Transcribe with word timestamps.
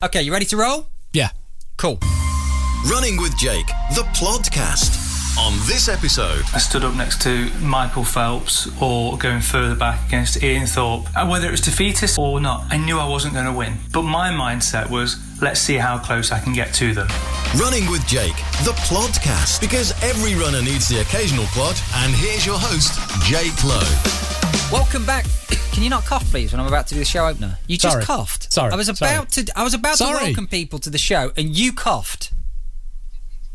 Okay, 0.00 0.22
you 0.22 0.32
ready 0.32 0.44
to 0.44 0.56
roll? 0.56 0.86
Yeah. 1.12 1.30
Cool. 1.76 1.98
Running 2.88 3.16
with 3.20 3.36
Jake, 3.36 3.66
the 3.96 4.02
podcast. 4.14 4.94
On 5.36 5.52
this 5.66 5.88
episode, 5.88 6.44
I 6.54 6.58
stood 6.58 6.84
up 6.84 6.94
next 6.94 7.20
to 7.22 7.50
Michael 7.58 8.04
Phelps 8.04 8.68
or 8.80 9.18
going 9.18 9.40
further 9.40 9.74
back 9.74 10.06
against 10.06 10.40
Ian 10.40 10.66
Thorpe. 10.68 11.08
And 11.16 11.28
whether 11.28 11.48
it 11.48 11.50
was 11.50 11.60
defeatist 11.60 12.16
or 12.16 12.40
not, 12.40 12.72
I 12.72 12.76
knew 12.76 12.96
I 12.96 13.08
wasn't 13.08 13.34
going 13.34 13.46
to 13.46 13.52
win. 13.52 13.76
But 13.92 14.02
my 14.02 14.30
mindset 14.30 14.88
was, 14.88 15.16
let's 15.42 15.58
see 15.60 15.74
how 15.74 15.98
close 15.98 16.30
I 16.30 16.38
can 16.38 16.52
get 16.52 16.72
to 16.74 16.94
them. 16.94 17.08
Running 17.58 17.90
with 17.90 18.06
Jake, 18.06 18.36
the 18.62 18.74
podcast, 18.86 19.60
Because 19.60 20.00
every 20.04 20.36
runner 20.36 20.62
needs 20.62 20.86
the 20.86 21.00
occasional 21.00 21.46
plod. 21.46 21.74
And 21.96 22.14
here's 22.14 22.46
your 22.46 22.58
host, 22.58 22.94
Jake 23.26 23.64
Lowe. 23.64 24.37
Welcome 24.72 25.06
back. 25.06 25.24
Can 25.72 25.82
you 25.82 25.90
not 25.90 26.04
cough, 26.04 26.24
please, 26.30 26.52
when 26.52 26.60
I'm 26.60 26.66
about 26.66 26.86
to 26.88 26.94
do 26.94 27.00
the 27.00 27.06
show 27.06 27.26
opener? 27.26 27.58
You 27.66 27.78
just 27.78 27.92
Sorry. 27.92 28.04
coughed. 28.04 28.52
Sorry. 28.52 28.72
I 28.72 28.76
was 28.76 28.86
Sorry. 28.86 29.12
about 29.14 29.30
to. 29.30 29.46
I 29.56 29.62
was 29.64 29.74
about 29.74 29.96
to 29.98 30.04
welcome 30.04 30.46
people 30.46 30.78
to 30.80 30.90
the 30.90 30.98
show, 30.98 31.32
and 31.36 31.56
you 31.56 31.72
coughed. 31.72 32.32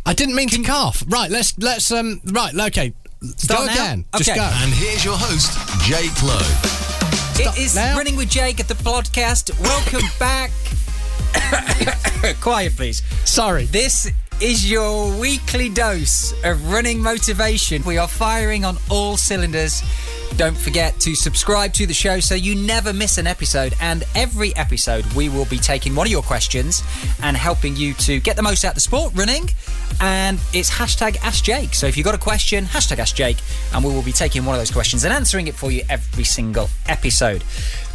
I 0.06 0.14
didn't 0.14 0.36
mean 0.36 0.50
to 0.50 0.62
cough. 0.64 1.04
Right, 1.08 1.30
let's 1.30 1.58
let's 1.60 1.92
um 1.92 2.22
right, 2.26 2.54
okay. 2.56 2.94
Start 3.38 3.60
go 3.62 3.66
now? 3.68 3.74
again. 3.74 4.06
Just 4.18 4.30
Okay. 4.30 4.40
go. 4.40 4.44
And 4.54 4.74
here's 4.74 5.06
your 5.06 5.16
host, 5.18 5.58
Jake 5.84 6.22
Lowe. 6.24 6.40
It 7.36 7.58
is 7.58 7.76
now. 7.76 7.96
running 7.98 8.16
with 8.16 8.30
Jake 8.30 8.60
at 8.60 8.68
the 8.68 8.74
podcast. 8.76 9.52
Welcome 9.62 10.08
back. 10.20 10.52
Quiet, 12.42 12.76
please. 12.76 13.02
Sorry. 13.26 13.66
This 13.66 14.10
is 14.42 14.70
your 14.70 15.18
weekly 15.20 15.70
dose 15.70 16.34
of 16.44 16.72
running 16.72 17.02
motivation. 17.02 17.84
We 17.84 17.98
are 17.98 18.08
firing 18.08 18.66
on 18.66 18.78
all 18.90 19.18
cylinders. 19.18 19.82
Don't 20.36 20.58
forget 20.58 21.00
to 21.02 21.16
subscribe 21.16 21.74
to 21.74 21.86
the 21.86 21.94
show 21.94 22.20
so 22.20 22.36
you 22.36 22.56
never 22.56 22.92
miss 22.92 23.18
an 23.18 23.28
episode. 23.28 23.74
And 23.80 24.04
every 24.16 24.56
episode, 24.56 25.06
we 25.14 25.30
will 25.30 25.46
be 25.46 25.58
taking 25.58 25.96
one 25.96 26.08
of 26.08 26.12
your 26.12 26.24
questions 26.24 26.84
and 27.22 27.38
helping 27.38 27.76
you 27.76 27.94
to 27.96 28.20
get 28.20 28.36
the 28.36 28.42
most 28.42 28.66
out 28.66 28.70
of 28.70 28.76
the 28.76 28.82
sport 28.82 29.14
running. 29.16 29.50
And 30.02 30.40
it's 30.54 30.70
hashtag 30.70 31.18
Ask 31.24 31.44
Jake. 31.44 31.74
So 31.74 31.88
if 31.88 31.96
you've 31.96 32.06
got 32.06 32.16
a 32.16 32.20
question, 32.20 32.66
hashtag 32.66 33.00
Ask 33.00 33.16
Jake, 33.16 33.38
and 33.74 33.84
we 33.84 33.92
will 33.92 34.02
be 34.02 34.12
taking 34.12 34.44
one 34.46 34.56
of 34.56 34.62
those 34.62 34.72
questions 34.72 35.04
and 35.04 35.14
answering 35.14 35.48
it 35.48 35.56
for 35.56 35.72
you 35.72 35.84
every 35.90 36.24
single 36.24 36.70
episode. 36.88 37.44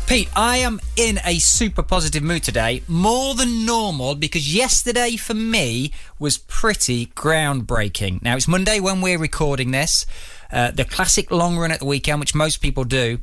Pete, 0.09 0.31
I 0.35 0.57
am 0.57 0.81
in 0.97 1.21
a 1.27 1.39
super 1.39 1.83
positive 1.83 2.23
mood 2.23 2.43
today, 2.43 2.83
more 2.89 3.35
than 3.35 3.67
normal, 3.67 4.15
because 4.15 4.55
yesterday 4.55 5.17
for 5.17 5.35
me 5.35 5.93
was 6.19 6.39
pretty 6.39 7.09
groundbreaking. 7.09 8.23
Now, 8.23 8.35
it's 8.35 8.49
Monday 8.49 8.81
when 8.81 9.03
we're 9.03 9.19
recording 9.19 9.71
this, 9.71 10.07
uh, 10.51 10.71
the 10.71 10.87
classic 10.87 11.31
long 11.31 11.59
run 11.59 11.71
at 11.71 11.81
the 11.81 11.85
weekend, 11.85 12.21
which 12.21 12.35
most 12.35 12.63
people 12.63 12.85
do. 12.85 13.19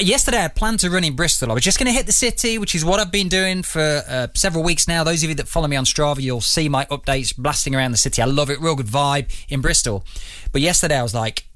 Yesterday, 0.00 0.42
I 0.42 0.48
planned 0.48 0.80
to 0.80 0.90
run 0.90 1.04
in 1.04 1.14
Bristol. 1.14 1.52
I 1.52 1.54
was 1.54 1.62
just 1.62 1.78
going 1.78 1.86
to 1.86 1.92
hit 1.92 2.06
the 2.06 2.12
city, 2.12 2.58
which 2.58 2.74
is 2.74 2.84
what 2.84 2.98
I've 2.98 3.12
been 3.12 3.28
doing 3.28 3.62
for 3.62 4.02
uh, 4.08 4.26
several 4.34 4.64
weeks 4.64 4.88
now. 4.88 5.04
Those 5.04 5.22
of 5.22 5.28
you 5.28 5.36
that 5.36 5.46
follow 5.46 5.68
me 5.68 5.76
on 5.76 5.84
Strava, 5.84 6.20
you'll 6.20 6.40
see 6.40 6.68
my 6.68 6.84
updates 6.86 7.32
blasting 7.36 7.76
around 7.76 7.92
the 7.92 7.96
city. 7.96 8.20
I 8.20 8.24
love 8.24 8.50
it, 8.50 8.60
real 8.60 8.74
good 8.74 8.86
vibe 8.86 9.28
in 9.48 9.60
Bristol. 9.60 10.04
But 10.50 10.62
yesterday, 10.62 10.98
I 10.98 11.04
was 11.04 11.14
like, 11.14 11.46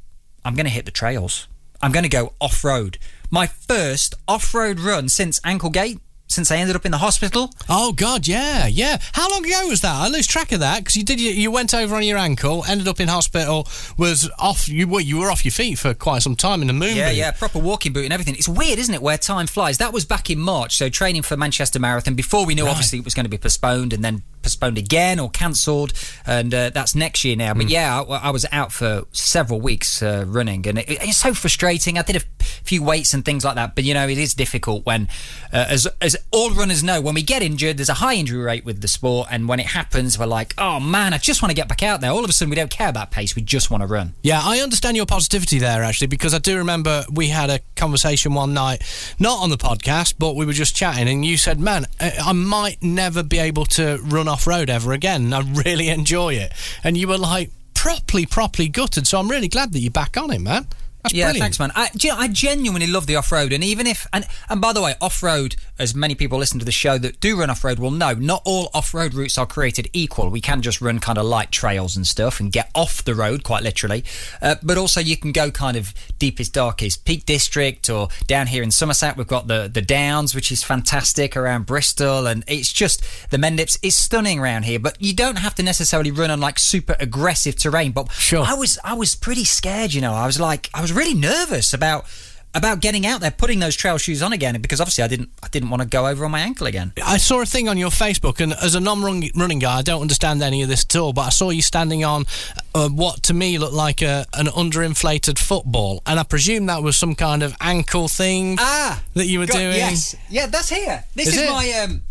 I'm 0.44 0.54
going 0.54 0.66
to 0.66 0.72
hit 0.72 0.84
the 0.84 0.92
trails. 0.92 1.48
I'm 1.82 1.90
going 1.90 2.04
to 2.04 2.08
go 2.08 2.34
off 2.40 2.62
road. 2.62 2.98
My 3.32 3.46
first 3.46 4.14
off 4.28 4.52
road 4.52 4.78
run 4.78 5.08
since 5.08 5.40
Anklegate, 5.40 5.98
since 6.28 6.50
I 6.50 6.58
ended 6.58 6.76
up 6.76 6.84
in 6.84 6.92
the 6.92 6.98
hospital. 6.98 7.50
Oh 7.66 7.94
God, 7.94 8.28
yeah, 8.28 8.66
yeah. 8.66 8.98
How 9.12 9.30
long 9.30 9.42
ago 9.42 9.68
was 9.68 9.80
that? 9.80 9.94
I 9.94 10.08
lose 10.08 10.26
track 10.26 10.52
of 10.52 10.60
that 10.60 10.80
because 10.80 10.98
you 10.98 11.02
did. 11.02 11.18
You, 11.18 11.30
you 11.30 11.50
went 11.50 11.72
over 11.72 11.94
on 11.94 12.02
your 12.02 12.18
ankle, 12.18 12.62
ended 12.68 12.88
up 12.88 13.00
in 13.00 13.08
hospital, 13.08 13.66
was 13.96 14.28
off. 14.38 14.68
You 14.68 14.86
were 14.86 15.00
you 15.00 15.16
were 15.16 15.30
off 15.30 15.46
your 15.46 15.52
feet 15.52 15.78
for 15.78 15.94
quite 15.94 16.20
some 16.20 16.36
time 16.36 16.60
in 16.60 16.66
the 16.66 16.74
moon. 16.74 16.94
Yeah, 16.94 17.08
boot. 17.08 17.16
yeah, 17.16 17.30
proper 17.30 17.58
walking 17.58 17.94
boot 17.94 18.04
and 18.04 18.12
everything. 18.12 18.34
It's 18.34 18.50
weird, 18.50 18.78
isn't 18.78 18.94
it, 18.94 19.00
where 19.00 19.16
time 19.16 19.46
flies? 19.46 19.78
That 19.78 19.94
was 19.94 20.04
back 20.04 20.28
in 20.28 20.38
March, 20.38 20.76
so 20.76 20.90
training 20.90 21.22
for 21.22 21.34
Manchester 21.34 21.78
Marathon 21.78 22.14
before 22.14 22.44
we 22.44 22.54
knew 22.54 22.66
obviously 22.66 22.98
it 22.98 23.04
was 23.06 23.14
going 23.14 23.24
to 23.24 23.30
be 23.30 23.38
postponed 23.38 23.94
and 23.94 24.04
then 24.04 24.22
postponed 24.42 24.78
again 24.78 25.18
or 25.18 25.30
cancelled, 25.30 25.92
and 26.26 26.52
uh, 26.52 26.70
that's 26.70 26.94
next 26.94 27.24
year 27.24 27.36
now. 27.36 27.54
But 27.54 27.68
yeah, 27.68 28.02
I, 28.02 28.28
I 28.28 28.30
was 28.30 28.46
out 28.52 28.72
for 28.72 29.04
several 29.12 29.60
weeks 29.60 30.02
uh, 30.02 30.24
running, 30.26 30.66
and 30.66 30.78
it, 30.78 30.86
it's 30.88 31.18
so 31.18 31.34
frustrating. 31.34 31.98
I 31.98 32.02
did 32.02 32.16
a 32.16 32.20
few 32.64 32.82
weights 32.82 33.14
and 33.14 33.24
things 33.24 33.44
like 33.44 33.54
that, 33.54 33.74
but 33.74 33.84
you 33.84 33.94
know, 33.94 34.08
it 34.08 34.18
is 34.18 34.34
difficult 34.34 34.84
when, 34.84 35.08
uh, 35.52 35.66
as 35.68 35.86
as 36.00 36.16
all 36.30 36.50
runners 36.50 36.82
know, 36.82 37.00
when 37.00 37.14
we 37.14 37.22
get 37.22 37.42
injured, 37.42 37.78
there's 37.78 37.88
a 37.88 37.94
high 37.94 38.14
injury 38.14 38.42
rate 38.42 38.64
with 38.64 38.80
the 38.80 38.88
sport, 38.88 39.28
and 39.30 39.48
when 39.48 39.60
it 39.60 39.66
happens, 39.66 40.18
we're 40.18 40.26
like, 40.26 40.54
oh 40.58 40.80
man, 40.80 41.14
I 41.14 41.18
just 41.18 41.42
want 41.42 41.50
to 41.50 41.56
get 41.56 41.68
back 41.68 41.82
out 41.82 42.00
there. 42.00 42.10
All 42.10 42.24
of 42.24 42.30
a 42.30 42.32
sudden, 42.32 42.50
we 42.50 42.56
don't 42.56 42.70
care 42.70 42.88
about 42.88 43.10
pace; 43.10 43.36
we 43.36 43.42
just 43.42 43.70
want 43.70 43.82
to 43.82 43.86
run. 43.86 44.14
Yeah, 44.22 44.40
I 44.42 44.60
understand 44.60 44.96
your 44.96 45.06
positivity 45.06 45.58
there 45.58 45.82
actually 45.82 46.08
because 46.08 46.34
I 46.34 46.38
do 46.38 46.58
remember 46.58 47.04
we 47.10 47.28
had 47.28 47.50
a 47.50 47.60
conversation 47.76 48.34
one 48.34 48.54
night, 48.54 48.82
not 49.18 49.40
on 49.40 49.50
the 49.50 49.56
podcast, 49.56 50.14
but 50.18 50.36
we 50.36 50.46
were 50.46 50.52
just 50.52 50.74
chatting, 50.74 51.08
and 51.08 51.24
you 51.24 51.36
said, 51.36 51.60
"Man, 51.60 51.86
I 52.00 52.32
might 52.32 52.82
never 52.82 53.22
be 53.22 53.38
able 53.38 53.64
to 53.66 53.98
run 54.02 54.28
off 54.32 54.46
road 54.46 54.68
ever 54.70 54.92
again. 54.92 55.32
I 55.32 55.40
really 55.40 55.88
enjoy 55.88 56.34
it," 56.34 56.52
and 56.82 56.96
you 56.96 57.06
were 57.06 57.18
like 57.18 57.50
properly, 57.74 58.26
properly 58.26 58.68
gutted. 58.68 59.06
So 59.06 59.18
I'm 59.18 59.28
really 59.28 59.48
glad 59.48 59.72
that 59.72 59.80
you're 59.80 59.90
back 59.90 60.16
on 60.16 60.30
it, 60.30 60.40
man. 60.40 60.66
That's 61.02 61.14
yeah, 61.14 61.26
brilliant. 61.26 61.42
thanks, 61.42 61.58
man. 61.58 61.72
I, 61.74 61.90
you 62.00 62.10
know, 62.10 62.16
I 62.16 62.28
genuinely 62.28 62.86
love 62.86 63.06
the 63.06 63.16
off 63.16 63.32
road, 63.32 63.52
and 63.52 63.64
even 63.64 63.86
if 63.86 64.06
and 64.12 64.24
and 64.48 64.60
by 64.60 64.72
the 64.72 64.80
way, 64.80 64.94
off 65.00 65.22
road, 65.22 65.56
as 65.82 65.94
many 65.94 66.14
people 66.14 66.38
listen 66.38 66.58
to 66.58 66.64
the 66.64 66.72
show 66.72 66.96
that 66.98 67.20
do 67.20 67.38
run 67.38 67.50
off 67.50 67.64
road 67.64 67.78
will 67.78 67.90
know, 67.90 68.14
not 68.14 68.40
all 68.44 68.70
off 68.72 68.94
road 68.94 69.12
routes 69.14 69.36
are 69.36 69.46
created 69.46 69.90
equal. 69.92 70.30
We 70.30 70.40
can 70.40 70.62
just 70.62 70.80
run 70.80 71.00
kind 71.00 71.18
of 71.18 71.26
light 71.26 71.50
trails 71.50 71.96
and 71.96 72.06
stuff 72.06 72.40
and 72.40 72.50
get 72.50 72.70
off 72.74 73.04
the 73.04 73.14
road, 73.14 73.42
quite 73.44 73.62
literally. 73.62 74.04
Uh, 74.40 74.54
but 74.62 74.78
also, 74.78 75.00
you 75.00 75.16
can 75.16 75.32
go 75.32 75.50
kind 75.50 75.76
of 75.76 75.92
deepest, 76.18 76.54
darkest 76.54 77.04
Peak 77.04 77.26
District, 77.26 77.90
or 77.90 78.08
down 78.26 78.46
here 78.46 78.62
in 78.62 78.70
Somerset, 78.70 79.16
we've 79.16 79.26
got 79.26 79.48
the 79.48 79.68
the 79.72 79.82
Downs, 79.82 80.34
which 80.34 80.52
is 80.52 80.62
fantastic 80.62 81.36
around 81.36 81.66
Bristol, 81.66 82.26
and 82.26 82.44
it's 82.46 82.72
just 82.72 83.02
the 83.30 83.36
Mendips 83.36 83.78
is 83.82 83.96
stunning 83.96 84.38
around 84.38 84.64
here. 84.64 84.78
But 84.78 84.96
you 85.02 85.14
don't 85.14 85.36
have 85.38 85.54
to 85.56 85.62
necessarily 85.62 86.10
run 86.10 86.30
on 86.30 86.40
like 86.40 86.58
super 86.58 86.96
aggressive 87.00 87.56
terrain. 87.56 87.92
But 87.92 88.10
Sure. 88.12 88.44
I 88.44 88.54
was 88.54 88.78
I 88.84 88.94
was 88.94 89.14
pretty 89.14 89.44
scared, 89.44 89.92
you 89.92 90.00
know. 90.00 90.14
I 90.14 90.26
was 90.26 90.38
like 90.38 90.70
I 90.72 90.80
was 90.80 90.92
really 90.92 91.14
nervous 91.14 91.74
about 91.74 92.06
about 92.54 92.80
getting 92.80 93.06
out 93.06 93.20
there, 93.20 93.30
putting 93.30 93.60
those 93.60 93.74
trail 93.74 93.98
shoes 93.98 94.22
on 94.22 94.32
again, 94.32 94.60
because 94.60 94.80
obviously 94.80 95.04
I 95.04 95.08
didn't 95.08 95.30
I 95.42 95.48
didn't 95.48 95.70
want 95.70 95.82
to 95.82 95.88
go 95.88 96.06
over 96.06 96.24
on 96.24 96.30
my 96.30 96.40
ankle 96.40 96.66
again. 96.66 96.92
I 97.04 97.16
saw 97.16 97.40
a 97.40 97.46
thing 97.46 97.68
on 97.68 97.78
your 97.78 97.90
Facebook, 97.90 98.40
and 98.40 98.52
as 98.52 98.74
a 98.74 98.80
non-running 98.80 99.58
guy, 99.58 99.78
I 99.78 99.82
don't 99.82 100.02
understand 100.02 100.42
any 100.42 100.62
of 100.62 100.68
this 100.68 100.84
at 100.84 100.96
all. 100.96 101.12
But 101.12 101.22
I 101.22 101.30
saw 101.30 101.50
you 101.50 101.62
standing 101.62 102.04
on 102.04 102.24
uh, 102.74 102.88
what 102.88 103.22
to 103.24 103.34
me 103.34 103.58
looked 103.58 103.74
like 103.74 104.02
a, 104.02 104.26
an 104.34 104.46
underinflated 104.46 105.38
football, 105.38 106.02
and 106.06 106.20
I 106.20 106.24
presume 106.24 106.66
that 106.66 106.82
was 106.82 106.96
some 106.96 107.14
kind 107.14 107.42
of 107.42 107.54
ankle 107.60 108.08
thing 108.08 108.56
Ah, 108.58 109.02
that 109.14 109.26
you 109.26 109.38
were 109.38 109.46
God, 109.46 109.58
doing. 109.58 109.76
Yes, 109.76 110.14
yeah, 110.28 110.46
that's 110.46 110.68
here. 110.68 111.04
This 111.14 111.28
Is 111.28 111.38
is, 111.38 111.50
my 111.50 111.72
um. 111.84 112.02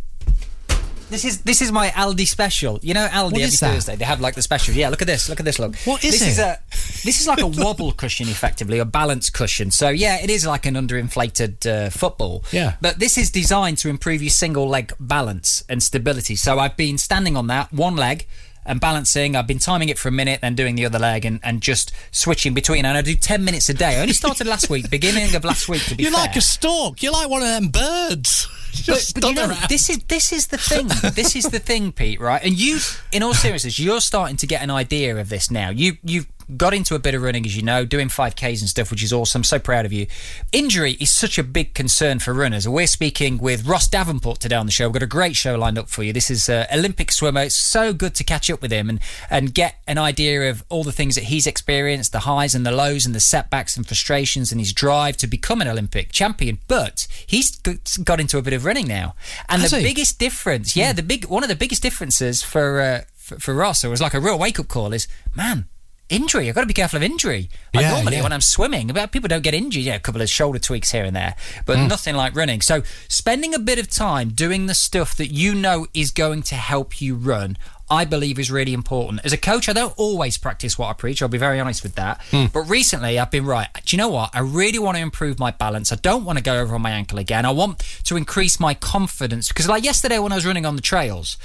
This 1.09 1.25
is 1.25 1.41
this 1.41 1.61
is 1.61 1.73
my 1.73 1.89
Aldi 1.89 2.25
special. 2.25 2.79
You 2.81 2.93
know 2.93 3.05
Aldi 3.05 3.33
What 3.33 3.41
every? 3.41 3.49
Thursday 3.49 3.97
they 3.97 4.05
have 4.05 4.21
like 4.21 4.35
the 4.35 4.41
special. 4.41 4.73
Yeah, 4.73 4.87
look 4.87 5.01
at 5.01 5.07
this. 5.07 5.27
Look 5.27 5.41
at 5.41 5.45
this. 5.45 5.59
Look. 5.59 5.75
What 5.83 6.05
is 6.05 6.19
this 6.19 6.21
it? 6.21 6.27
Is 6.29 6.39
a, 6.39 6.57
this 7.03 7.19
is 7.21 7.27
like 7.27 7.41
a 7.41 7.47
wobble 7.61 7.91
cushion, 7.91 8.27
effectively, 8.29 8.79
a 8.79 8.85
balance 8.85 9.29
cushion. 9.29 9.71
So 9.71 9.89
yeah, 9.89 10.17
it 10.21 10.29
is 10.29 10.45
like 10.45 10.65
an 10.65 10.75
underinflated 10.75 11.65
uh, 11.65 11.89
football. 11.89 12.43
Yeah. 12.51 12.75
But 12.81 12.99
this 12.99 13.17
is 13.17 13.29
designed 13.31 13.77
to 13.79 13.89
improve 13.89 14.21
your 14.21 14.29
single 14.29 14.67
leg 14.67 14.93
balance 14.99 15.63
and 15.69 15.81
stability. 15.81 16.35
So 16.35 16.59
I've 16.59 16.77
been 16.77 16.97
standing 16.97 17.35
on 17.37 17.47
that 17.47 17.71
one 17.73 17.95
leg. 17.95 18.27
And 18.63 18.79
balancing, 18.79 19.35
I've 19.35 19.47
been 19.47 19.57
timing 19.57 19.89
it 19.89 19.97
for 19.97 20.09
a 20.09 20.11
minute, 20.11 20.41
then 20.41 20.53
doing 20.53 20.75
the 20.75 20.85
other 20.85 20.99
leg, 20.99 21.25
and, 21.25 21.39
and 21.41 21.61
just 21.61 21.91
switching 22.11 22.53
between. 22.53 22.85
And 22.85 22.95
I 22.95 23.01
do 23.01 23.15
ten 23.15 23.43
minutes 23.43 23.69
a 23.69 23.73
day. 23.73 23.97
I 23.97 24.01
only 24.01 24.13
started 24.13 24.45
last 24.45 24.69
week, 24.69 24.87
beginning 24.91 25.33
of 25.33 25.43
last 25.43 25.67
week. 25.67 25.81
To 25.85 25.95
be 25.95 26.03
You're 26.03 26.11
fair. 26.11 26.21
like 26.21 26.35
a 26.35 26.41
stork. 26.41 27.01
You're 27.01 27.11
like 27.11 27.27
one 27.27 27.41
of 27.41 27.47
them 27.47 27.69
birds. 27.69 28.47
Just 28.73 29.15
But, 29.15 29.21
but 29.23 29.29
you 29.29 29.33
know, 29.35 29.47
around. 29.49 29.67
this 29.67 29.89
is 29.89 29.97
this 30.07 30.31
is 30.31 30.45
the 30.47 30.59
thing. 30.59 30.87
this 31.15 31.35
is 31.35 31.45
the 31.45 31.57
thing, 31.57 31.91
Pete. 31.91 32.19
Right? 32.21 32.43
And 32.43 32.53
you, 32.55 32.77
in 33.11 33.23
all 33.23 33.33
seriousness, 33.33 33.79
you're 33.79 33.99
starting 33.99 34.37
to 34.37 34.45
get 34.45 34.61
an 34.61 34.69
idea 34.69 35.17
of 35.17 35.29
this 35.29 35.49
now. 35.49 35.71
You 35.71 35.97
you've 36.03 36.27
got 36.57 36.73
into 36.73 36.95
a 36.95 36.99
bit 36.99 37.13
of 37.15 37.21
running, 37.21 37.45
as 37.45 37.55
you 37.55 37.61
know, 37.61 37.85
doing 37.85 38.07
5Ks 38.09 38.59
and 38.61 38.69
stuff, 38.69 38.91
which 38.91 39.03
is 39.03 39.13
awesome. 39.13 39.43
So 39.43 39.59
proud 39.59 39.85
of 39.85 39.93
you. 39.93 40.07
Injury 40.51 40.93
is 40.99 41.11
such 41.11 41.37
a 41.37 41.43
big 41.43 41.73
concern 41.73 42.19
for 42.19 42.33
runners. 42.33 42.67
We're 42.67 42.87
speaking 42.87 43.37
with 43.37 43.65
Ross 43.65 43.87
Davenport 43.87 44.39
today 44.39 44.55
on 44.55 44.65
the 44.65 44.71
show. 44.71 44.87
We've 44.87 44.93
got 44.93 45.03
a 45.03 45.07
great 45.07 45.35
show 45.35 45.55
lined 45.55 45.77
up 45.77 45.89
for 45.89 46.03
you. 46.03 46.13
This 46.13 46.29
is 46.29 46.49
uh, 46.49 46.65
Olympic 46.73 47.11
swimmer. 47.11 47.41
It's 47.41 47.55
so 47.55 47.93
good 47.93 48.15
to 48.15 48.23
catch 48.23 48.49
up 48.49 48.61
with 48.61 48.71
him 48.71 48.89
and 48.89 48.99
and 49.29 49.53
get 49.53 49.75
an 49.87 49.97
idea 49.97 50.49
of 50.49 50.63
all 50.69 50.83
the 50.83 50.91
things 50.91 51.15
that 51.15 51.25
he's 51.25 51.47
experienced, 51.47 52.11
the 52.11 52.19
highs 52.19 52.53
and 52.55 52.65
the 52.65 52.71
lows, 52.71 53.05
and 53.05 53.15
the 53.15 53.19
setbacks 53.19 53.77
and 53.77 53.87
frustrations, 53.87 54.51
and 54.51 54.59
his 54.59 54.73
drive 54.73 55.17
to 55.17 55.27
become 55.27 55.61
an 55.61 55.67
Olympic 55.67 56.11
champion. 56.11 56.59
But 56.67 57.07
he's 57.25 57.55
got 58.03 58.19
into 58.19 58.37
a 58.37 58.41
bit 58.41 58.53
of 58.53 58.65
running 58.65 58.87
now, 58.87 59.15
and 59.49 59.61
Has 59.61 59.71
the 59.71 59.77
he? 59.77 59.83
biggest 59.83 60.19
difference, 60.19 60.75
yeah, 60.75 60.93
the 60.93 61.03
big 61.03 61.25
one 61.25 61.43
of 61.43 61.49
the 61.49 61.55
biggest 61.55 61.81
differences 61.81 62.43
for 62.43 62.81
uh, 62.81 63.01
for, 63.15 63.39
for 63.39 63.53
Ross, 63.53 63.83
it 63.83 63.87
was 63.87 64.01
like 64.01 64.13
a 64.13 64.19
real 64.19 64.37
wake 64.37 64.59
up 64.59 64.67
call. 64.67 64.93
Is 64.93 65.07
man. 65.35 65.65
Injury. 66.11 66.49
I've 66.49 66.55
got 66.55 66.61
to 66.61 66.67
be 66.67 66.73
careful 66.73 66.97
of 66.97 67.03
injury. 67.03 67.49
Like 67.73 67.83
Yeah, 67.83 67.91
normally 67.93 68.17
yeah. 68.17 68.23
when 68.23 68.33
I'm 68.33 68.41
swimming, 68.41 68.89
about 68.91 69.11
people 69.11 69.27
don't 69.29 69.43
get 69.43 69.53
injured. 69.53 69.83
Yeah, 69.83 69.95
a 69.95 69.99
couple 69.99 70.21
of 70.21 70.29
shoulder 70.29 70.59
tweaks 70.59 70.91
here 70.91 71.05
and 71.05 71.15
there, 71.15 71.35
but 71.65 71.77
Hmm. 71.77 71.87
nothing 71.87 72.15
like 72.15 72.35
running. 72.35 72.61
So 72.61 72.83
spending 73.07 73.53
a 73.55 73.59
bit 73.59 73.79
of 73.79 73.89
time 73.89 74.29
doing 74.29 74.65
the 74.67 74.75
stuff 74.75 75.15
that 75.15 75.27
you 75.33 75.55
know 75.55 75.87
is 75.93 76.11
going 76.11 76.43
to 76.43 76.55
help 76.55 77.01
you 77.01 77.15
run 77.15 77.57
I 77.89 78.05
believe 78.05 78.39
is 78.39 78.49
really 78.49 78.71
important. 78.73 79.19
As 79.25 79.33
a 79.33 79.37
coach, 79.37 79.67
I 79.67 79.73
don't 79.73 79.93
always 79.97 80.37
practice 80.37 80.77
what 80.79 80.87
I 80.87 80.93
preach. 80.93 81.21
I'll 81.21 81.27
be 81.27 81.37
very 81.37 81.59
honest 81.59 81.83
with 81.83 81.95
that. 81.95 82.21
But 82.31 82.61
recently, 82.69 83.19
I've 83.19 83.31
been 83.31 83.43
right. 83.45 83.67
Do 83.83 83.93
you 83.93 83.97
know 83.97 84.07
what? 84.07 84.29
I 84.33 84.39
really 84.39 84.79
want 84.79 84.95
to 84.95 85.01
improve 85.03 85.39
my 85.39 85.51
balance. 85.51 85.91
I 85.91 85.97
don't 85.97 86.23
want 86.23 86.37
to 86.37 86.41
go 86.41 86.57
over 86.61 86.73
on 86.73 86.81
my 86.81 86.91
ankle 86.91 87.19
again. 87.19 87.45
I 87.45 87.51
want 87.51 87.79
to 88.05 88.15
increase 88.15 88.61
my 88.61 88.75
confidence 88.75 89.49
because, 89.49 89.67
like 89.67 89.83
yesterday 89.83 90.19
when 90.19 90.31
I 90.31 90.35
was 90.35 90.45
running 90.45 90.65
on 90.65 90.77
the 90.77 90.81
trails, 90.81 91.35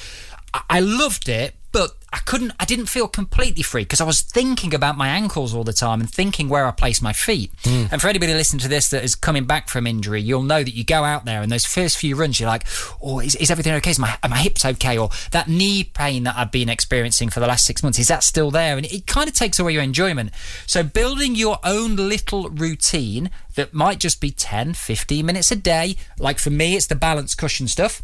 I, 0.68 0.80
loved 0.80 1.28
it, 1.28 1.54
but 1.72 1.96
I 2.12 2.18
couldn't. 2.18 2.52
I 2.58 2.64
didn't 2.64 2.86
feel 2.86 3.08
completely 3.08 3.62
free 3.62 3.82
because 3.82 4.00
I 4.00 4.04
was 4.04 4.22
thinking 4.22 4.74
about 4.74 4.96
my 4.96 5.08
ankles 5.08 5.54
all 5.54 5.64
the 5.64 5.72
time 5.72 6.00
and 6.00 6.10
thinking 6.10 6.48
where 6.48 6.66
I 6.66 6.70
place 6.70 7.02
my 7.02 7.12
feet. 7.12 7.50
Hmm. 7.64 7.84
And 7.90 8.00
for 8.00 8.08
anybody 8.08 8.32
listening 8.32 8.60
to 8.60 8.68
this 8.68 8.88
that 8.90 9.04
is 9.04 9.14
coming 9.14 9.44
back 9.44 9.68
from 9.68 9.86
injury, 9.86 10.22
you'll 10.22 10.42
know 10.42 10.62
that 10.62 10.74
you 10.74 10.84
go 10.84 11.04
out 11.04 11.24
there 11.24 11.42
and 11.42 11.52
those 11.52 11.66
first 11.66 11.98
few 11.98 12.16
runs, 12.16 12.40
you're 12.40 12.48
like, 12.48 12.66
"Oh, 13.02 13.20
is, 13.20 13.34
is 13.34 13.50
everything 13.50 13.74
okay? 13.74 13.90
Is 13.90 13.98
my 13.98 14.16
are 14.22 14.30
my 14.30 14.38
hips 14.38 14.64
okay?" 14.64 14.96
Or 14.96 15.10
that 15.32 15.48
knee 15.48 15.84
pain 15.84 16.22
that 16.24 16.36
I've 16.36 16.52
been 16.52 16.68
experiencing 16.68 17.28
for 17.28 17.40
the 17.40 17.46
last 17.46 17.66
six 17.66 17.82
months 17.82 17.98
is 17.98 18.08
that 18.08 18.22
still 18.22 18.50
there? 18.50 18.76
And 18.76 18.86
it 18.86 19.06
kind 19.06 19.28
of 19.28 19.34
takes 19.34 19.58
away 19.58 19.72
your 19.72 19.82
enjoyment. 19.82 20.30
So 20.66 20.82
building 20.82 21.34
your 21.34 21.58
own 21.64 21.96
little 21.96 22.48
routine 22.48 23.30
that 23.54 23.74
might 23.74 23.98
just 23.98 24.20
be 24.20 24.30
10, 24.30 24.74
15 24.74 25.26
minutes 25.26 25.50
a 25.50 25.56
day. 25.56 25.96
Like 26.18 26.38
for 26.38 26.50
me, 26.50 26.76
it's 26.76 26.86
the 26.86 26.94
balance 26.94 27.34
cushion 27.34 27.68
stuff 27.68 28.02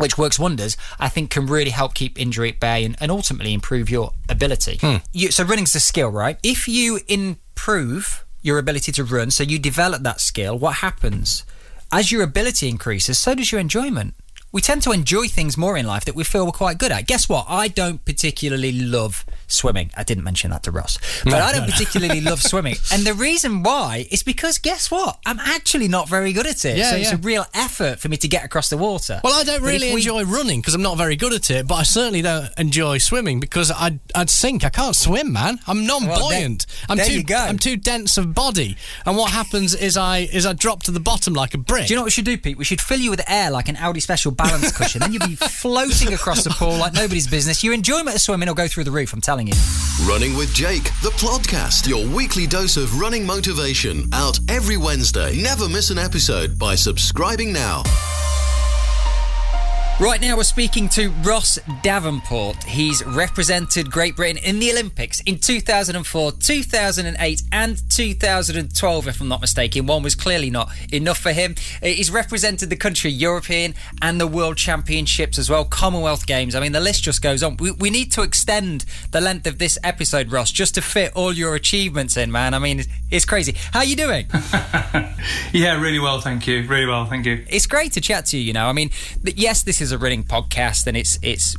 which 0.00 0.16
works 0.16 0.38
wonders, 0.38 0.76
I 0.98 1.08
think 1.08 1.30
can 1.30 1.46
really 1.46 1.70
help 1.70 1.94
keep 1.94 2.18
injury 2.18 2.48
at 2.48 2.60
bay 2.60 2.84
and, 2.84 2.96
and 3.00 3.10
ultimately 3.10 3.52
improve 3.52 3.90
your 3.90 4.12
ability. 4.28 4.78
Hmm. 4.80 4.96
You, 5.12 5.30
so 5.30 5.44
running's 5.44 5.74
a 5.74 5.80
skill, 5.80 6.08
right? 6.08 6.38
If 6.42 6.66
you 6.66 7.00
improve 7.06 8.24
your 8.42 8.58
ability 8.58 8.92
to 8.92 9.04
run, 9.04 9.30
so 9.30 9.42
you 9.44 9.58
develop 9.58 10.02
that 10.02 10.20
skill, 10.20 10.58
what 10.58 10.76
happens? 10.76 11.44
As 11.92 12.10
your 12.10 12.22
ability 12.22 12.68
increases, 12.68 13.18
so 13.18 13.34
does 13.34 13.52
your 13.52 13.60
enjoyment. 13.60 14.14
We 14.52 14.60
tend 14.60 14.82
to 14.82 14.90
enjoy 14.92 15.28
things 15.28 15.56
more 15.56 15.76
in 15.76 15.86
life 15.86 16.04
that 16.06 16.14
we 16.16 16.24
feel 16.24 16.44
we're 16.44 16.52
quite 16.52 16.76
good 16.78 16.90
at. 16.90 17.06
Guess 17.06 17.28
what? 17.28 17.46
I 17.48 17.68
don't 17.68 18.04
particularly 18.04 18.72
love 18.72 19.24
swimming. 19.46 19.90
I 19.96 20.02
didn't 20.02 20.24
mention 20.24 20.50
that 20.50 20.64
to 20.64 20.70
Ross, 20.72 20.98
but 21.24 21.34
I 21.34 21.52
don't 21.52 21.70
particularly 21.70 22.20
love 22.30 22.42
swimming. 22.42 22.74
And 22.92 23.04
the 23.06 23.14
reason 23.14 23.62
why 23.62 24.06
is 24.10 24.22
because 24.24 24.58
guess 24.58 24.90
what? 24.90 25.18
I'm 25.24 25.38
actually 25.38 25.86
not 25.88 26.08
very 26.08 26.32
good 26.32 26.46
at 26.46 26.64
it. 26.64 26.76
Yeah, 26.78 26.90
so 26.90 26.96
it's 26.96 27.12
a 27.12 27.16
real 27.18 27.46
effort 27.54 28.00
for 28.00 28.08
me 28.08 28.16
to 28.18 28.28
get 28.28 28.44
across 28.44 28.70
the 28.70 28.76
water. 28.76 29.20
Well, 29.22 29.34
I 29.38 29.44
don't 29.44 29.62
really 29.62 29.88
we- 29.90 30.00
enjoy 30.00 30.24
running 30.24 30.60
because 30.60 30.74
I'm 30.74 30.82
not 30.82 30.96
very 30.98 31.16
good 31.16 31.32
at 31.32 31.48
it, 31.50 31.68
but 31.68 31.74
I 31.76 31.82
certainly 31.84 32.22
don't 32.22 32.48
enjoy 32.58 32.98
swimming 32.98 33.38
because 33.38 33.70
I'd, 33.70 34.00
I'd 34.14 34.30
sink. 34.30 34.64
I 34.64 34.70
can't 34.70 34.96
swim, 34.96 35.32
man. 35.32 35.60
I'm 35.68 35.86
non-buoyant. 35.86 36.66
I'm 36.88 36.96
there 36.96 37.06
too 37.06 37.18
you 37.18 37.22
go. 37.22 37.36
I'm 37.36 37.58
too 37.58 37.76
dense 37.76 38.18
of 38.18 38.34
body, 38.34 38.76
and 39.06 39.16
what 39.16 39.30
happens 39.30 39.74
is 39.74 39.96
I 39.96 40.18
is 40.18 40.44
I 40.44 40.52
drop 40.54 40.82
to 40.84 40.90
the 40.90 41.00
bottom 41.00 41.34
like 41.34 41.54
a 41.54 41.58
brick. 41.58 41.86
Do 41.86 41.92
you 41.92 41.96
know 41.96 42.02
what 42.02 42.06
we 42.06 42.10
should 42.10 42.24
do, 42.24 42.36
Pete? 42.36 42.56
We 42.56 42.64
should 42.64 42.80
fill 42.80 42.98
you 42.98 43.10
with 43.10 43.22
air 43.28 43.50
like 43.50 43.68
an 43.68 43.76
Aldi 43.76 44.02
special 44.02 44.32
balance 44.42 44.72
cushion. 44.72 45.00
then 45.00 45.12
you'll 45.12 45.26
be 45.26 45.36
floating 45.36 46.14
across 46.14 46.44
the 46.44 46.50
pool 46.50 46.76
like 46.76 46.92
nobody's 46.94 47.28
business. 47.28 47.62
Your 47.62 47.74
enjoyment 47.74 48.16
of 48.16 48.20
swimming 48.20 48.48
will 48.48 48.54
go 48.54 48.68
through 48.68 48.84
the 48.84 48.90
roof, 48.90 49.12
I'm 49.12 49.20
telling 49.20 49.46
you. 49.46 49.54
Running 50.06 50.36
with 50.36 50.52
Jake, 50.54 50.84
the 51.02 51.12
podcast, 51.16 51.88
your 51.88 52.06
weekly 52.14 52.46
dose 52.46 52.76
of 52.76 52.98
running 52.98 53.26
motivation, 53.26 54.08
out 54.12 54.38
every 54.48 54.76
Wednesday. 54.76 55.40
Never 55.40 55.68
miss 55.68 55.90
an 55.90 55.98
episode 55.98 56.58
by 56.58 56.74
subscribing 56.74 57.52
now. 57.52 57.82
Right 60.00 60.22
now, 60.22 60.34
we're 60.34 60.44
speaking 60.44 60.88
to 60.90 61.10
Ross 61.22 61.58
Davenport. 61.82 62.64
He's 62.64 63.04
represented 63.04 63.90
Great 63.90 64.16
Britain 64.16 64.42
in 64.42 64.58
the 64.58 64.70
Olympics 64.72 65.20
in 65.26 65.36
2004, 65.38 66.32
2008, 66.32 67.42
and 67.52 67.82
2012, 67.90 69.08
if 69.08 69.20
I'm 69.20 69.28
not 69.28 69.42
mistaken. 69.42 69.84
One 69.84 70.02
was 70.02 70.14
clearly 70.14 70.48
not 70.48 70.70
enough 70.90 71.18
for 71.18 71.32
him. 71.32 71.54
Uh, 71.82 71.88
He's 71.88 72.10
represented 72.10 72.70
the 72.70 72.76
country 72.76 73.10
European 73.10 73.74
and 74.00 74.18
the 74.18 74.26
World 74.26 74.56
Championships 74.56 75.38
as 75.38 75.50
well, 75.50 75.66
Commonwealth 75.66 76.26
Games. 76.26 76.54
I 76.54 76.60
mean, 76.60 76.72
the 76.72 76.80
list 76.80 77.02
just 77.02 77.20
goes 77.20 77.42
on. 77.42 77.58
We, 77.58 77.72
we 77.72 77.90
need 77.90 78.10
to 78.12 78.22
extend 78.22 78.86
the 79.10 79.20
length 79.20 79.46
of 79.46 79.58
this 79.58 79.76
episode, 79.84 80.32
Ross, 80.32 80.50
just 80.50 80.76
to 80.76 80.80
fit 80.80 81.12
all 81.14 81.34
your 81.34 81.54
achievements 81.54 82.16
in, 82.16 82.32
man. 82.32 82.54
I 82.54 82.58
mean, 82.58 82.80
it's, 82.80 82.88
it's 83.10 83.24
crazy. 83.26 83.54
How 83.74 83.80
are 83.80 83.84
you 83.84 83.96
doing? 83.96 84.28
Yeah, 85.52 85.80
really 85.80 85.98
well, 85.98 86.20
thank 86.20 86.46
you. 86.46 86.66
Really 86.66 86.86
well, 86.86 87.06
thank 87.06 87.26
you. 87.26 87.44
it's 87.48 87.66
great 87.66 87.92
to 87.92 88.00
chat 88.00 88.26
to 88.26 88.38
you. 88.38 88.44
You 88.44 88.52
know, 88.52 88.66
I 88.66 88.72
mean, 88.72 88.90
yes, 89.22 89.62
this 89.62 89.80
is 89.80 89.89
a 89.92 89.98
running 89.98 90.24
podcast, 90.24 90.86
and 90.86 90.96
it's 90.96 91.18
it's 91.22 91.56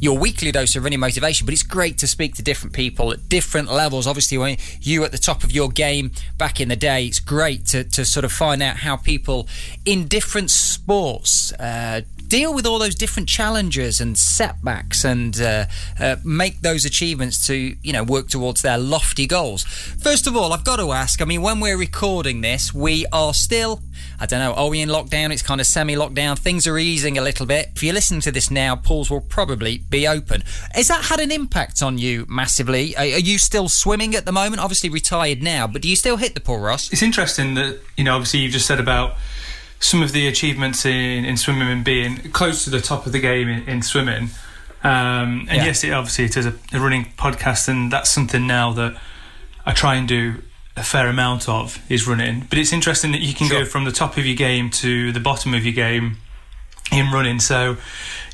your 0.00 0.18
weekly 0.18 0.52
dose 0.52 0.76
of 0.76 0.84
running 0.84 1.00
motivation. 1.00 1.46
But 1.46 1.52
it's 1.52 1.62
great 1.62 1.98
to 1.98 2.06
speak 2.06 2.34
to 2.36 2.42
different 2.42 2.74
people 2.74 3.12
at 3.12 3.28
different 3.28 3.72
levels. 3.72 4.06
Obviously, 4.06 4.38
when 4.38 4.56
you 4.80 5.04
at 5.04 5.12
the 5.12 5.18
top 5.18 5.44
of 5.44 5.52
your 5.52 5.68
game 5.68 6.12
back 6.38 6.60
in 6.60 6.68
the 6.68 6.76
day, 6.76 7.06
it's 7.06 7.20
great 7.20 7.66
to 7.66 7.84
to 7.84 8.04
sort 8.04 8.24
of 8.24 8.32
find 8.32 8.62
out 8.62 8.78
how 8.78 8.96
people 8.96 9.48
in 9.84 10.08
different 10.08 10.50
sports. 10.50 11.52
Uh, 11.54 12.02
Deal 12.30 12.54
with 12.54 12.64
all 12.64 12.78
those 12.78 12.94
different 12.94 13.28
challenges 13.28 14.00
and 14.00 14.16
setbacks, 14.16 15.04
and 15.04 15.40
uh, 15.40 15.66
uh, 15.98 16.16
make 16.24 16.60
those 16.60 16.84
achievements 16.84 17.44
to 17.48 17.76
you 17.82 17.92
know 17.92 18.04
work 18.04 18.28
towards 18.28 18.62
their 18.62 18.78
lofty 18.78 19.26
goals. 19.26 19.64
First 19.64 20.28
of 20.28 20.36
all, 20.36 20.52
I've 20.52 20.64
got 20.64 20.76
to 20.76 20.92
ask. 20.92 21.20
I 21.20 21.24
mean, 21.24 21.42
when 21.42 21.58
we're 21.58 21.76
recording 21.76 22.40
this, 22.40 22.72
we 22.72 23.04
are 23.12 23.34
still 23.34 23.82
I 24.20 24.26
don't 24.26 24.38
know. 24.38 24.52
Are 24.52 24.68
we 24.68 24.80
in 24.80 24.88
lockdown? 24.88 25.32
It's 25.32 25.42
kind 25.42 25.60
of 25.60 25.66
semi 25.66 25.96
lockdown. 25.96 26.38
Things 26.38 26.66
are 26.66 26.78
easing 26.78 27.18
a 27.18 27.22
little 27.22 27.46
bit. 27.46 27.70
If 27.74 27.82
you're 27.82 27.94
listening 27.94 28.20
to 28.22 28.30
this 28.30 28.50
now, 28.50 28.76
pools 28.76 29.10
will 29.10 29.20
probably 29.20 29.78
be 29.78 30.06
open. 30.06 30.44
Has 30.72 30.88
that 30.88 31.06
had 31.06 31.20
an 31.20 31.32
impact 31.32 31.82
on 31.82 31.98
you 31.98 32.26
massively? 32.28 32.94
Are, 32.96 33.00
are 33.00 33.18
you 33.18 33.38
still 33.38 33.68
swimming 33.68 34.14
at 34.14 34.26
the 34.26 34.32
moment? 34.32 34.62
Obviously 34.62 34.90
retired 34.90 35.42
now, 35.42 35.66
but 35.66 35.82
do 35.82 35.88
you 35.88 35.96
still 35.96 36.16
hit 36.16 36.34
the 36.34 36.40
pool, 36.40 36.58
Ross? 36.58 36.92
It's 36.92 37.02
interesting 37.02 37.54
that, 37.54 37.80
you 37.96 38.04
know, 38.04 38.14
obviously 38.14 38.40
you've 38.40 38.52
just 38.52 38.66
said 38.66 38.78
about 38.78 39.16
some 39.80 40.02
of 40.02 40.12
the 40.12 40.28
achievements 40.28 40.84
in, 40.86 41.24
in 41.24 41.36
swimming 41.36 41.68
and 41.68 41.82
being 41.84 42.16
close 42.32 42.64
to 42.64 42.70
the 42.70 42.80
top 42.80 43.06
of 43.06 43.12
the 43.12 43.18
game 43.20 43.48
in, 43.48 43.68
in 43.68 43.82
swimming. 43.82 44.30
Um, 44.82 45.46
and 45.48 45.56
Yeah. 45.58 45.64
yes, 45.66 45.82
it, 45.84 45.90
obviously 45.92 46.26
it 46.26 46.36
is 46.36 46.46
a, 46.46 46.54
a 46.72 46.78
running 46.80 47.06
podcast, 47.18 47.66
and 47.68 47.90
that's 47.92 48.10
something 48.10 48.46
now 48.46 48.72
that 48.74 48.96
I 49.66 49.72
try 49.72 49.94
and 49.96 50.06
do 50.06 50.42
a 50.76 50.82
fair 50.82 51.08
amount 51.08 51.48
of 51.48 51.78
is 51.90 52.06
running. 52.06 52.46
But 52.48 52.58
it's 52.58 52.72
interesting 52.72 53.12
that 53.12 53.20
you 53.20 53.34
can 53.34 53.48
Sure. 53.48 53.60
go 53.60 53.64
from 53.66 53.84
the 53.84 53.92
top 53.92 54.16
of 54.16 54.24
your 54.26 54.36
game 54.36 54.70
to 54.70 55.12
the 55.12 55.20
bottom 55.20 55.52
of 55.54 55.64
your 55.64 55.74
game 55.74 56.18
in 56.92 57.10
running. 57.12 57.40
So, 57.40 57.76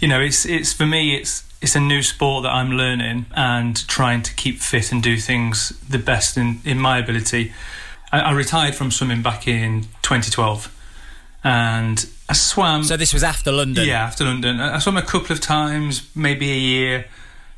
you 0.00 0.08
know, 0.08 0.20
it's 0.20 0.44
it's 0.46 0.72
for 0.72 0.86
me, 0.86 1.16
it's 1.16 1.44
it's 1.62 1.74
a 1.74 1.80
new 1.80 2.02
sport 2.02 2.42
that 2.44 2.50
I'm 2.52 2.70
learning 2.72 3.26
and 3.34 3.86
trying 3.88 4.22
to 4.22 4.34
keep 4.34 4.58
fit 4.60 4.92
and 4.92 5.02
do 5.02 5.16
things 5.16 5.70
the 5.88 5.98
best 5.98 6.36
in 6.36 6.60
in 6.64 6.78
my 6.78 6.98
ability. 6.98 7.52
I, 8.12 8.20
I 8.20 8.32
retired 8.32 8.74
from 8.74 8.90
swimming 8.90 9.22
back 9.22 9.48
in 9.48 9.82
2012, 10.02 10.72
and 11.46 12.08
I 12.28 12.32
swam. 12.32 12.82
So 12.82 12.96
this 12.96 13.14
was 13.14 13.22
after 13.22 13.52
London. 13.52 13.86
Yeah, 13.86 14.02
after 14.02 14.24
London. 14.24 14.58
I 14.58 14.78
swam 14.78 14.96
a 14.96 15.02
couple 15.02 15.32
of 15.32 15.40
times, 15.40 16.08
maybe 16.14 16.50
a 16.50 16.58
year. 16.58 17.04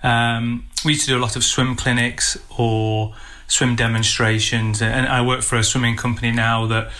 Um, 0.03 0.69
we 0.85 0.93
used 0.93 1.07
to 1.07 1.13
do 1.13 1.19
a 1.19 1.23
lot 1.23 1.37
of 1.37 1.43
swim 1.43 1.75
clinics 1.75 2.39
or 2.59 3.15
swim 3.47 3.77
demonstrations, 3.77 4.83
and 4.83 5.07
I 5.07 5.27
work 5.27 5.43
for 5.43 5.57
a 5.57 5.65
swimming 5.65 5.97
company 5.97 6.31
now 6.31 6.67
that 6.67 6.91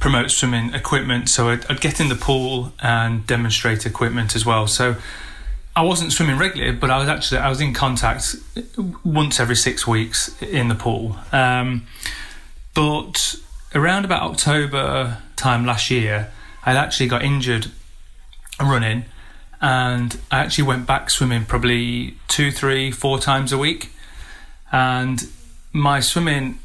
promotes 0.00 0.34
swimming 0.34 0.74
equipment. 0.74 1.30
So 1.30 1.48
I'd, 1.48 1.64
I'd 1.70 1.80
get 1.80 1.98
in 1.98 2.10
the 2.10 2.14
pool 2.14 2.74
and 2.82 3.26
demonstrate 3.26 3.86
equipment 3.86 4.36
as 4.36 4.44
well. 4.44 4.66
So 4.66 4.96
I 5.74 5.80
wasn't 5.80 6.12
swimming 6.12 6.36
regularly, 6.36 6.76
but 6.76 6.90
I 6.90 6.98
was 6.98 7.08
actually 7.08 7.38
I 7.38 7.48
was 7.48 7.62
in 7.62 7.72
contact 7.72 8.36
once 9.02 9.40
every 9.40 9.56
six 9.56 9.86
weeks 9.86 10.40
in 10.42 10.68
the 10.68 10.74
pool. 10.74 11.16
Um, 11.32 11.86
but 12.74 13.36
around 13.74 14.04
about 14.04 14.30
October 14.30 15.22
time 15.36 15.64
last 15.64 15.90
year, 15.90 16.30
I'd 16.64 16.76
actually 16.76 17.08
got 17.08 17.22
injured 17.22 17.70
running, 18.60 19.04
and 19.60 20.18
I 20.30 20.40
actually 20.40 20.64
went 20.64 20.86
back 20.86 21.10
swimming 21.10 21.44
probably 21.44 22.16
two, 22.28 22.50
three, 22.50 22.90
four 22.90 23.18
times 23.18 23.52
a 23.52 23.58
week, 23.58 23.90
and 24.72 25.26
my 25.72 26.00
swimming 26.00 26.58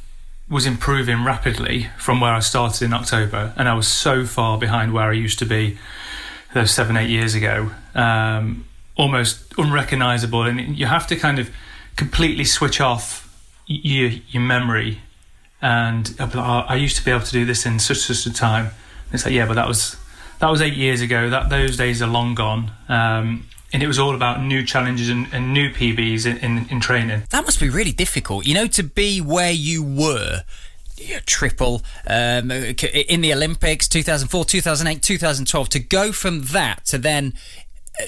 was 0.50 0.66
improving 0.66 1.24
rapidly 1.24 1.90
from 1.98 2.20
where 2.20 2.34
I 2.34 2.40
started 2.40 2.84
in 2.86 2.94
October, 2.94 3.54
and 3.56 3.70
I 3.70 3.74
was 3.74 3.88
so 3.88 4.26
far 4.26 4.58
behind 4.58 4.94
where 4.94 5.10
I 5.10 5.14
used 5.14 5.40
to 5.40 5.46
be 5.46 5.78
those 6.54 6.72
seven, 6.72 6.98
eight 6.98 7.10
years 7.10 7.36
ago, 7.36 7.72
um, 7.94 8.66
almost 8.96 9.54
unrecognizable. 9.58 10.44
And 10.44 10.78
you 10.78 10.88
have 10.88 11.06
to 11.08 11.16
kind 11.16 11.40
of 11.40 11.50
completely 11.96 12.46
switch 12.46 12.82
off 12.82 13.26
your 13.68 14.10
your 14.30 14.42
memory. 14.42 15.02
And 15.62 16.16
"Oh, 16.20 16.66
I 16.68 16.76
used 16.76 16.96
to 16.98 17.06
be 17.06 17.12
able 17.12 17.26
to 17.26 17.32
do 17.32 17.46
this 17.46 17.66
in 17.66 17.80
such 17.80 17.98
such 17.98 18.26
a 18.26 18.34
time. 18.34 18.66
And 18.66 19.14
it's 19.14 19.26
like, 19.26 19.34
yeah, 19.34 19.46
but 19.46 19.56
that 19.56 19.68
was 19.68 19.98
that 20.40 20.50
was 20.50 20.62
eight 20.62 20.76
years 20.76 21.02
ago. 21.02 21.30
That 21.30 21.50
those 21.50 21.78
days 21.78 22.02
are 22.02 22.08
long 22.08 22.36
gone. 22.36 22.72
Um, 22.88 23.46
and 23.72 23.84
it 23.84 23.88
was 23.88 24.00
all 24.00 24.16
about 24.16 24.42
new 24.42 24.66
challenges 24.66 25.10
and, 25.10 25.28
and 25.32 25.54
new 25.54 25.70
PBs 25.70 26.26
in, 26.26 26.38
in, 26.38 26.68
in 26.70 26.80
training. 26.80 27.24
That 27.30 27.44
must 27.44 27.60
be 27.60 27.70
really 27.70 27.92
difficult, 27.92 28.48
you 28.48 28.56
know, 28.56 28.68
to 28.68 28.84
be 28.84 29.22
where 29.22 29.52
you 29.52 29.84
were. 29.84 30.44
Triple 31.26 31.82
um, 32.08 32.52
in 32.52 33.22
the 33.22 33.34
Olympics, 33.34 33.88
2004, 33.88 34.44
2008, 34.44 35.02
2012. 35.02 35.70
To 35.70 35.80
go 35.80 36.12
from 36.12 36.42
that 36.46 36.84
to 36.88 36.98
then 36.98 37.36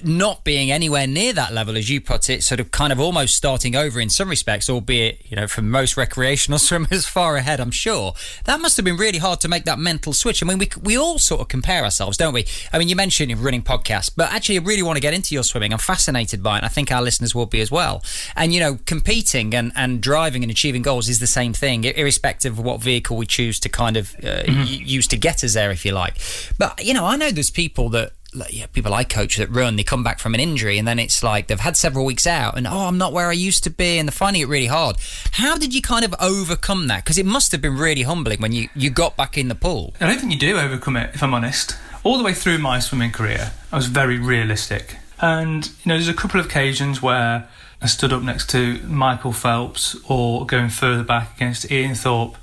not 0.03 0.43
being 0.43 0.71
anywhere 0.71 1.05
near 1.05 1.33
that 1.33 1.53
level, 1.53 1.75
as 1.75 1.89
you 1.89 1.99
put 1.99 2.29
it, 2.29 2.43
sort 2.43 2.59
of 2.59 2.71
kind 2.71 2.93
of 2.93 2.99
almost 2.99 3.35
starting 3.35 3.75
over 3.75 3.99
in 3.99 4.09
some 4.09 4.29
respects, 4.29 4.69
albeit, 4.69 5.19
you 5.29 5.35
know, 5.35 5.47
for 5.47 5.61
most 5.61 5.97
recreational 5.97 6.59
swimmers 6.59 7.05
far 7.05 7.35
ahead, 7.35 7.59
I'm 7.59 7.71
sure. 7.71 8.13
That 8.45 8.61
must 8.61 8.77
have 8.77 8.85
been 8.85 8.97
really 8.97 9.19
hard 9.19 9.41
to 9.41 9.47
make 9.47 9.65
that 9.65 9.79
mental 9.79 10.13
switch. 10.13 10.41
I 10.41 10.45
mean, 10.45 10.59
we, 10.59 10.69
we 10.81 10.97
all 10.97 11.19
sort 11.19 11.41
of 11.41 11.47
compare 11.49 11.83
ourselves, 11.83 12.17
don't 12.17 12.33
we? 12.33 12.45
I 12.71 12.79
mean, 12.79 12.87
you 12.87 12.95
mentioned 12.95 13.29
your 13.29 13.39
running 13.39 13.63
podcast, 13.63 14.11
but 14.15 14.31
actually, 14.31 14.59
I 14.59 14.61
really 14.61 14.83
want 14.83 14.95
to 14.97 15.01
get 15.01 15.13
into 15.13 15.35
your 15.35 15.43
swimming. 15.43 15.73
I'm 15.73 15.79
fascinated 15.79 16.41
by 16.41 16.57
it. 16.57 16.63
I 16.63 16.69
think 16.69 16.91
our 16.91 17.01
listeners 17.01 17.35
will 17.35 17.45
be 17.45 17.61
as 17.61 17.71
well. 17.71 18.03
And, 18.35 18.53
you 18.53 18.59
know, 18.59 18.79
competing 18.85 19.53
and, 19.53 19.71
and 19.75 20.01
driving 20.01 20.43
and 20.43 20.51
achieving 20.51 20.81
goals 20.81 21.09
is 21.09 21.19
the 21.19 21.27
same 21.27 21.53
thing, 21.53 21.83
irrespective 21.83 22.57
of 22.57 22.65
what 22.65 22.81
vehicle 22.81 23.17
we 23.17 23.25
choose 23.25 23.59
to 23.59 23.69
kind 23.69 23.97
of 23.97 24.15
uh, 24.23 24.43
mm-hmm. 24.43 24.63
use 24.65 25.07
to 25.07 25.17
get 25.17 25.43
us 25.43 25.53
there, 25.53 25.71
if 25.71 25.85
you 25.85 25.91
like. 25.91 26.15
But, 26.57 26.83
you 26.83 26.93
know, 26.93 27.05
I 27.05 27.17
know 27.17 27.31
there's 27.31 27.51
people 27.51 27.89
that 27.89 28.13
yeah, 28.49 28.65
people 28.67 28.93
I 28.93 29.03
coach 29.03 29.37
that 29.37 29.49
run, 29.49 29.75
they 29.75 29.83
come 29.83 30.03
back 30.03 30.19
from 30.19 30.33
an 30.33 30.39
injury 30.39 30.77
and 30.77 30.87
then 30.87 30.99
it's 30.99 31.21
like 31.21 31.47
they've 31.47 31.59
had 31.59 31.75
several 31.75 32.05
weeks 32.05 32.25
out 32.25 32.57
and 32.57 32.65
oh, 32.65 32.87
I'm 32.87 32.97
not 32.97 33.13
where 33.13 33.27
I 33.27 33.33
used 33.33 33.63
to 33.65 33.69
be 33.69 33.97
and 33.97 34.07
they're 34.07 34.13
finding 34.13 34.41
it 34.41 34.47
really 34.47 34.67
hard. 34.67 34.97
How 35.33 35.57
did 35.57 35.73
you 35.73 35.81
kind 35.81 36.05
of 36.05 36.15
overcome 36.19 36.87
that? 36.87 37.03
Because 37.03 37.17
it 37.17 37.25
must 37.25 37.51
have 37.51 37.61
been 37.61 37.77
really 37.77 38.03
humbling 38.03 38.39
when 38.39 38.53
you, 38.53 38.69
you 38.75 38.89
got 38.89 39.17
back 39.17 39.37
in 39.37 39.47
the 39.47 39.55
pool. 39.55 39.93
I 39.99 40.07
don't 40.07 40.19
think 40.19 40.31
you 40.31 40.39
do 40.39 40.57
overcome 40.57 40.95
it, 40.97 41.13
if 41.13 41.21
I'm 41.21 41.33
honest. 41.33 41.75
All 42.03 42.17
the 42.17 42.23
way 42.23 42.33
through 42.33 42.57
my 42.57 42.79
swimming 42.79 43.11
career, 43.11 43.51
I 43.71 43.75
was 43.75 43.87
very 43.87 44.17
realistic. 44.17 44.97
And, 45.19 45.65
you 45.67 45.89
know, 45.89 45.95
there's 45.95 46.07
a 46.07 46.13
couple 46.13 46.39
of 46.39 46.45
occasions 46.47 47.01
where 47.01 47.47
I 47.81 47.87
stood 47.87 48.13
up 48.13 48.23
next 48.23 48.49
to 48.51 48.79
Michael 48.83 49.33
Phelps 49.33 49.95
or 50.09 50.45
going 50.45 50.69
further 50.69 51.03
back 51.03 51.35
against 51.35 51.71
Ian 51.71 51.95
Thorpe. 51.95 52.37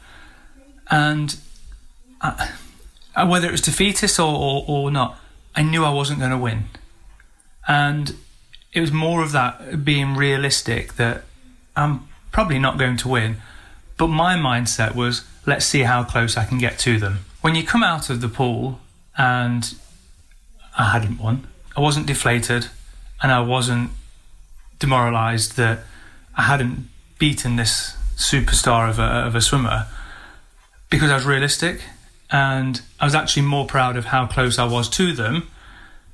And 0.90 1.36
I, 2.20 2.50
whether 3.24 3.48
it 3.48 3.52
was 3.52 3.60
defeatist 3.60 4.20
or, 4.20 4.32
or, 4.32 4.64
or 4.66 4.90
not, 4.90 5.18
I 5.58 5.62
knew 5.62 5.84
I 5.84 5.90
wasn't 5.90 6.20
going 6.20 6.30
to 6.30 6.38
win. 6.38 6.66
And 7.66 8.14
it 8.72 8.80
was 8.80 8.92
more 8.92 9.24
of 9.24 9.32
that 9.32 9.84
being 9.84 10.14
realistic 10.14 10.94
that 10.94 11.24
I'm 11.74 12.06
probably 12.30 12.60
not 12.60 12.78
going 12.78 12.96
to 12.98 13.08
win. 13.08 13.38
But 13.96 14.06
my 14.06 14.36
mindset 14.36 14.94
was, 14.94 15.24
let's 15.46 15.66
see 15.66 15.80
how 15.80 16.04
close 16.04 16.36
I 16.36 16.44
can 16.44 16.58
get 16.58 16.78
to 16.80 17.00
them. 17.00 17.24
When 17.40 17.56
you 17.56 17.64
come 17.64 17.82
out 17.82 18.08
of 18.08 18.20
the 18.20 18.28
pool 18.28 18.78
and 19.16 19.74
I 20.78 20.92
hadn't 20.92 21.18
won, 21.18 21.48
I 21.76 21.80
wasn't 21.80 22.06
deflated 22.06 22.68
and 23.20 23.32
I 23.32 23.40
wasn't 23.40 23.90
demoralized 24.78 25.56
that 25.56 25.80
I 26.36 26.42
hadn't 26.42 26.88
beaten 27.18 27.56
this 27.56 27.96
superstar 28.14 28.88
of 28.88 29.00
a, 29.00 29.26
of 29.26 29.34
a 29.34 29.40
swimmer 29.40 29.88
because 30.88 31.10
I 31.10 31.16
was 31.16 31.26
realistic 31.26 31.80
and 32.30 32.82
I 33.00 33.04
was 33.04 33.14
actually 33.14 33.42
more 33.42 33.66
proud 33.66 33.96
of 33.96 34.06
how 34.06 34.26
close 34.26 34.58
I 34.58 34.64
was 34.64 34.88
to 34.90 35.12
them 35.12 35.48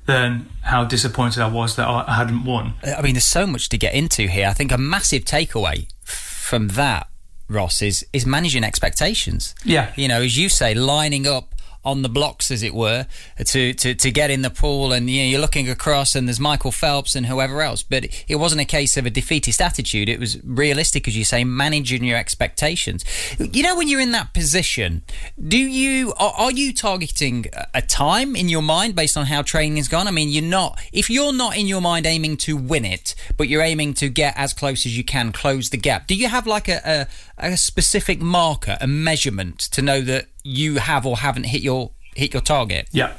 than 0.05 0.47
how 0.61 0.83
disappointed 0.85 1.41
I 1.41 1.47
was 1.47 1.75
that 1.77 1.87
I 1.87 2.15
hadn't 2.15 2.45
won. 2.45 2.73
I 2.83 3.01
mean, 3.01 3.13
there's 3.13 3.25
so 3.25 3.47
much 3.47 3.69
to 3.69 3.77
get 3.77 3.93
into 3.93 4.27
here. 4.27 4.47
I 4.47 4.53
think 4.53 4.71
a 4.71 4.77
massive 4.77 5.25
takeaway 5.25 5.87
from 6.03 6.69
that, 6.69 7.07
Ross, 7.49 7.81
is 7.81 8.05
is 8.13 8.25
managing 8.25 8.63
expectations. 8.63 9.55
Yeah, 9.63 9.91
you 9.95 10.07
know, 10.07 10.21
as 10.21 10.37
you 10.37 10.49
say, 10.49 10.73
lining 10.73 11.25
up 11.25 11.54
on 11.85 12.01
the 12.01 12.09
blocks, 12.09 12.51
as 12.51 12.63
it 12.63 12.73
were, 12.73 13.07
to, 13.43 13.73
to, 13.73 13.95
to 13.95 14.11
get 14.11 14.31
in 14.31 14.41
the 14.41 14.49
pool. 14.49 14.91
And 14.91 15.09
you 15.09 15.21
know, 15.21 15.29
you're 15.29 15.41
looking 15.41 15.69
across, 15.69 16.15
and 16.15 16.27
there's 16.27 16.39
Michael 16.39 16.71
Phelps 16.71 17.15
and 17.15 17.25
whoever 17.25 17.61
else. 17.61 17.83
But 17.83 18.05
it 18.27 18.35
wasn't 18.35 18.61
a 18.61 18.65
case 18.65 18.97
of 18.97 19.05
a 19.05 19.09
defeatist 19.09 19.61
attitude. 19.61 20.09
It 20.09 20.19
was 20.19 20.43
realistic, 20.43 21.07
as 21.07 21.17
you 21.17 21.25
say, 21.25 21.43
managing 21.43 22.03
your 22.03 22.17
expectations. 22.17 23.05
You 23.39 23.63
know, 23.63 23.75
when 23.75 23.87
you're 23.87 24.01
in 24.01 24.11
that 24.11 24.33
position, 24.33 25.03
do 25.41 25.57
you 25.57 26.13
are, 26.17 26.33
are 26.37 26.51
you 26.51 26.73
targeting 26.73 27.45
a 27.73 27.81
time 27.81 28.35
in 28.35 28.49
your 28.49 28.61
mind 28.61 28.95
based 28.95 29.17
on 29.17 29.25
how 29.27 29.41
training 29.41 29.77
has 29.77 29.87
gone? 29.87 30.07
I 30.07 30.11
mean, 30.11 30.29
you're 30.29 30.43
not 30.43 30.79
if 30.91 31.09
you're 31.09 31.33
not 31.33 31.57
in 31.57 31.67
your 31.67 31.81
mind 31.81 32.05
aiming 32.05 32.37
to 32.37 32.57
win 32.57 32.85
it, 32.85 33.15
but 33.37 33.47
you're 33.47 33.61
aiming 33.61 33.93
to 33.95 34.09
get 34.09 34.33
as 34.37 34.53
close 34.53 34.85
as 34.85 34.97
you 34.97 35.03
can, 35.03 35.31
close 35.31 35.69
the 35.69 35.77
gap. 35.77 36.07
Do 36.07 36.15
you 36.15 36.27
have 36.27 36.47
like 36.47 36.67
a, 36.67 37.07
a, 37.34 37.34
a 37.37 37.57
specific 37.57 38.21
marker, 38.21 38.77
a 38.81 38.87
measurement 38.87 39.59
to 39.59 39.81
know 39.81 40.01
that 40.01 40.27
you 40.43 40.75
have 40.75 41.05
or 41.05 41.17
haven't 41.17 41.45
hit 41.45 41.61
your 41.61 41.91
hit 42.15 42.33
your 42.33 42.41
target. 42.41 42.87
Yeah, 42.91 43.13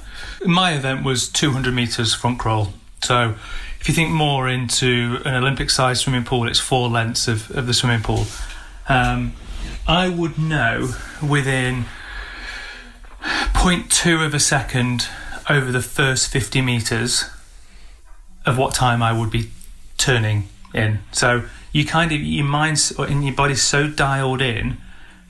my 0.44 0.72
event 0.72 1.04
was 1.04 1.28
200 1.28 1.74
meters 1.74 2.14
front 2.14 2.38
crawl. 2.38 2.72
So 3.02 3.34
if 3.80 3.88
you 3.88 3.94
think 3.94 4.10
more 4.10 4.48
into 4.48 5.18
an 5.24 5.34
Olympic 5.34 5.70
sized 5.70 6.02
swimming 6.02 6.24
pool, 6.24 6.48
it's 6.48 6.58
four 6.58 6.88
lengths 6.88 7.28
of, 7.28 7.50
of 7.50 7.66
the 7.66 7.74
swimming 7.74 8.02
pool. 8.02 8.24
Um, 8.88 9.34
I 9.86 10.08
would 10.08 10.38
know 10.38 10.94
within 11.22 11.84
0.2 13.22 14.24
of 14.24 14.34
a 14.34 14.40
second 14.40 15.08
over 15.48 15.70
the 15.70 15.82
first 15.82 16.28
50 16.28 16.60
meters 16.62 17.30
of 18.44 18.58
what 18.58 18.74
time 18.74 19.02
I 19.02 19.16
would 19.16 19.30
be 19.30 19.50
turning 19.96 20.48
in. 20.74 21.00
So 21.12 21.44
you 21.76 21.84
kind 21.84 22.10
of 22.10 22.22
your 22.22 22.46
mind's 22.46 22.90
and 22.92 23.22
your 23.22 23.34
body's 23.34 23.60
so 23.60 23.86
dialed 23.86 24.40
in 24.40 24.78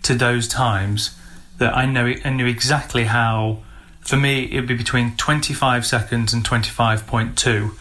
to 0.05 0.15
those 0.15 0.47
times 0.47 1.19
that 1.59 1.77
I 1.77 1.87
know 1.87 2.15
I 2.25 2.31
knew 2.31 2.47
exactly 2.47 3.05
how. 3.05 3.63
For 4.03 4.17
me, 4.17 4.45
it 4.45 4.55
would 4.55 4.69
be 4.69 4.77
between 4.77 5.17
25 5.17 5.85
seconds 5.85 6.33
and 6.33 6.45
25.2. 6.45 7.73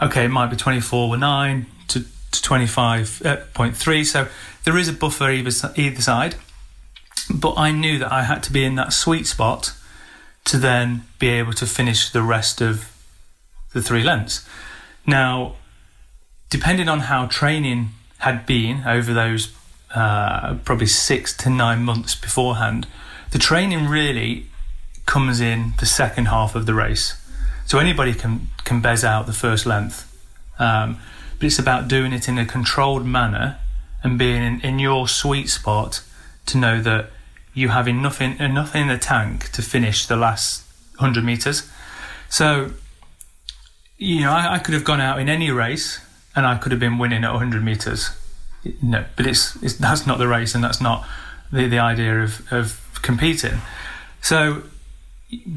Okay, 0.00 0.24
it 0.26 0.28
might 0.28 0.46
be 0.46 0.56
24.9 0.56 1.66
to, 1.88 2.00
to 2.00 2.06
25.3. 2.40 4.00
Uh, 4.00 4.04
so 4.04 4.28
there 4.62 4.76
is 4.76 4.86
a 4.86 4.92
buffer 4.92 5.28
either, 5.28 5.50
either 5.74 6.00
side. 6.00 6.36
But 7.28 7.54
I 7.56 7.72
knew 7.72 7.98
that 7.98 8.12
I 8.12 8.22
had 8.22 8.44
to 8.44 8.52
be 8.52 8.64
in 8.64 8.76
that 8.76 8.92
sweet 8.92 9.26
spot 9.26 9.72
to 10.44 10.56
then 10.56 11.02
be 11.18 11.30
able 11.30 11.54
to 11.54 11.66
finish 11.66 12.10
the 12.10 12.22
rest 12.22 12.60
of 12.60 12.88
the 13.72 13.82
three 13.82 14.04
lengths. 14.04 14.48
Now, 15.04 15.56
depending 16.48 16.88
on 16.88 17.00
how 17.00 17.26
training 17.26 17.90
had 18.22 18.46
been 18.46 18.84
over 18.86 19.12
those 19.12 19.52
uh, 19.94 20.54
probably 20.64 20.86
six 20.86 21.36
to 21.36 21.50
nine 21.50 21.82
months 21.82 22.14
beforehand, 22.14 22.86
the 23.32 23.38
training 23.38 23.88
really 23.88 24.46
comes 25.06 25.40
in 25.40 25.72
the 25.80 25.86
second 25.86 26.26
half 26.26 26.54
of 26.54 26.64
the 26.66 26.72
race. 26.72 27.16
So 27.66 27.78
anybody 27.78 28.14
can 28.14 28.48
can 28.64 28.80
bez 28.80 29.04
out 29.04 29.26
the 29.26 29.32
first 29.32 29.66
length, 29.66 30.06
um, 30.58 30.98
but 31.38 31.46
it's 31.46 31.58
about 31.58 31.88
doing 31.88 32.12
it 32.12 32.28
in 32.28 32.38
a 32.38 32.46
controlled 32.46 33.04
manner 33.04 33.58
and 34.04 34.18
being 34.18 34.42
in, 34.42 34.60
in 34.60 34.78
your 34.78 35.08
sweet 35.08 35.48
spot 35.48 36.02
to 36.46 36.58
know 36.58 36.80
that 36.80 37.10
you 37.54 37.68
have 37.70 37.88
enough 37.88 38.20
in, 38.20 38.40
enough 38.40 38.76
in 38.76 38.86
the 38.88 38.98
tank 38.98 39.50
to 39.50 39.62
finish 39.62 40.06
the 40.06 40.16
last 40.16 40.64
hundred 40.98 41.24
meters. 41.24 41.68
So, 42.28 42.72
you 43.98 44.20
know, 44.20 44.30
I, 44.30 44.54
I, 44.54 44.58
could 44.58 44.74
have 44.74 44.84
gone 44.84 45.00
out 45.00 45.18
in 45.20 45.28
any 45.28 45.50
race 45.50 46.00
and 46.34 46.46
I 46.46 46.56
could 46.56 46.72
have 46.72 46.80
been 46.80 46.98
winning 46.98 47.24
at 47.24 47.30
100 47.30 47.62
meters. 47.62 48.10
No, 48.80 49.04
but 49.16 49.26
it's, 49.26 49.60
it's 49.62 49.74
that's 49.74 50.06
not 50.06 50.18
the 50.18 50.28
race 50.28 50.54
and 50.54 50.62
that's 50.62 50.80
not 50.80 51.06
the, 51.50 51.66
the 51.66 51.78
idea 51.78 52.22
of, 52.22 52.52
of 52.52 53.00
competing. 53.02 53.60
So 54.20 54.62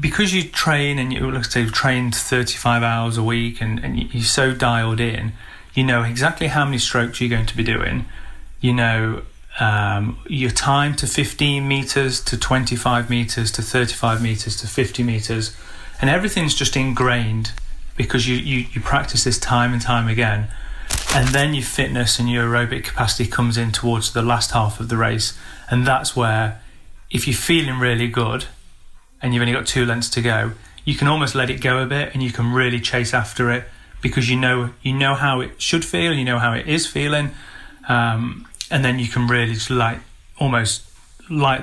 because 0.00 0.32
you 0.32 0.42
train 0.42 0.98
and 0.98 1.12
you 1.12 1.30
let's 1.30 1.52
say 1.52 1.60
you've 1.60 1.72
trained 1.72 2.14
35 2.14 2.82
hours 2.82 3.18
a 3.18 3.22
week 3.22 3.60
and, 3.60 3.82
and 3.84 4.12
you're 4.12 4.24
so 4.24 4.54
dialed 4.54 5.00
in, 5.00 5.32
you 5.74 5.84
know 5.84 6.02
exactly 6.02 6.48
how 6.48 6.64
many 6.64 6.78
strokes 6.78 7.20
you're 7.20 7.30
going 7.30 7.46
to 7.46 7.56
be 7.56 7.64
doing. 7.64 8.06
You 8.60 8.72
know 8.72 9.22
um, 9.60 10.18
your 10.26 10.50
time 10.50 10.94
to 10.96 11.06
15 11.06 11.66
meters 11.66 12.20
to 12.24 12.38
25 12.38 13.08
meters 13.08 13.50
to 13.52 13.62
35 13.62 14.22
meters 14.22 14.56
to 14.58 14.66
50 14.66 15.02
meters, 15.02 15.56
and 16.00 16.10
everything's 16.10 16.54
just 16.54 16.76
ingrained 16.76 17.52
because 17.96 18.28
you, 18.28 18.36
you, 18.36 18.66
you 18.72 18.80
practice 18.80 19.24
this 19.24 19.38
time 19.38 19.72
and 19.72 19.80
time 19.80 20.08
again. 20.08 20.48
And 21.16 21.28
then 21.28 21.54
your 21.54 21.64
fitness 21.64 22.18
and 22.18 22.28
your 22.28 22.44
aerobic 22.44 22.84
capacity 22.84 23.26
comes 23.26 23.56
in 23.56 23.72
towards 23.72 24.12
the 24.12 24.20
last 24.20 24.50
half 24.50 24.80
of 24.80 24.90
the 24.90 24.98
race, 24.98 25.32
and 25.70 25.86
that's 25.86 26.14
where 26.14 26.60
if 27.10 27.26
you're 27.26 27.34
feeling 27.34 27.78
really 27.78 28.06
good 28.06 28.44
and 29.22 29.32
you've 29.32 29.40
only 29.40 29.54
got 29.54 29.66
two 29.66 29.86
lengths 29.86 30.10
to 30.10 30.20
go, 30.20 30.52
you 30.84 30.94
can 30.94 31.08
almost 31.08 31.34
let 31.34 31.48
it 31.48 31.62
go 31.62 31.78
a 31.78 31.86
bit 31.86 32.12
and 32.12 32.22
you 32.22 32.30
can 32.30 32.52
really 32.52 32.78
chase 32.80 33.14
after 33.14 33.50
it 33.50 33.64
because 34.02 34.28
you 34.28 34.36
know 34.36 34.74
you 34.82 34.92
know 34.92 35.14
how 35.14 35.40
it 35.40 35.58
should 35.58 35.86
feel, 35.86 36.12
you 36.12 36.22
know 36.22 36.38
how 36.38 36.52
it 36.52 36.68
is 36.68 36.86
feeling, 36.86 37.30
um, 37.88 38.46
and 38.70 38.84
then 38.84 38.98
you 38.98 39.08
can 39.08 39.26
really 39.26 39.54
just 39.54 39.70
like 39.70 40.00
almost 40.38 40.84
light 41.30 41.62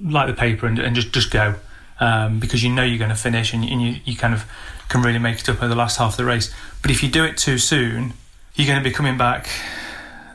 light 0.00 0.26
the 0.26 0.32
paper 0.32 0.64
and, 0.64 0.78
and 0.78 0.94
just 0.94 1.12
just 1.12 1.32
go 1.32 1.56
um, 1.98 2.38
because 2.38 2.62
you 2.62 2.70
know 2.70 2.84
you're 2.84 2.98
going 2.98 3.10
to 3.10 3.16
finish 3.16 3.52
and, 3.52 3.64
and 3.64 3.82
you, 3.82 3.96
you 4.04 4.16
kind 4.16 4.32
of 4.32 4.44
can 4.88 5.02
really 5.02 5.18
make 5.18 5.40
it 5.40 5.48
up 5.48 5.60
in 5.60 5.68
the 5.68 5.74
last 5.74 5.98
half 5.98 6.12
of 6.12 6.16
the 6.18 6.24
race. 6.24 6.54
But 6.82 6.92
if 6.92 7.02
you 7.02 7.08
do 7.08 7.24
it 7.24 7.36
too 7.36 7.58
soon, 7.58 8.12
you're 8.54 8.66
going 8.66 8.82
to 8.82 8.88
be 8.88 8.94
coming 8.94 9.16
back 9.16 9.48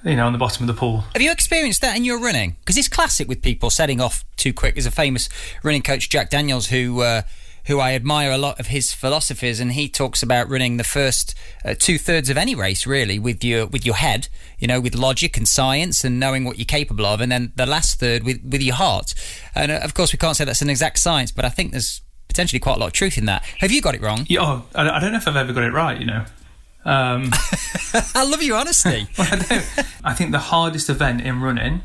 you 0.03 0.15
know, 0.15 0.25
on 0.25 0.33
the 0.33 0.39
bottom 0.39 0.67
of 0.67 0.73
the 0.73 0.79
pool. 0.79 1.03
Have 1.13 1.21
you 1.21 1.31
experienced 1.31 1.81
that 1.81 1.97
in 1.97 2.05
your 2.05 2.19
running? 2.19 2.55
Because 2.59 2.77
it's 2.77 2.87
classic 2.87 3.27
with 3.27 3.41
people 3.41 3.69
setting 3.69 3.99
off 3.99 4.23
too 4.37 4.53
quick. 4.53 4.75
There's 4.75 4.85
a 4.85 4.91
famous 4.91 5.29
running 5.63 5.81
coach, 5.81 6.09
Jack 6.09 6.29
Daniels, 6.29 6.67
who. 6.67 7.01
Uh, 7.01 7.21
who 7.65 7.81
I 7.81 7.95
admire 7.95 8.31
a 8.31 8.37
lot 8.37 8.61
of 8.61 8.67
his 8.67 8.93
philosophies, 8.93 9.59
and 9.59 9.73
he 9.73 9.89
talks 9.89 10.23
about 10.23 10.49
running 10.49 10.77
the 10.77 10.85
first 10.85 11.35
uh, 11.65 11.75
two 11.77 11.97
thirds 11.97 12.29
of 12.29 12.37
any 12.37 12.55
race 12.55 12.87
really 12.87 13.19
with 13.19 13.43
your 13.43 13.65
with 13.67 13.85
your 13.85 13.95
head, 13.95 14.29
you 14.57 14.67
know, 14.67 14.79
with 14.79 14.95
logic 14.95 15.35
and 15.35 15.45
science 15.45 16.05
and 16.05 16.17
knowing 16.17 16.45
what 16.45 16.57
you're 16.57 16.63
capable 16.63 17.05
of, 17.05 17.19
and 17.19 17.29
then 17.29 17.51
the 17.57 17.65
last 17.65 17.99
third 17.99 18.23
with 18.23 18.41
with 18.41 18.61
your 18.61 18.75
heart. 18.75 19.13
And 19.53 19.69
uh, 19.69 19.81
of 19.83 19.93
course, 19.93 20.13
we 20.13 20.17
can't 20.17 20.37
say 20.37 20.45
that's 20.45 20.61
an 20.61 20.69
exact 20.69 20.97
science, 20.99 21.33
but 21.33 21.43
I 21.43 21.49
think 21.49 21.71
there's 21.71 22.01
potentially 22.29 22.61
quite 22.61 22.77
a 22.77 22.79
lot 22.79 22.87
of 22.87 22.93
truth 22.93 23.17
in 23.17 23.25
that. 23.25 23.43
Have 23.59 23.73
you 23.73 23.81
got 23.81 23.95
it 23.95 24.01
wrong? 24.01 24.25
Yeah, 24.29 24.39
oh, 24.43 24.65
I 24.73 25.01
don't 25.01 25.11
know 25.11 25.17
if 25.17 25.27
I've 25.27 25.35
ever 25.35 25.51
got 25.51 25.63
it 25.63 25.73
right. 25.73 25.99
You 25.99 26.05
know, 26.05 26.25
Um, 26.87 27.31
I 28.15 28.23
love 28.23 28.41
your 28.41 28.57
honesty. 28.57 29.07
I. 29.17 29.65
I 30.03 30.13
think 30.13 30.31
the 30.31 30.39
hardest 30.39 30.89
event 30.89 31.21
in 31.21 31.41
running 31.41 31.81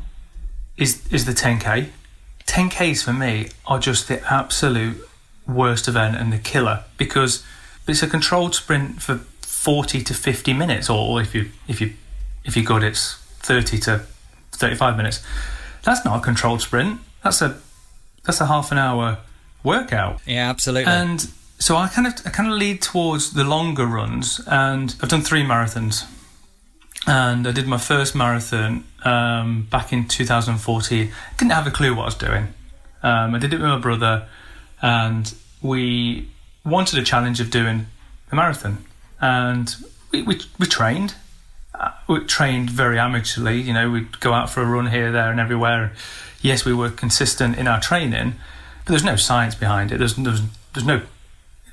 is 0.77 1.05
is 1.11 1.25
the 1.25 1.33
10k. 1.33 1.89
10ks 2.47 3.03
for 3.03 3.13
me 3.13 3.49
are 3.65 3.79
just 3.79 4.07
the 4.07 4.21
absolute 4.31 4.97
worst 5.47 5.87
event 5.87 6.15
and 6.15 6.31
the 6.31 6.37
killer 6.37 6.83
because 6.97 7.43
it's 7.87 8.01
a 8.01 8.07
controlled 8.07 8.55
sprint 8.55 9.01
for 9.01 9.17
40 9.41 10.01
to 10.03 10.13
50 10.13 10.53
minutes, 10.53 10.89
or 10.89 11.21
if 11.21 11.35
you 11.35 11.51
if 11.67 11.81
you 11.81 11.93
if 12.45 12.55
you're 12.55 12.65
good, 12.65 12.83
it's 12.83 13.15
30 13.41 13.79
to 13.79 14.05
35 14.53 14.97
minutes. 14.97 15.21
That's 15.83 16.05
not 16.05 16.19
a 16.19 16.21
controlled 16.21 16.61
sprint. 16.61 17.01
That's 17.23 17.41
a 17.41 17.59
that's 18.23 18.39
a 18.39 18.45
half 18.45 18.71
an 18.71 18.77
hour 18.77 19.17
workout. 19.63 20.21
yeah, 20.25 20.49
absolutely. 20.49 20.91
And 20.91 21.29
so 21.63 21.77
I 21.77 21.87
kind 21.87 22.05
of 22.05 22.13
I 22.25 22.29
kind 22.29 22.51
of 22.51 22.57
lead 22.57 22.81
towards 22.81 23.31
the 23.31 23.45
longer 23.45 23.85
runs, 23.85 24.41
and 24.47 24.93
I've 25.01 25.07
done 25.07 25.21
three 25.21 25.43
marathons. 25.43 26.03
And 27.07 27.47
I 27.47 27.53
did 27.53 27.67
my 27.67 27.77
first 27.77 28.13
marathon 28.15 28.83
um, 29.05 29.67
back 29.71 29.93
in 29.93 30.09
2014. 30.09 31.09
Didn't 31.37 31.51
have 31.53 31.65
a 31.65 31.71
clue 31.71 31.95
what 31.95 32.01
I 32.01 32.05
was 32.05 32.15
doing. 32.15 32.47
Um, 33.01 33.33
I 33.33 33.39
did 33.39 33.53
it 33.53 33.61
with 33.61 33.69
my 33.69 33.79
brother, 33.79 34.27
and 34.81 35.33
we 35.61 36.27
wanted 36.65 36.99
a 36.99 37.03
challenge 37.03 37.39
of 37.39 37.49
doing 37.49 37.85
a 38.29 38.35
marathon. 38.35 38.83
And 39.21 39.73
we, 40.11 40.21
we, 40.21 40.41
we 40.59 40.65
trained. 40.65 41.15
Uh, 41.73 41.91
we 42.09 42.25
trained 42.25 42.71
very 42.71 42.97
amateurly. 42.97 43.63
You 43.63 43.73
know, 43.73 43.89
we'd 43.89 44.19
go 44.19 44.33
out 44.33 44.49
for 44.49 44.61
a 44.61 44.65
run 44.65 44.87
here, 44.87 45.13
there, 45.13 45.31
and 45.31 45.39
everywhere. 45.39 45.93
Yes, 46.41 46.65
we 46.65 46.73
were 46.73 46.89
consistent 46.89 47.57
in 47.57 47.69
our 47.69 47.79
training, 47.79 48.33
but 48.83 48.91
there's 48.91 49.05
no 49.05 49.15
science 49.15 49.55
behind 49.55 49.93
it. 49.93 49.99
There's 49.99 50.17
there's, 50.17 50.41
there's 50.73 50.85
no 50.85 51.03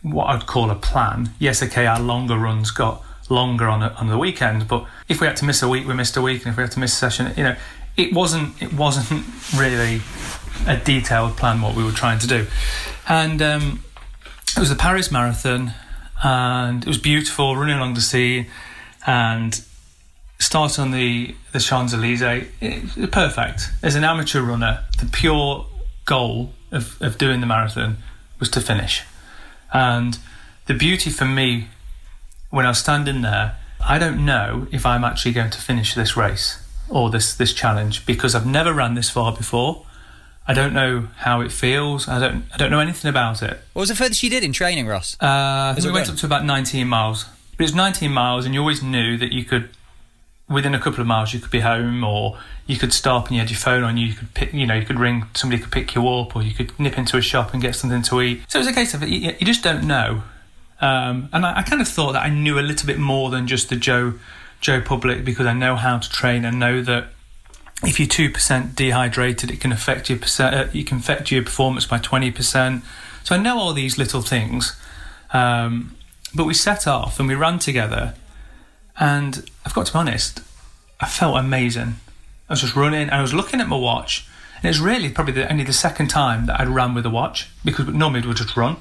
what 0.03 0.27
I'd 0.27 0.47
call 0.47 0.71
a 0.71 0.75
plan. 0.75 1.31
Yes, 1.39 1.63
okay, 1.63 1.87
our 1.87 2.01
longer 2.01 2.37
runs 2.37 2.71
got 2.71 3.05
longer 3.29 3.69
on 3.69 3.83
a, 3.83 3.89
on 3.99 4.09
the 4.09 4.19
weekend, 4.19 4.67
but 4.67 4.87
if 5.09 5.21
we 5.21 5.27
had 5.27 5.37
to 5.37 5.45
miss 5.45 5.63
a 5.63 5.69
week, 5.69 5.87
we 5.87 5.95
missed 5.95 6.17
a 6.17 6.23
week, 6.23 6.45
and 6.45 6.53
if 6.53 6.57
we 6.57 6.63
had 6.63 6.73
to 6.73 6.81
miss 6.81 6.93
a 6.93 6.97
session, 6.97 7.33
you 7.37 7.45
know, 7.45 7.57
it 7.97 8.13
wasn't 8.13 8.61
it 8.63 8.73
wasn't 8.73 9.25
really 9.57 10.01
a 10.67 10.77
detailed 10.77 11.37
plan 11.37 11.61
what 11.61 11.75
we 11.75 11.85
were 11.85 11.93
trying 11.93 12.19
to 12.19 12.27
do, 12.27 12.47
and 13.09 13.41
um, 13.43 13.85
it 14.57 14.59
was 14.59 14.69
the 14.69 14.77
Paris 14.77 15.11
Marathon, 15.11 15.73
and 16.23 16.83
it 16.83 16.89
was 16.89 16.99
beautiful, 16.99 17.57
running 17.57 17.77
along 17.77 17.95
the 17.95 18.01
Seine, 18.01 18.49
and 19.07 19.63
start 20.39 20.79
on 20.79 20.91
the 20.91 21.35
the 21.53 21.61
Champs 21.61 21.95
Elysees. 21.95 22.49
Perfect 23.11 23.71
as 23.83 23.95
an 23.95 24.05
amateur 24.05 24.41
runner. 24.41 24.85
The 24.99 25.07
pure 25.07 25.67
goal 26.05 26.53
of, 26.73 27.01
of 27.01 27.19
doing 27.19 27.41
the 27.41 27.47
marathon 27.47 27.99
was 28.39 28.49
to 28.51 28.61
finish. 28.61 29.03
And 29.73 30.19
the 30.67 30.75
beauty 30.75 31.11
for 31.11 31.25
me, 31.25 31.69
when 32.51 32.67
I 32.67 32.71
was 32.71 32.79
standing 32.79 33.23
there, 33.23 33.57
I 33.81 33.99
don't 33.99 34.25
know 34.25 34.67
if 34.71 34.85
I'm 34.85 35.05
actually 35.05 35.33
going 35.33 35.51
to 35.51 35.61
finish 35.61 35.95
this 35.95 36.17
race 36.17 36.63
or 36.89 37.11
this, 37.11 37.35
this 37.35 37.53
challenge 37.55 38.05
because 38.05 38.35
I've 38.35 38.47
never 38.47 38.73
ran 38.73 38.95
this 38.95 39.09
far 39.11 39.33
before. 39.33 39.87
I 40.47 40.55
don't 40.55 40.73
know 40.73 41.09
how 41.19 41.43
it 41.43 41.53
feels. 41.53 42.09
I 42.09 42.19
don't. 42.19 42.45
I 42.53 42.57
don't 42.57 42.73
know 42.73 42.81
anything 42.81 43.09
about 43.09 43.41
it. 43.41 43.61
what 43.73 43.83
was 43.83 43.89
the 43.89 43.95
furthest 43.95 44.23
you 44.23 44.31
did 44.31 44.43
in 44.43 44.53
training, 44.53 44.89
Ross? 44.89 45.17
Uh, 45.21 45.27
I 45.27 45.73
think 45.75 45.87
we 45.87 45.93
went 45.93 46.09
run? 46.09 46.15
up 46.15 46.21
to 46.21 46.27
about 46.27 46.45
19 46.45 46.89
miles. 46.89 47.27
But 47.57 47.65
it's 47.65 47.75
19 47.75 48.11
miles, 48.11 48.47
and 48.47 48.55
you 48.55 48.61
always 48.61 48.83
knew 48.83 49.17
that 49.19 49.33
you 49.33 49.45
could, 49.45 49.69
within 50.51 50.75
a 50.75 50.81
couple 50.81 51.01
of 51.01 51.07
miles, 51.07 51.33
you 51.33 51.41
could 51.41 51.51
be 51.51 51.61
home, 51.61 52.05
or 52.05 52.39
you 52.67 52.77
could 52.77 52.93
stop 52.93 53.29
and 53.29 53.37
you 53.37 53.41
had 53.41 53.51
your 53.51 53.59
phone 53.59 53.85
on 53.85 53.97
you. 53.97 54.09
You 54.09 54.15
could 54.15 54.35
pick, 54.35 54.53
you 54.53 54.67
know, 54.67 54.75
you 54.75 54.85
could 54.85 54.99
ring 54.99 55.25
somebody 55.35 55.63
could 55.63 55.73
pick 55.73 55.95
you 55.95 56.07
up, 56.09 56.37
or 56.37 56.43
you 56.43 56.53
could 56.53 56.79
nip 56.79 56.99
into 56.99 57.17
a 57.17 57.23
shop 57.23 57.55
and 57.55 57.63
get 57.63 57.75
something 57.77 58.03
to 58.03 58.21
eat. 58.21 58.43
So 58.49 58.59
it 58.59 58.63
was 58.63 58.69
a 58.69 58.73
case 58.73 58.93
of 58.93 59.03
you, 59.09 59.35
you 59.39 59.47
just 59.47 59.63
don't 59.63 59.87
know. 59.87 60.23
Um, 60.81 61.29
and 61.33 61.47
I, 61.47 61.59
I 61.59 61.63
kind 61.63 61.81
of 61.81 61.89
thought 61.89 62.13
that 62.13 62.23
I 62.23 62.31
knew 62.31 62.59
a 62.59 62.61
little 62.61 62.87
bit 62.87 62.99
more 62.99 63.31
than 63.31 63.47
just 63.47 63.69
the 63.69 63.77
Joe 63.77 64.15
Joe 64.61 64.81
public 64.81 65.25
because 65.25 65.47
I 65.47 65.53
know 65.53 65.77
how 65.77 65.99
to 65.99 66.11
train 66.11 66.45
and 66.45 66.59
know 66.59 66.83
that 66.83 67.09
if 67.83 67.99
you're 67.99 68.09
two 68.09 68.31
percent 68.31 68.77
dehydrated, 68.77 69.51
it 69.51 69.61
can 69.61 69.73
affect 69.73 70.11
your 70.11 70.19
percent. 70.19 70.55
Uh, 70.55 70.67
you 70.73 70.85
can 70.85 70.99
affect 70.99 71.31
your 71.31 71.43
performance 71.43 71.87
by 71.87 71.99
twenty 71.99 72.31
percent. 72.31 72.83
So 73.25 73.35
I 73.35 73.39
know 73.39 73.59
all 73.59 73.73
these 73.73 73.99
little 73.99 74.23
things. 74.23 74.77
Um, 75.33 75.97
but 76.35 76.45
we 76.45 76.55
set 76.55 76.87
off 76.87 77.19
and 77.21 77.29
we 77.29 77.35
ran 77.35 77.59
together, 77.59 78.15
and 78.99 79.49
I've 79.65 79.75
got 79.75 79.87
to 79.87 79.93
be 79.93 79.99
honest, 79.99 80.41
I 81.01 81.07
felt 81.07 81.37
amazing. 81.37 81.97
I 82.49 82.53
was 82.53 82.61
just 82.61 82.77
running 82.77 83.03
and 83.03 83.13
I 83.13 83.23
was 83.23 83.33
looking 83.33 83.61
at 83.61 83.69
my 83.69 83.77
watch, 83.77 84.27
and 84.57 84.69
it's 84.69 84.81
really 84.81 85.09
probably 85.09 85.33
the, 85.35 85.51
only 85.51 85.65
the 85.65 85.73
second 85.73 86.09
time 86.09 86.47
that 86.47 86.61
I'd 86.61 86.69
ran 86.69 86.95
with 86.95 87.07
a 87.07 87.11
watch 87.11 87.49
because 87.65 87.87
normally 87.89 88.27
we'd 88.27 88.37
just 88.37 88.57
run. 88.57 88.77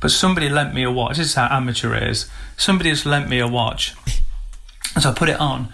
But 0.00 0.10
somebody 0.10 0.48
lent 0.48 0.74
me 0.74 0.82
a 0.82 0.90
watch. 0.90 1.16
This 1.16 1.28
is 1.28 1.34
how 1.34 1.46
amateur 1.48 1.94
it 1.94 2.02
is. 2.02 2.28
Somebody 2.56 2.90
just 2.90 3.06
lent 3.06 3.28
me 3.28 3.38
a 3.38 3.46
watch, 3.46 3.94
and 4.94 5.02
so 5.02 5.10
I 5.10 5.14
put 5.14 5.28
it 5.28 5.38
on, 5.38 5.72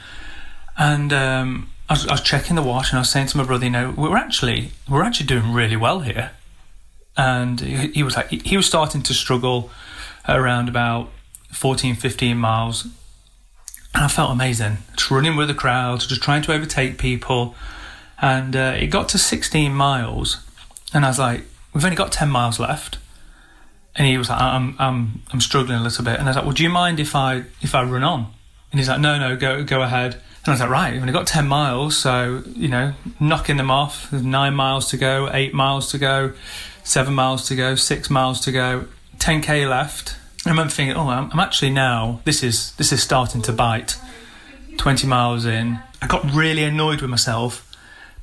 and 0.77 1.13
um, 1.13 1.71
I, 1.89 1.95
was, 1.95 2.07
I 2.07 2.13
was 2.13 2.21
checking 2.21 2.57
the 2.57 2.63
watch, 2.63 2.91
and 2.91 2.99
I 2.99 3.01
was 3.01 3.11
saying 3.11 3.29
to 3.29 3.39
my 3.39 3.45
brother, 3.45 3.65
you 3.65 3.71
know, 3.71 3.95
we're 3.97 4.17
actually 4.17 4.73
we're 4.89 5.03
actually 5.03 5.27
doing 5.27 5.53
really 5.53 5.77
well 5.77 6.01
here. 6.01 6.33
And 7.17 7.59
he, 7.61 7.89
he 7.89 8.03
was 8.03 8.17
like, 8.17 8.29
he 8.29 8.57
was 8.57 8.67
starting 8.67 9.03
to 9.03 9.15
struggle 9.15 9.71
around 10.29 10.69
about 10.69 11.11
14, 11.51 11.97
15 11.97 12.37
miles, 12.37 12.87
and 13.95 14.05
I 14.05 14.09
felt 14.09 14.31
amazing. 14.31 14.79
Just 14.97 15.11
running 15.11 15.37
with 15.37 15.49
the 15.49 15.55
crowd, 15.55 16.01
just 16.01 16.23
trying 16.23 16.43
to 16.43 16.53
overtake 16.53 16.99
people, 16.99 17.55
and 18.21 18.55
uh, 18.55 18.75
it 18.77 18.89
got 18.89 19.09
to 19.11 19.19
16 19.19 19.73
miles, 19.73 20.39
and 20.93 21.05
I 21.05 21.09
was 21.09 21.19
like, 21.19 21.45
we've 21.73 21.85
only 21.85 21.97
got 21.97 22.13
10 22.13 22.29
miles 22.29 22.59
left. 22.59 22.99
And 23.95 24.07
he 24.07 24.17
was 24.17 24.31
like, 24.31 24.41
I'm, 24.41 24.77
I'm, 24.79 25.23
I'm 25.33 25.41
struggling 25.41 25.79
a 25.79 25.83
little 25.83 26.05
bit. 26.05 26.19
And 26.19 26.25
I 26.25 26.31
was 26.31 26.37
like, 26.37 26.45
well, 26.45 26.55
do 26.55 26.63
you 26.63 26.69
mind 26.69 27.01
if 27.01 27.17
I, 27.17 27.45
if 27.61 27.75
I 27.75 27.83
run 27.83 28.05
on? 28.05 28.33
And 28.71 28.79
he's 28.79 28.89
like, 28.89 29.01
no, 29.01 29.19
no, 29.19 29.37
go, 29.37 29.65
go 29.65 29.83
ahead. 29.83 30.15
And 30.15 30.49
I 30.49 30.51
was 30.53 30.61
like, 30.61 30.71
right, 30.71 30.93
we've 30.93 31.01
only 31.01 31.13
got 31.13 31.27
10 31.27 31.49
miles. 31.49 31.97
So, 31.97 32.43
you 32.55 32.69
know, 32.69 32.95
knocking 33.19 33.57
them 33.57 33.71
off. 33.71 34.11
There's 34.11 34.23
nine 34.23 34.55
miles 34.55 34.89
to 34.91 34.97
go, 34.97 35.29
eight 35.33 35.53
miles 35.53 35.91
to 35.91 35.99
go, 35.99 36.33
seven 36.85 37.15
miles 37.15 37.49
to 37.49 37.57
go, 37.57 37.75
six 37.75 38.09
miles 38.09 38.41
to 38.43 38.53
go, 38.53 38.87
10k 39.19 39.69
left. 39.69 40.17
I 40.47 40.51
remember 40.51 40.71
thinking, 40.73 40.97
oh, 40.97 41.09
I'm, 41.09 41.31
I'm 41.33 41.41
actually 41.41 41.71
now, 41.71 42.21
this 42.25 42.43
is, 42.43 42.73
this 42.73 42.93
is 42.93 43.03
starting 43.03 43.43
to 43.43 43.53
bite. 43.53 43.97
20 44.77 45.07
miles 45.09 45.45
in. 45.45 45.81
I 46.01 46.07
got 46.07 46.25
really 46.33 46.63
annoyed 46.63 47.01
with 47.01 47.11
myself 47.11 47.65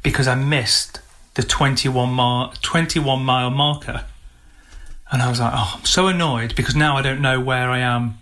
because 0.02 0.28
I 0.28 0.36
missed 0.36 1.02
the 1.34 1.44
21 1.44 2.10
mile, 2.10 2.54
21 2.62 3.22
mile 3.24 3.50
marker. 3.50 4.06
And 5.12 5.22
I 5.22 5.30
was 5.30 5.40
like, 5.40 5.52
oh, 5.54 5.74
I'm 5.78 5.86
so 5.86 6.08
annoyed 6.08 6.56
because 6.56 6.76
now 6.76 6.96
I 6.98 7.02
don't 7.02 7.22
know 7.22 7.40
where 7.42 7.70
I 7.70 7.80
am 7.80 8.18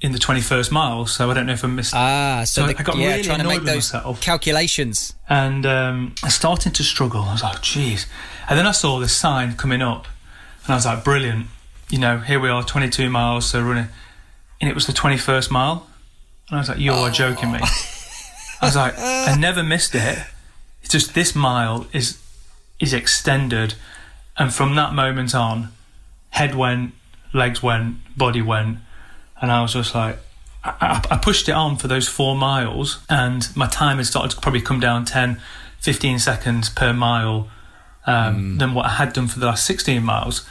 in 0.00 0.12
the 0.12 0.18
21st 0.18 0.72
mile. 0.72 1.04
So 1.06 1.30
I 1.30 1.34
don't 1.34 1.44
know 1.46 1.52
if 1.52 1.62
I 1.64 1.68
missed. 1.68 1.94
Ah, 1.94 2.42
so, 2.46 2.62
So 2.62 2.72
the, 2.72 2.78
I 2.78 2.82
got 2.82 2.96
yeah, 2.96 3.08
really 3.08 3.22
trying 3.22 3.38
to 3.38 3.44
annoyed 3.44 3.50
make 3.52 3.60
with 3.60 3.66
those 3.74 3.92
myself. 3.92 4.20
calculations. 4.22 5.14
and 5.28 5.66
um, 5.66 6.14
I 6.24 6.30
started 6.30 6.74
to 6.76 6.82
struggle. 6.82 7.20
I 7.22 7.32
was 7.32 7.42
like, 7.42 7.58
"Jeez," 7.58 8.06
And 8.48 8.58
then 8.58 8.66
I 8.66 8.72
saw 8.72 8.98
this 8.98 9.14
sign 9.14 9.54
coming 9.56 9.82
up, 9.82 10.06
and 10.64 10.72
I 10.72 10.76
was 10.76 10.86
like, 10.86 11.04
brilliant. 11.04 11.46
You 11.88 11.98
know, 11.98 12.18
here 12.18 12.40
we 12.40 12.48
are, 12.48 12.62
22 12.64 13.08
miles, 13.10 13.48
so 13.48 13.62
running. 13.62 13.88
And 14.60 14.68
it 14.70 14.74
was 14.74 14.86
the 14.86 14.92
21st 14.92 15.50
mile. 15.50 15.86
And 16.48 16.56
I 16.56 16.60
was 16.60 16.68
like, 16.68 16.78
you're 16.80 17.10
joking 17.10 17.52
me. 17.52 17.58
I 17.62 18.66
was 18.66 18.76
like, 18.76 18.98
I 18.98 19.36
never 19.38 19.62
missed 19.62 19.94
it. 19.94 20.18
It's 20.82 20.90
just 20.92 21.14
this 21.14 21.34
mile 21.34 21.86
is 21.92 22.20
is 22.78 22.92
extended, 22.92 23.74
and 24.36 24.52
from 24.52 24.74
that 24.74 24.92
moment 24.92 25.34
on, 25.34 25.72
head 26.28 26.54
went, 26.54 26.92
legs 27.32 27.62
went, 27.62 27.96
body 28.18 28.42
went, 28.42 28.76
and 29.40 29.50
I 29.50 29.62
was 29.62 29.72
just 29.72 29.94
like, 29.94 30.18
I, 30.62 31.02
I- 31.10 31.16
pushed 31.16 31.48
it 31.48 31.52
on 31.52 31.76
for 31.78 31.88
those 31.88 32.06
four 32.06 32.36
miles, 32.36 32.98
and 33.08 33.48
my 33.56 33.66
time 33.66 33.96
had 33.96 34.06
started 34.06 34.32
to 34.34 34.40
probably 34.42 34.60
come 34.60 34.78
down 34.78 35.06
10, 35.06 35.40
15 35.80 36.18
seconds 36.18 36.68
per 36.68 36.92
mile 36.92 37.48
um, 38.06 38.58
than 38.58 38.74
what 38.74 38.84
I 38.84 38.90
had 38.90 39.14
done 39.14 39.26
for 39.26 39.40
the 39.40 39.46
last 39.46 39.64
16 39.64 40.02
miles. 40.02 40.46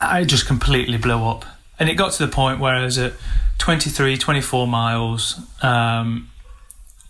I 0.00 0.24
just 0.24 0.46
completely 0.46 0.98
blew 0.98 1.24
up. 1.24 1.44
And 1.78 1.88
it 1.88 1.94
got 1.94 2.12
to 2.12 2.26
the 2.26 2.32
point 2.32 2.60
where 2.60 2.74
I 2.74 2.84
was 2.84 2.98
at 2.98 3.14
23, 3.58 4.16
24 4.16 4.66
miles, 4.66 5.40
um, 5.62 6.30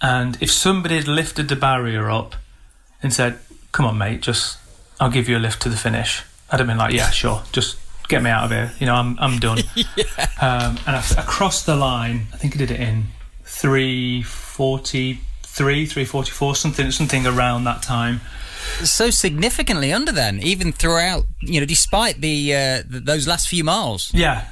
and 0.00 0.38
if 0.40 0.50
somebody 0.50 0.96
had 0.96 1.08
lifted 1.08 1.48
the 1.48 1.56
barrier 1.56 2.10
up 2.10 2.36
and 3.02 3.12
said, 3.12 3.38
Come 3.72 3.84
on, 3.86 3.98
mate, 3.98 4.22
just 4.22 4.58
I'll 5.00 5.10
give 5.10 5.28
you 5.28 5.36
a 5.36 5.40
lift 5.40 5.60
to 5.62 5.68
the 5.68 5.76
finish, 5.76 6.22
I'd 6.50 6.60
have 6.60 6.66
been 6.66 6.78
like, 6.78 6.94
Yeah, 6.94 7.10
sure, 7.10 7.42
just 7.52 7.76
get 8.08 8.22
me 8.22 8.30
out 8.30 8.44
of 8.44 8.50
here. 8.50 8.72
You 8.78 8.86
know, 8.86 8.94
I'm, 8.94 9.18
I'm 9.18 9.38
done. 9.38 9.58
um, 10.40 10.78
and 10.86 10.96
I, 10.96 11.04
I 11.16 11.24
crossed 11.26 11.66
the 11.66 11.76
line, 11.76 12.28
I 12.32 12.36
think 12.36 12.54
I 12.54 12.58
did 12.58 12.70
it 12.70 12.80
in 12.80 13.06
343, 13.44 15.86
344, 15.86 16.54
something, 16.54 16.90
something 16.90 17.26
around 17.26 17.64
that 17.64 17.82
time. 17.82 18.20
So 18.84 19.10
significantly 19.10 19.92
under 19.92 20.12
then, 20.12 20.40
even 20.40 20.72
throughout, 20.72 21.24
you 21.40 21.60
know, 21.60 21.66
despite 21.66 22.20
the 22.20 22.54
uh, 22.54 22.82
th- 22.82 23.04
those 23.04 23.26
last 23.26 23.48
few 23.48 23.64
miles. 23.64 24.10
Yeah, 24.14 24.46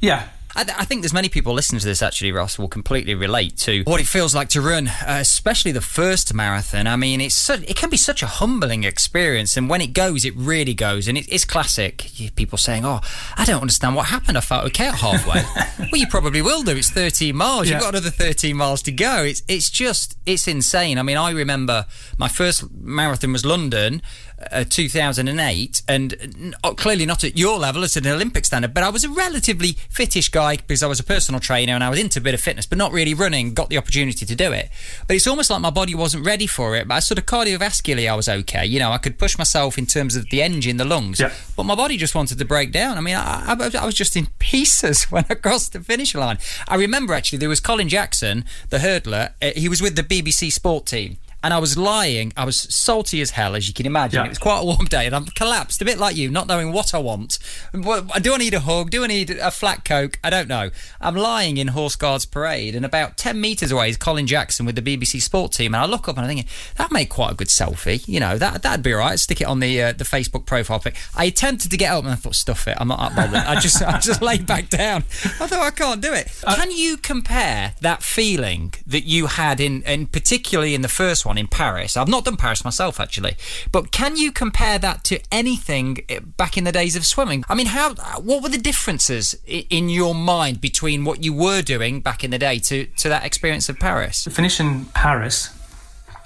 yeah. 0.00 0.28
I, 0.60 0.80
I, 0.80 0.84
think 0.84 1.00
there's 1.00 1.14
many 1.14 1.28
people 1.28 1.54
listening 1.54 1.80
to 1.80 1.86
this 1.86 2.02
actually, 2.02 2.32
Ross, 2.32 2.58
will 2.58 2.68
completely 2.68 3.14
relate 3.14 3.56
to 3.58 3.82
what 3.84 4.00
it 4.00 4.06
feels 4.06 4.34
like 4.34 4.48
to 4.50 4.60
run, 4.60 4.88
uh, 4.88 5.18
especially 5.20 5.72
the 5.72 5.80
first 5.80 6.34
marathon. 6.34 6.86
I 6.86 6.96
mean, 6.96 7.20
it's 7.20 7.34
so, 7.34 7.54
it 7.54 7.76
can 7.76 7.88
be 7.88 7.96
such 7.96 8.22
a 8.22 8.26
humbling 8.26 8.84
experience, 8.84 9.56
and 9.56 9.70
when 9.70 9.80
it 9.80 9.94
goes, 9.94 10.24
it 10.24 10.36
really 10.36 10.74
goes, 10.74 11.08
and 11.08 11.16
it, 11.16 11.26
it's 11.32 11.44
classic. 11.44 12.10
People 12.36 12.58
saying, 12.58 12.84
"Oh, 12.84 13.00
I 13.36 13.44
don't 13.44 13.60
understand 13.60 13.96
what 13.96 14.06
happened. 14.06 14.36
I 14.36 14.42
felt 14.42 14.66
okay 14.66 14.88
at 14.88 14.96
halfway." 14.96 15.42
well, 15.78 16.00
you 16.00 16.06
probably 16.06 16.42
will 16.42 16.62
do. 16.62 16.76
It's 16.76 16.90
13 16.90 17.34
miles. 17.34 17.68
Yeah. 17.68 17.76
You've 17.76 17.82
got 17.82 17.94
another 17.94 18.10
13 18.10 18.56
miles 18.56 18.82
to 18.82 18.92
go. 18.92 19.22
It's 19.22 19.42
it's 19.48 19.70
just 19.70 20.18
it's 20.26 20.46
insane. 20.46 20.98
I 20.98 21.02
mean, 21.02 21.16
I 21.16 21.30
remember 21.30 21.86
my 22.18 22.28
first 22.28 22.70
marathon 22.70 23.32
was 23.32 23.46
London 23.46 24.02
uh, 24.50 24.64
2008, 24.68 25.82
and 25.88 26.54
uh, 26.62 26.74
clearly 26.74 27.06
not 27.06 27.24
at 27.24 27.36
your 27.36 27.58
level, 27.58 27.84
as 27.84 27.96
an 27.96 28.06
Olympic 28.06 28.44
standard, 28.44 28.74
but 28.74 28.82
I 28.82 28.88
was 28.88 29.04
a 29.04 29.08
relatively 29.08 29.76
fittish 29.90 30.28
guy 30.28 30.56
because 30.56 30.82
I 30.82 30.86
was 30.86 31.00
a 31.00 31.04
personal 31.04 31.40
trainer 31.40 31.74
and 31.74 31.84
I 31.84 31.90
was 31.90 31.98
into 31.98 32.20
a 32.20 32.22
bit 32.22 32.34
of 32.34 32.40
fitness, 32.40 32.66
but 32.66 32.78
not 32.78 32.92
really 32.92 33.14
running. 33.14 33.54
Got 33.54 33.70
the 33.70 33.78
opportunity 33.78 34.24
to 34.24 34.34
do 34.34 34.52
it, 34.52 34.70
but 35.06 35.16
it's 35.16 35.26
almost 35.26 35.50
like 35.50 35.60
my 35.60 35.70
body 35.70 35.94
wasn't 35.94 36.24
ready 36.24 36.46
for 36.46 36.76
it. 36.76 36.88
But 36.88 36.94
I 36.94 36.98
sort 37.00 37.18
of 37.18 37.26
cardiovascularly, 37.26 38.10
I 38.10 38.14
was 38.14 38.28
okay. 38.28 38.64
You 38.64 38.78
know, 38.78 38.92
I 38.92 38.98
could 38.98 39.18
push 39.18 39.36
myself 39.38 39.78
in 39.78 39.86
terms 39.86 40.16
of 40.16 40.28
the 40.30 40.42
engine, 40.42 40.76
the 40.76 40.84
lungs, 40.84 41.20
yeah. 41.20 41.32
but 41.56 41.64
my 41.64 41.74
body 41.74 41.96
just 41.96 42.14
wanted 42.14 42.38
to 42.38 42.44
break 42.44 42.72
down. 42.72 42.96
I 42.96 43.00
mean, 43.00 43.16
I, 43.16 43.56
I, 43.58 43.70
I 43.82 43.86
was 43.86 43.94
just 43.94 44.16
in 44.16 44.26
pieces 44.38 45.04
when 45.04 45.24
I 45.28 45.34
crossed 45.34 45.72
the 45.72 45.80
finish 45.80 46.14
line. 46.14 46.38
I 46.68 46.76
remember 46.76 47.14
actually 47.14 47.38
there 47.38 47.48
was 47.48 47.60
Colin 47.60 47.88
Jackson, 47.88 48.44
the 48.70 48.78
hurdler. 48.78 49.32
Uh, 49.42 49.50
he 49.54 49.68
was 49.68 49.82
with 49.82 49.96
the 49.96 50.02
BBC 50.02 50.52
Sport 50.52 50.86
team 50.86 51.18
and 51.42 51.54
I 51.54 51.58
was 51.58 51.76
lying. 51.76 52.32
I 52.36 52.44
was 52.44 52.56
salty 52.56 53.20
as 53.20 53.30
hell, 53.32 53.54
as 53.54 53.68
you 53.68 53.74
can 53.74 53.86
imagine. 53.86 54.20
Yeah. 54.20 54.26
It 54.26 54.30
was 54.30 54.38
quite 54.38 54.60
a 54.60 54.64
warm 54.64 54.86
day, 54.86 55.06
and 55.06 55.14
I'm 55.14 55.26
collapsed, 55.26 55.80
a 55.82 55.84
bit 55.84 55.98
like 55.98 56.16
you, 56.16 56.30
not 56.30 56.46
knowing 56.46 56.72
what 56.72 56.94
I 56.94 56.98
want. 56.98 57.38
Do 57.72 58.34
I 58.34 58.36
need 58.36 58.54
a 58.54 58.60
hug? 58.60 58.90
Do 58.90 59.04
I 59.04 59.06
need 59.06 59.30
a 59.30 59.50
flat 59.50 59.84
coke? 59.84 60.18
I 60.22 60.30
don't 60.30 60.48
know. 60.48 60.70
I'm 61.00 61.16
lying 61.16 61.56
in 61.56 61.68
Horse 61.68 61.96
Guards 61.96 62.24
Parade, 62.24 62.74
and 62.74 62.84
about 62.84 63.16
10 63.16 63.40
metres 63.40 63.70
away 63.72 63.90
is 63.90 63.96
Colin 63.96 64.26
Jackson 64.26 64.66
with 64.66 64.76
the 64.76 64.82
BBC 64.82 65.20
Sport 65.22 65.52
team. 65.52 65.74
And 65.74 65.82
I 65.82 65.86
look 65.86 66.08
up 66.08 66.16
and 66.16 66.24
I'm 66.24 66.28
thinking, 66.28 66.50
that 66.76 66.92
made 66.92 67.06
quite 67.06 67.32
a 67.32 67.34
good 67.34 67.48
selfie. 67.48 68.06
You 68.06 68.20
know, 68.20 68.38
that, 68.38 68.62
that'd 68.62 68.82
be 68.82 68.92
all 68.92 69.00
right. 69.00 69.18
Stick 69.18 69.40
it 69.40 69.46
on 69.46 69.60
the 69.60 69.82
uh, 69.82 69.92
the 69.92 70.04
Facebook 70.04 70.46
profile 70.46 70.80
pic. 70.80 70.96
I 71.16 71.24
attempted 71.24 71.70
to 71.70 71.76
get 71.76 71.92
up 71.92 72.04
and 72.04 72.12
I 72.12 72.16
thought, 72.16 72.34
stuff 72.34 72.66
it. 72.68 72.76
I'm 72.80 72.88
not 72.88 73.00
up 73.00 73.16
bothered. 73.16 73.34
I 73.36 73.58
just, 73.60 73.82
I 73.82 73.98
just 73.98 74.22
laid 74.30 74.46
back 74.46 74.68
down. 74.68 75.02
I 75.40 75.46
thought, 75.46 75.60
I 75.60 75.70
can't 75.70 76.00
do 76.00 76.12
it. 76.12 76.28
Uh, 76.44 76.56
Can 76.56 76.70
you 76.70 76.96
compare 76.96 77.74
that 77.80 78.02
feeling 78.02 78.74
that 78.86 79.04
you 79.04 79.26
had 79.26 79.60
in, 79.60 79.82
in 79.82 80.06
particularly 80.06 80.74
in 80.74 80.82
the 80.82 80.88
first 80.88 81.24
one? 81.24 81.29
One 81.30 81.38
in 81.38 81.46
Paris. 81.46 81.96
I've 81.96 82.08
not 82.08 82.24
done 82.24 82.36
Paris 82.36 82.64
myself 82.64 82.98
actually, 82.98 83.36
but 83.70 83.92
can 83.92 84.16
you 84.16 84.32
compare 84.32 84.78
that 84.80 85.04
to 85.04 85.20
anything 85.30 85.98
eh, 86.08 86.18
back 86.20 86.58
in 86.58 86.64
the 86.64 86.72
days 86.72 86.96
of 86.96 87.06
swimming? 87.06 87.44
I 87.48 87.54
mean, 87.54 87.66
how 87.66 87.94
what 88.20 88.42
were 88.42 88.48
the 88.48 88.58
differences 88.58 89.36
in 89.46 89.88
your 89.88 90.14
mind 90.14 90.60
between 90.60 91.04
what 91.04 91.22
you 91.24 91.32
were 91.32 91.62
doing 91.62 92.00
back 92.00 92.24
in 92.24 92.30
the 92.32 92.38
day 92.38 92.58
to 92.68 92.86
to 93.02 93.08
that 93.08 93.24
experience 93.24 93.68
of 93.68 93.78
Paris? 93.78 94.26
Finishing 94.30 94.86
Paris 94.86 95.50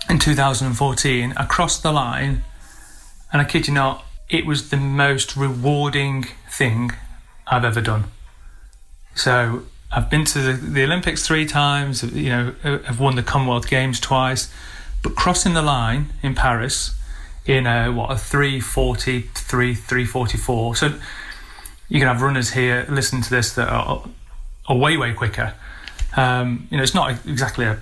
in 0.09 0.19
2014, 0.19 1.35
I 1.37 1.45
crossed 1.45 1.83
the 1.83 1.93
line, 1.93 2.43
and 3.31 3.43
I 3.43 3.45
kid 3.45 3.69
you 3.69 3.75
not, 3.75 4.05
it 4.31 4.47
was 4.47 4.71
the 4.71 4.79
most 4.79 5.37
rewarding 5.37 6.27
thing 6.51 6.93
I've 7.47 7.64
ever 7.64 7.83
done. 7.83 8.05
So 9.14 9.64
I've 9.93 10.09
been 10.11 10.25
to 10.27 10.38
the, 10.40 10.53
the, 10.53 10.85
Olympics 10.85 11.27
three 11.27 11.47
times. 11.47 12.03
You 12.03 12.31
know, 12.31 12.55
I've 12.64 12.99
won 12.99 13.17
the 13.17 13.23
Commonwealth 13.23 13.69
Games 13.69 14.01
twice. 14.01 14.53
But 15.05 15.14
crossing 15.14 15.55
the 15.55 15.62
line 15.62 16.12
in 16.23 16.35
Paris 16.35 16.97
in 17.47 17.67
a 17.67 17.93
what 17.93 18.11
a 18.11 18.17
343 18.17 19.75
344 19.75 20.77
so 20.77 20.99
you 21.90 22.01
can 22.01 22.09
have 22.09 22.23
runners 22.23 22.53
here 22.53 22.87
listen 22.88 23.21
to 23.21 23.29
this 23.29 23.55
that 23.55 23.69
are, 23.69 24.09
are 24.67 24.77
way 24.77 24.97
way 24.97 25.12
quicker. 25.12 25.55
Um, 26.17 26.67
you 26.71 26.79
know 26.79 26.83
it's 26.83 26.95
not 26.95 27.11
exactly 27.27 27.67
a, 27.67 27.81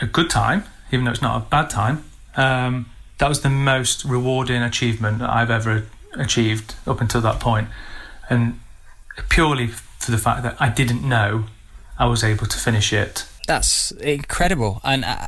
a 0.00 0.06
good 0.06 0.30
time 0.30 0.64
even 0.92 1.04
though 1.04 1.10
it's 1.10 1.22
not 1.22 1.42
a 1.42 1.44
bad 1.44 1.68
time. 1.68 2.04
Um, 2.36 2.86
that 3.18 3.28
was 3.28 3.40
the 3.40 3.50
most 3.50 4.04
rewarding 4.04 4.62
achievement 4.62 5.18
that 5.18 5.30
I've 5.30 5.50
ever 5.50 5.86
achieved 6.14 6.74
up 6.86 7.00
until 7.00 7.20
that 7.22 7.40
point. 7.40 7.68
And 8.28 8.60
purely 9.28 9.66
for 9.66 10.10
the 10.10 10.18
fact 10.18 10.42
that 10.42 10.56
I 10.60 10.68
didn't 10.68 11.06
know 11.06 11.46
I 11.98 12.06
was 12.06 12.22
able 12.24 12.46
to 12.46 12.58
finish 12.58 12.92
it. 12.92 13.26
That's 13.46 13.90
incredible. 13.92 14.80
And 14.84 15.04
uh, 15.04 15.26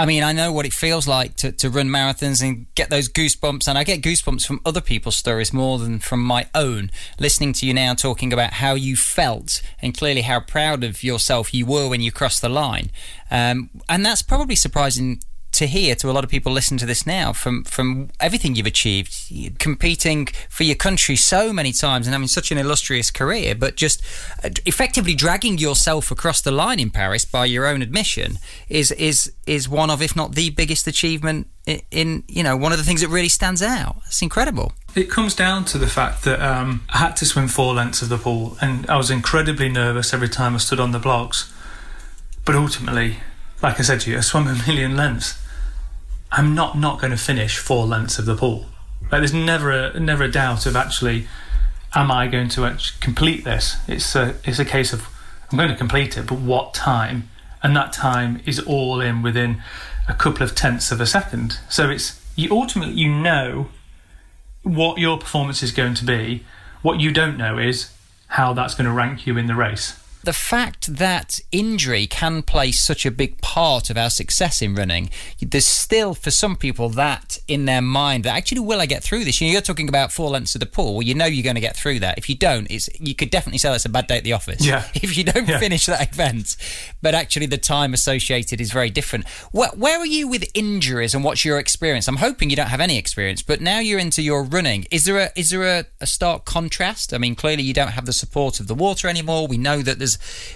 I 0.00 0.06
mean, 0.06 0.22
I 0.22 0.32
know 0.32 0.50
what 0.50 0.64
it 0.64 0.72
feels 0.72 1.06
like 1.06 1.36
to, 1.36 1.52
to 1.52 1.68
run 1.68 1.88
marathons 1.88 2.42
and 2.42 2.74
get 2.74 2.88
those 2.88 3.06
goosebumps, 3.06 3.68
and 3.68 3.76
I 3.76 3.84
get 3.84 4.00
goosebumps 4.00 4.46
from 4.46 4.62
other 4.64 4.80
people's 4.80 5.16
stories 5.16 5.52
more 5.52 5.78
than 5.78 5.98
from 5.98 6.22
my 6.22 6.46
own. 6.54 6.90
Listening 7.18 7.52
to 7.52 7.66
you 7.66 7.74
now 7.74 7.92
talking 7.92 8.32
about 8.32 8.54
how 8.54 8.72
you 8.72 8.96
felt 8.96 9.60
and 9.82 9.94
clearly 9.94 10.22
how 10.22 10.40
proud 10.40 10.84
of 10.84 11.04
yourself 11.04 11.52
you 11.52 11.66
were 11.66 11.86
when 11.86 12.00
you 12.00 12.10
crossed 12.10 12.40
the 12.40 12.48
line. 12.48 12.90
Um, 13.30 13.68
and 13.90 14.02
that's 14.02 14.22
probably 14.22 14.56
surprising 14.56 15.20
to 15.60 15.66
hear 15.66 15.94
to 15.94 16.10
a 16.10 16.12
lot 16.12 16.24
of 16.24 16.30
people 16.30 16.50
listening 16.50 16.78
to 16.78 16.86
this 16.86 17.06
now 17.06 17.32
from 17.32 17.64
from 17.64 18.08
everything 18.18 18.54
you've 18.54 18.66
achieved 18.66 19.58
competing 19.58 20.26
for 20.48 20.64
your 20.64 20.74
country 20.74 21.14
so 21.14 21.52
many 21.52 21.70
times 21.70 22.06
and 22.06 22.14
having 22.14 22.26
such 22.26 22.50
an 22.50 22.56
illustrious 22.56 23.10
career 23.10 23.54
but 23.54 23.76
just 23.76 24.02
uh, 24.42 24.48
effectively 24.64 25.14
dragging 25.14 25.58
yourself 25.58 26.10
across 26.10 26.40
the 26.40 26.50
line 26.50 26.80
in 26.80 26.90
Paris 26.90 27.26
by 27.26 27.44
your 27.44 27.66
own 27.66 27.82
admission 27.82 28.38
is 28.70 28.90
is 28.92 29.32
is 29.46 29.68
one 29.68 29.90
of 29.90 30.00
if 30.00 30.16
not 30.16 30.34
the 30.34 30.48
biggest 30.48 30.86
achievement 30.86 31.46
in, 31.66 31.82
in 31.90 32.24
you 32.26 32.42
know 32.42 32.56
one 32.56 32.72
of 32.72 32.78
the 32.78 32.84
things 32.84 33.02
that 33.02 33.08
really 33.08 33.28
stands 33.28 33.62
out. 33.62 33.96
It's 34.06 34.22
incredible. 34.22 34.72
It 34.94 35.10
comes 35.10 35.34
down 35.34 35.66
to 35.66 35.78
the 35.78 35.86
fact 35.86 36.24
that 36.24 36.40
um, 36.40 36.84
I 36.88 36.98
had 36.98 37.16
to 37.16 37.26
swim 37.26 37.48
four 37.48 37.74
lengths 37.74 38.00
of 38.02 38.08
the 38.08 38.18
pool 38.18 38.56
and 38.62 38.88
I 38.88 38.96
was 38.96 39.10
incredibly 39.10 39.68
nervous 39.68 40.14
every 40.14 40.30
time 40.30 40.54
I 40.54 40.58
stood 40.58 40.80
on 40.80 40.92
the 40.92 40.98
blocks. 40.98 41.52
But 42.46 42.54
ultimately 42.56 43.18
like 43.62 43.78
I 43.78 43.82
said 43.82 44.00
to 44.00 44.10
you, 44.10 44.18
I 44.18 44.20
swam 44.20 44.46
a 44.48 44.54
million 44.66 44.96
lengths. 44.96 45.38
I'm 46.32 46.54
not 46.54 46.78
not 46.78 47.00
going 47.00 47.10
to 47.10 47.16
finish 47.16 47.58
four 47.58 47.86
lengths 47.86 48.18
of 48.18 48.26
the 48.26 48.36
pool. 48.36 48.66
Like 49.10 49.20
there's 49.20 49.34
never 49.34 49.70
a 49.70 49.98
never 49.98 50.24
a 50.24 50.30
doubt 50.30 50.66
of 50.66 50.76
actually, 50.76 51.26
am 51.94 52.10
I 52.10 52.28
going 52.28 52.48
to 52.50 52.78
complete 53.00 53.44
this? 53.44 53.76
It's 53.88 54.14
a 54.14 54.36
it's 54.44 54.58
a 54.58 54.64
case 54.64 54.92
of 54.92 55.08
I'm 55.50 55.58
going 55.58 55.70
to 55.70 55.76
complete 55.76 56.16
it, 56.16 56.26
but 56.26 56.38
what 56.38 56.74
time? 56.74 57.28
And 57.62 57.76
that 57.76 57.92
time 57.92 58.40
is 58.46 58.58
all 58.60 59.00
in 59.00 59.22
within 59.22 59.62
a 60.08 60.14
couple 60.14 60.42
of 60.42 60.54
tenths 60.54 60.90
of 60.92 61.00
a 61.00 61.06
second. 61.06 61.58
So 61.68 61.90
it's 61.90 62.20
you 62.36 62.50
ultimately 62.50 62.94
you 62.94 63.12
know 63.12 63.68
what 64.62 64.98
your 64.98 65.18
performance 65.18 65.62
is 65.62 65.72
going 65.72 65.94
to 65.94 66.04
be. 66.04 66.44
What 66.82 67.00
you 67.00 67.12
don't 67.12 67.36
know 67.36 67.58
is 67.58 67.92
how 68.28 68.52
that's 68.52 68.74
going 68.74 68.86
to 68.86 68.92
rank 68.92 69.26
you 69.26 69.36
in 69.36 69.46
the 69.46 69.54
race 69.54 69.99
the 70.22 70.32
fact 70.32 70.96
that 70.96 71.40
injury 71.50 72.06
can 72.06 72.42
play 72.42 72.72
such 72.72 73.06
a 73.06 73.10
big 73.10 73.40
part 73.40 73.90
of 73.90 73.96
our 73.96 74.10
success 74.10 74.60
in 74.60 74.74
running, 74.74 75.10
there's 75.40 75.66
still 75.66 76.14
for 76.14 76.30
some 76.30 76.56
people 76.56 76.88
that 76.90 77.38
in 77.48 77.64
their 77.64 77.82
mind 77.82 78.24
that 78.24 78.36
actually 78.36 78.60
will 78.60 78.80
I 78.80 78.86
get 78.86 79.02
through 79.02 79.24
this? 79.24 79.40
You 79.40 79.48
know, 79.48 79.52
you're 79.52 79.62
talking 79.62 79.88
about 79.88 80.12
four 80.12 80.30
lengths 80.30 80.54
of 80.54 80.60
the 80.60 80.66
pool. 80.66 80.94
Well, 80.94 81.02
you 81.02 81.14
know 81.14 81.26
you're 81.26 81.44
going 81.44 81.54
to 81.54 81.60
get 81.60 81.76
through 81.76 82.00
that. 82.00 82.18
If 82.18 82.28
you 82.28 82.36
don't, 82.36 82.70
it's 82.70 82.88
you 83.00 83.14
could 83.14 83.30
definitely 83.30 83.58
say 83.58 83.70
that's 83.70 83.84
a 83.84 83.88
bad 83.88 84.06
day 84.06 84.18
at 84.18 84.24
the 84.24 84.32
office. 84.32 84.64
Yeah. 84.64 84.84
If 85.00 85.16
you 85.16 85.24
don't 85.24 85.48
yeah. 85.48 85.58
finish 85.58 85.86
that 85.86 86.12
event, 86.12 86.56
but 87.00 87.14
actually 87.14 87.46
the 87.46 87.56
time 87.56 87.94
associated 87.94 88.60
is 88.60 88.70
very 88.70 88.90
different. 88.90 89.26
Where, 89.50 89.70
where 89.70 89.98
are 89.98 90.06
you 90.06 90.28
with 90.28 90.44
injuries 90.52 91.14
and 91.14 91.24
what's 91.24 91.42
your 91.42 91.58
experience? 91.58 92.06
I'm 92.06 92.16
hoping 92.16 92.50
you 92.50 92.56
don't 92.56 92.68
have 92.68 92.82
any 92.82 92.98
experience, 92.98 93.42
but 93.42 93.62
now 93.62 93.78
you're 93.78 93.98
into 93.98 94.20
your 94.20 94.44
running. 94.44 94.86
Is 94.90 95.06
there 95.06 95.18
a 95.18 95.30
is 95.36 95.50
there 95.50 95.62
a, 95.62 95.84
a 96.00 96.06
stark 96.06 96.44
contrast? 96.44 97.14
I 97.14 97.18
mean, 97.18 97.34
clearly 97.34 97.62
you 97.62 97.72
don't 97.72 97.92
have 97.92 98.04
the 98.04 98.12
support 98.12 98.60
of 98.60 98.66
the 98.66 98.74
water 98.74 99.08
anymore. 99.08 99.46
We 99.46 99.56
know 99.56 99.80
that 99.82 99.98
there's 99.98 100.09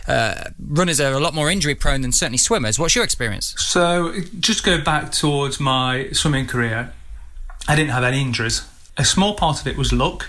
uh, 0.06 0.50
runners 0.58 1.00
are 1.00 1.12
a 1.12 1.20
lot 1.20 1.34
more 1.34 1.50
injury 1.50 1.74
prone 1.74 2.02
than 2.02 2.12
certainly 2.12 2.38
swimmers. 2.38 2.78
What's 2.78 2.94
your 2.94 3.04
experience? 3.04 3.54
So, 3.58 4.14
just 4.40 4.64
go 4.64 4.80
back 4.80 5.12
towards 5.12 5.60
my 5.60 6.08
swimming 6.12 6.46
career. 6.46 6.92
I 7.68 7.76
didn't 7.76 7.90
have 7.90 8.04
any 8.04 8.20
injuries. 8.20 8.62
A 8.96 9.04
small 9.04 9.34
part 9.34 9.60
of 9.60 9.66
it 9.66 9.76
was 9.76 9.92
luck, 9.92 10.28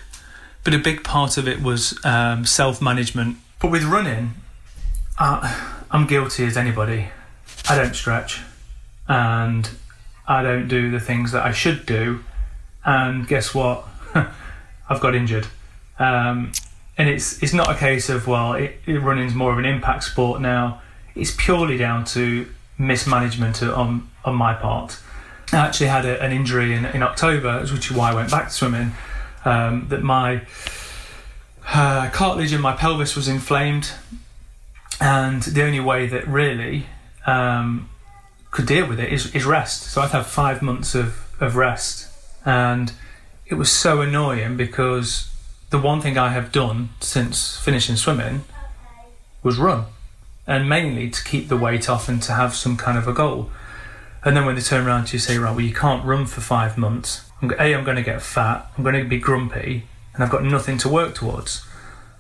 but 0.63 0.73
a 0.73 0.79
big 0.79 1.03
part 1.03 1.38
of 1.38 1.47
it 1.47 1.61
was 1.61 1.97
um, 2.03 2.45
self 2.45 2.81
management. 2.81 3.38
But 3.61 3.71
with 3.71 3.83
running, 3.83 4.33
uh, 5.17 5.71
I'm 5.91 6.07
guilty 6.07 6.45
as 6.45 6.57
anybody. 6.57 7.09
I 7.67 7.77
don't 7.77 7.95
stretch 7.95 8.41
and 9.07 9.69
I 10.27 10.43
don't 10.43 10.67
do 10.67 10.91
the 10.91 10.99
things 10.99 11.31
that 11.31 11.45
I 11.45 11.51
should 11.51 11.85
do. 11.85 12.23
And 12.83 13.27
guess 13.27 13.53
what? 13.53 13.88
I've 14.89 14.99
got 14.99 15.15
injured. 15.15 15.47
Um, 15.97 16.51
and 16.97 17.10
it's 17.10 17.41
it's 17.43 17.53
not 17.53 17.69
a 17.69 17.75
case 17.75 18.10
of 18.10 18.27
well, 18.27 18.53
it, 18.53 18.79
it 18.86 18.99
running's 18.99 19.34
more 19.34 19.51
of 19.51 19.60
an 19.60 19.65
impact 19.65 20.03
sport 20.03 20.41
now. 20.41 20.81
It's 21.15 21.34
purely 21.36 21.77
down 21.77 22.05
to 22.05 22.47
mismanagement 22.77 23.62
on 23.63 24.10
on 24.23 24.36
my 24.36 24.53
part. 24.53 24.99
I 25.51 25.58
actually 25.58 25.88
had 25.88 26.05
a, 26.05 26.21
an 26.21 26.31
injury 26.31 26.73
in, 26.73 26.86
in 26.86 27.03
October, 27.03 27.60
which 27.62 27.91
is 27.91 27.91
why 27.91 28.12
I 28.12 28.15
went 28.15 28.31
back 28.31 28.47
to 28.47 28.53
swimming. 28.53 28.93
Um, 29.43 29.88
that 29.89 30.01
my 30.01 30.41
uh, 31.67 32.10
cartilage 32.10 32.51
in 32.51 32.62
my 32.62 32.73
pelvis 32.73 33.15
was 33.15 33.27
inflamed, 33.27 33.91
and 34.99 35.43
the 35.43 35.63
only 35.63 35.79
way 35.79 36.08
that 36.08 36.27
really 36.27 36.88
um, 37.27 37.89
could 38.49 38.65
deal 38.65 38.88
with 38.88 38.99
it 38.99 39.13
is, 39.13 39.34
is 39.36 39.45
rest. 39.45 39.84
So 39.84 40.01
I'd 40.01 40.12
have 40.12 40.25
five 40.25 40.62
months 40.62 40.95
of, 40.95 41.31
of 41.39 41.55
rest, 41.55 42.08
and 42.43 42.91
it 43.45 43.55
was 43.55 43.71
so 43.71 44.01
annoying 44.01 44.58
because 44.58 45.29
the 45.75 45.81
one 45.81 45.99
thing 45.99 46.17
I 46.17 46.29
have 46.29 46.53
done 46.53 46.89
since 47.01 47.57
finishing 47.57 47.97
swimming 47.97 48.45
was 49.43 49.57
run, 49.57 49.85
and 50.47 50.69
mainly 50.69 51.09
to 51.09 51.23
keep 51.23 51.49
the 51.49 51.57
weight 51.57 51.89
off 51.89 52.07
and 52.07 52.21
to 52.23 52.31
have 52.31 52.55
some 52.55 52.77
kind 52.77 52.97
of 52.97 53.07
a 53.09 53.13
goal. 53.13 53.49
And 54.23 54.38
then 54.38 54.45
when 54.45 54.55
they 54.55 54.61
turn 54.61 54.88
around 54.88 55.07
to 55.07 55.13
you 55.13 55.19
say, 55.19 55.38
right, 55.38 55.51
well, 55.51 55.59
you 55.59 55.73
can't 55.73 56.05
run 56.05 56.25
for 56.27 56.39
five 56.39 56.77
months. 56.77 57.29
I'm, 57.41 57.51
a, 57.51 57.75
I'm 57.75 57.83
going 57.83 57.97
to 57.97 58.03
get 58.03 58.21
fat. 58.21 58.65
I'm 58.77 58.83
going 58.83 58.95
to 58.95 59.03
be 59.03 59.19
grumpy, 59.19 59.83
and 60.13 60.23
I've 60.23 60.29
got 60.31 60.43
nothing 60.45 60.77
to 60.79 60.89
work 60.89 61.13
towards. 61.13 61.65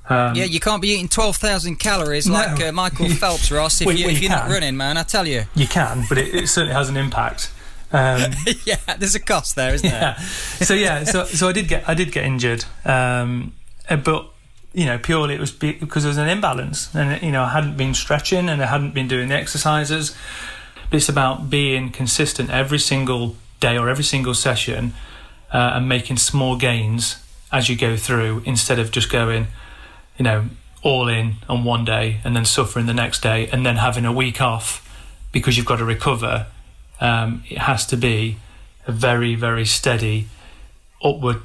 Um, 0.09 0.35
Yeah, 0.35 0.43
you 0.43 0.59
can't 0.59 0.81
be 0.81 0.89
eating 0.89 1.07
12,000 1.07 1.77
calories 1.77 2.27
No. 2.27 2.33
like 2.33 2.61
uh, 2.61 2.73
Michael 2.73 3.07
Phelps, 3.21 3.49
Ross, 3.51 3.79
if, 3.79 3.87
Well, 3.87 3.95
you, 3.95 4.05
well, 4.07 4.15
if 4.15 4.21
you 4.21 4.27
you're 4.27 4.37
not 4.37 4.49
running, 4.49 4.75
man. 4.75 4.97
I 4.97 5.03
tell 5.03 5.25
you. 5.25 5.45
You 5.55 5.67
can, 5.67 6.03
but 6.09 6.17
it, 6.17 6.35
it 6.35 6.47
certainly 6.49 6.75
has 6.75 6.89
an 6.89 6.97
impact. 6.97 7.51
Um, 7.91 8.31
yeah, 8.65 8.77
there's 8.97 9.15
a 9.15 9.19
cost 9.19 9.55
there, 9.55 9.73
isn't 9.73 9.89
there? 9.89 10.15
So 10.17 10.73
yeah, 10.73 11.03
so 11.03 11.25
so 11.25 11.47
I 11.47 11.51
did 11.51 11.67
get 11.67 11.87
I 11.87 11.93
did 11.93 12.11
get 12.11 12.25
injured, 12.25 12.65
um, 12.83 13.53
uh, 13.89 13.97
but 13.97 14.27
you 14.73 14.85
know 14.85 14.97
purely 14.97 15.35
it 15.35 15.39
was 15.39 15.51
because 15.51 16.03
there 16.03 16.09
was 16.09 16.17
an 16.17 16.27
imbalance, 16.27 16.93
and 16.95 17.21
you 17.21 17.31
know 17.31 17.43
I 17.43 17.49
hadn't 17.49 17.77
been 17.77 17.93
stretching 17.93 18.49
and 18.49 18.61
I 18.61 18.65
hadn't 18.65 18.93
been 18.93 19.07
doing 19.07 19.29
the 19.29 19.35
exercises. 19.35 20.15
It's 20.91 21.09
about 21.09 21.49
being 21.49 21.91
consistent 21.91 22.49
every 22.51 22.79
single 22.79 23.35
day 23.59 23.77
or 23.77 23.89
every 23.89 24.03
single 24.03 24.33
session, 24.33 24.93
uh, 25.53 25.71
and 25.75 25.87
making 25.87 26.17
small 26.17 26.57
gains 26.57 27.17
as 27.51 27.69
you 27.69 27.75
go 27.77 27.95
through, 27.95 28.41
instead 28.45 28.79
of 28.79 28.91
just 28.91 29.09
going, 29.09 29.47
you 30.17 30.23
know, 30.23 30.45
all 30.83 31.07
in 31.07 31.35
on 31.47 31.63
one 31.63 31.85
day 31.85 32.19
and 32.23 32.35
then 32.35 32.45
suffering 32.45 32.85
the 32.85 32.93
next 32.93 33.21
day, 33.21 33.47
and 33.51 33.65
then 33.65 33.77
having 33.77 34.05
a 34.05 34.11
week 34.11 34.41
off 34.41 34.81
because 35.31 35.57
you've 35.57 35.65
got 35.65 35.77
to 35.77 35.85
recover. 35.85 36.47
Um, 37.01 37.43
it 37.49 37.57
has 37.57 37.85
to 37.87 37.97
be 37.97 38.37
a 38.87 38.91
very, 38.91 39.35
very 39.35 39.65
steady 39.65 40.27
upward 41.03 41.41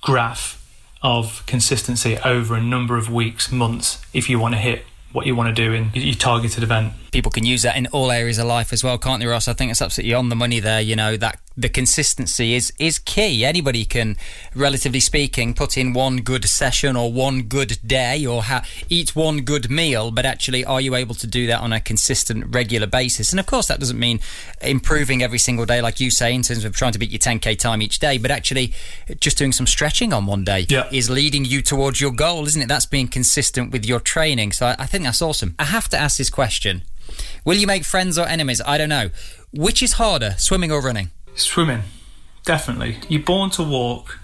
graph 0.00 0.62
of 1.02 1.44
consistency 1.46 2.18
over 2.24 2.54
a 2.54 2.62
number 2.62 2.96
of 2.96 3.12
weeks, 3.12 3.52
months, 3.52 4.04
if 4.12 4.30
you 4.30 4.38
want 4.38 4.54
to 4.54 4.58
hit 4.58 4.84
what 5.12 5.26
you 5.26 5.34
want 5.34 5.54
to 5.54 5.54
do 5.54 5.72
in 5.72 5.90
your 5.94 6.14
targeted 6.14 6.62
event. 6.62 6.92
People 7.10 7.30
can 7.30 7.44
use 7.44 7.62
that 7.62 7.76
in 7.76 7.86
all 7.88 8.10
areas 8.10 8.38
of 8.38 8.46
life 8.46 8.72
as 8.72 8.84
well, 8.84 8.98
can't 8.98 9.20
they, 9.20 9.26
Ross? 9.26 9.48
I 9.48 9.54
think 9.54 9.70
it's 9.70 9.80
absolutely 9.80 10.14
on 10.14 10.28
the 10.28 10.36
money 10.36 10.60
there. 10.60 10.80
You 10.80 10.94
know 10.96 11.16
that 11.16 11.40
the 11.56 11.68
consistency 11.68 12.54
is 12.54 12.72
is 12.78 12.98
key. 12.98 13.44
Anybody 13.44 13.84
can, 13.84 14.16
relatively 14.54 15.00
speaking, 15.00 15.54
put 15.54 15.78
in 15.78 15.92
one 15.94 16.18
good 16.18 16.44
session 16.44 16.96
or 16.96 17.10
one 17.12 17.42
good 17.42 17.78
day 17.86 18.26
or 18.26 18.42
ha- 18.42 18.64
eat 18.90 19.16
one 19.16 19.38
good 19.40 19.70
meal, 19.70 20.10
but 20.10 20.26
actually, 20.26 20.64
are 20.64 20.80
you 20.80 20.94
able 20.94 21.14
to 21.14 21.26
do 21.26 21.46
that 21.46 21.60
on 21.60 21.72
a 21.72 21.80
consistent, 21.80 22.54
regular 22.54 22.86
basis? 22.86 23.30
And 23.32 23.40
of 23.40 23.46
course, 23.46 23.68
that 23.68 23.80
doesn't 23.80 23.98
mean 23.98 24.20
improving 24.60 25.22
every 25.22 25.38
single 25.38 25.64
day, 25.64 25.80
like 25.80 25.98
you 26.00 26.10
say, 26.10 26.34
in 26.34 26.42
terms 26.42 26.64
of 26.64 26.74
trying 26.74 26.92
to 26.92 26.98
beat 26.98 27.10
your 27.10 27.18
10k 27.18 27.58
time 27.58 27.80
each 27.80 27.98
day, 27.98 28.18
but 28.18 28.30
actually 28.30 28.74
just 29.20 29.38
doing 29.38 29.52
some 29.52 29.66
stretching 29.66 30.12
on 30.12 30.26
one 30.26 30.44
day 30.44 30.66
Yeah. 30.68 30.88
is 30.92 31.08
leading 31.08 31.44
you 31.44 31.62
towards 31.62 32.00
your 32.00 32.12
goal, 32.12 32.46
isn't 32.46 32.60
it? 32.60 32.68
That's 32.68 32.86
being 32.86 33.08
consistent 33.08 33.72
with 33.72 33.86
your 33.86 34.00
training. 34.00 34.52
So 34.52 34.66
I, 34.66 34.76
I 34.80 34.86
think 34.86 35.04
that's 35.04 35.22
awesome. 35.22 35.54
I 35.58 35.64
have 35.64 35.88
to 35.88 35.96
ask 35.98 36.18
this 36.18 36.30
question. 36.30 36.82
Will 37.44 37.56
you 37.56 37.66
make 37.66 37.84
friends 37.84 38.18
or 38.18 38.26
enemies? 38.26 38.60
I 38.66 38.76
don't 38.78 38.88
know. 38.88 39.10
Which 39.52 39.82
is 39.82 39.94
harder, 39.94 40.34
swimming 40.38 40.70
or 40.72 40.82
running? 40.82 41.10
Swimming, 41.36 41.82
definitely. 42.44 42.98
You're 43.08 43.22
born 43.22 43.50
to 43.50 43.62
walk, 43.62 44.18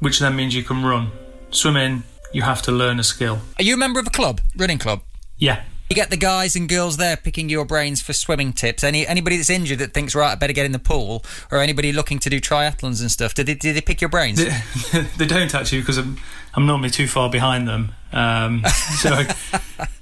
which 0.00 0.18
then 0.18 0.36
means 0.36 0.54
you 0.54 0.62
can 0.62 0.84
run. 0.84 1.10
Swimming, 1.50 2.04
you 2.32 2.42
have 2.42 2.60
to 2.62 2.72
learn 2.72 3.00
a 3.00 3.04
skill. 3.04 3.40
Are 3.58 3.62
you 3.62 3.74
a 3.74 3.78
member 3.78 3.98
of 3.98 4.06
a 4.06 4.10
club, 4.10 4.40
running 4.56 4.78
club? 4.78 5.00
Yeah. 5.38 5.62
You 5.88 5.96
get 5.96 6.10
the 6.10 6.16
guys 6.16 6.54
and 6.56 6.68
girls 6.68 6.98
there 6.98 7.16
picking 7.16 7.48
your 7.48 7.64
brains 7.64 8.00
for 8.00 8.12
swimming 8.12 8.52
tips. 8.52 8.84
Any 8.84 9.06
anybody 9.06 9.36
that's 9.36 9.50
injured 9.50 9.78
that 9.80 9.92
thinks 9.92 10.14
right, 10.14 10.32
I 10.32 10.34
better 10.34 10.52
get 10.52 10.64
in 10.64 10.72
the 10.72 10.78
pool, 10.78 11.24
or 11.50 11.58
anybody 11.58 11.92
looking 11.92 12.18
to 12.20 12.30
do 12.30 12.40
triathlons 12.40 13.00
and 13.00 13.10
stuff. 13.10 13.34
Did 13.34 13.46
they, 13.46 13.54
did 13.54 13.76
they 13.76 13.80
pick 13.80 14.00
your 14.00 14.08
brains? 14.08 14.38
They, 14.38 15.00
they 15.18 15.26
don't 15.26 15.54
actually 15.54 15.80
because 15.80 15.98
I'm, 15.98 16.18
I'm 16.54 16.66
normally 16.66 16.90
too 16.90 17.06
far 17.06 17.28
behind 17.28 17.68
them. 17.68 17.92
Um, 18.12 18.64
so 19.00 19.10
I, 19.12 19.34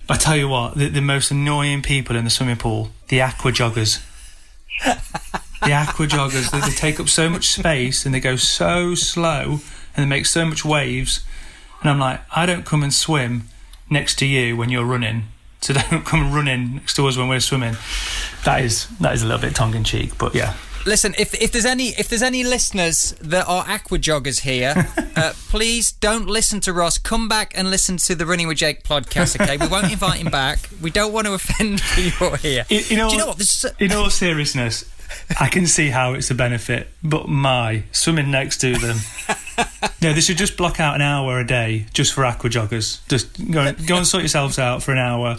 I 0.08 0.16
tell 0.16 0.36
you 0.36 0.48
what, 0.48 0.76
the, 0.76 0.88
the 0.88 1.00
most 1.00 1.30
annoying 1.30 1.82
people 1.82 2.14
in 2.14 2.24
the 2.24 2.30
swimming 2.30 2.56
pool, 2.56 2.90
the 3.08 3.20
aqua 3.20 3.50
joggers. 3.50 4.04
the 5.64 5.72
aqua 5.72 6.06
joggers, 6.06 6.50
they, 6.50 6.60
they 6.60 6.74
take 6.74 7.00
up 7.00 7.08
so 7.08 7.28
much 7.28 7.48
space 7.48 8.04
and 8.04 8.14
they 8.14 8.20
go 8.20 8.36
so 8.36 8.94
slow 8.94 9.60
and 9.96 10.04
they 10.04 10.06
make 10.06 10.26
so 10.26 10.44
much 10.44 10.64
waves. 10.64 11.24
And 11.80 11.90
I'm 11.90 11.98
like, 11.98 12.20
I 12.34 12.46
don't 12.46 12.64
come 12.64 12.82
and 12.82 12.92
swim 12.92 13.44
next 13.88 14.18
to 14.20 14.26
you 14.26 14.56
when 14.56 14.70
you're 14.70 14.84
running. 14.84 15.24
So 15.62 15.74
don't 15.74 16.06
come 16.06 16.32
running 16.32 16.76
next 16.76 16.94
to 16.96 17.06
us 17.06 17.18
when 17.18 17.28
we're 17.28 17.38
swimming. 17.38 17.76
That 18.46 18.62
is 18.62 18.86
that 18.98 19.12
is 19.12 19.22
a 19.22 19.26
little 19.26 19.42
bit 19.42 19.54
tongue 19.54 19.74
in 19.74 19.84
cheek, 19.84 20.16
but 20.16 20.34
yeah. 20.34 20.54
Listen, 20.86 21.14
if 21.18 21.34
if 21.34 21.52
there's 21.52 21.66
any 21.66 21.88
if 21.88 22.08
there's 22.08 22.22
any 22.22 22.44
listeners 22.44 23.14
that 23.20 23.46
are 23.46 23.66
aqua 23.68 23.98
joggers 23.98 24.40
here, 24.40 24.72
uh, 25.16 25.34
please 25.50 25.92
don't 25.92 26.26
listen 26.26 26.60
to 26.60 26.72
Ross. 26.72 26.96
Come 26.96 27.28
back 27.28 27.52
and 27.54 27.68
listen 27.70 27.98
to 27.98 28.14
the 28.14 28.24
Running 28.24 28.48
with 28.48 28.56
Jake 28.56 28.84
podcast. 28.84 29.38
Okay, 29.38 29.58
we 29.58 29.68
won't 29.68 29.92
invite 29.92 30.20
him 30.20 30.30
back. 30.30 30.60
We 30.80 30.90
don't 30.90 31.12
want 31.12 31.26
to 31.26 31.34
offend 31.34 31.82
people 31.94 32.36
here. 32.36 32.64
You, 32.70 32.78
you 32.78 32.96
know, 32.96 33.10
Do 33.10 33.16
you 33.16 33.20
know 33.20 33.26
what? 33.26 33.74
In 33.78 33.92
all 33.92 34.08
seriousness, 34.08 34.84
I 35.38 35.48
can 35.48 35.66
see 35.66 35.88
how 35.90 36.14
it's 36.14 36.30
a 36.30 36.34
benefit, 36.34 36.88
but 37.02 37.28
my 37.28 37.84
swimming 37.92 38.30
next 38.30 38.58
to 38.58 38.76
them. 38.76 38.98
no, 40.02 40.12
they 40.12 40.20
should 40.20 40.38
just 40.38 40.56
block 40.56 40.80
out 40.80 40.94
an 40.94 41.02
hour 41.02 41.38
a 41.38 41.46
day 41.46 41.86
just 41.92 42.12
for 42.12 42.24
aqua 42.24 42.50
joggers. 42.50 43.06
Just 43.08 43.50
go, 43.50 43.72
go 43.72 43.96
and 43.96 44.06
sort 44.06 44.22
yourselves 44.22 44.58
out 44.58 44.82
for 44.82 44.92
an 44.92 44.98
hour, 44.98 45.38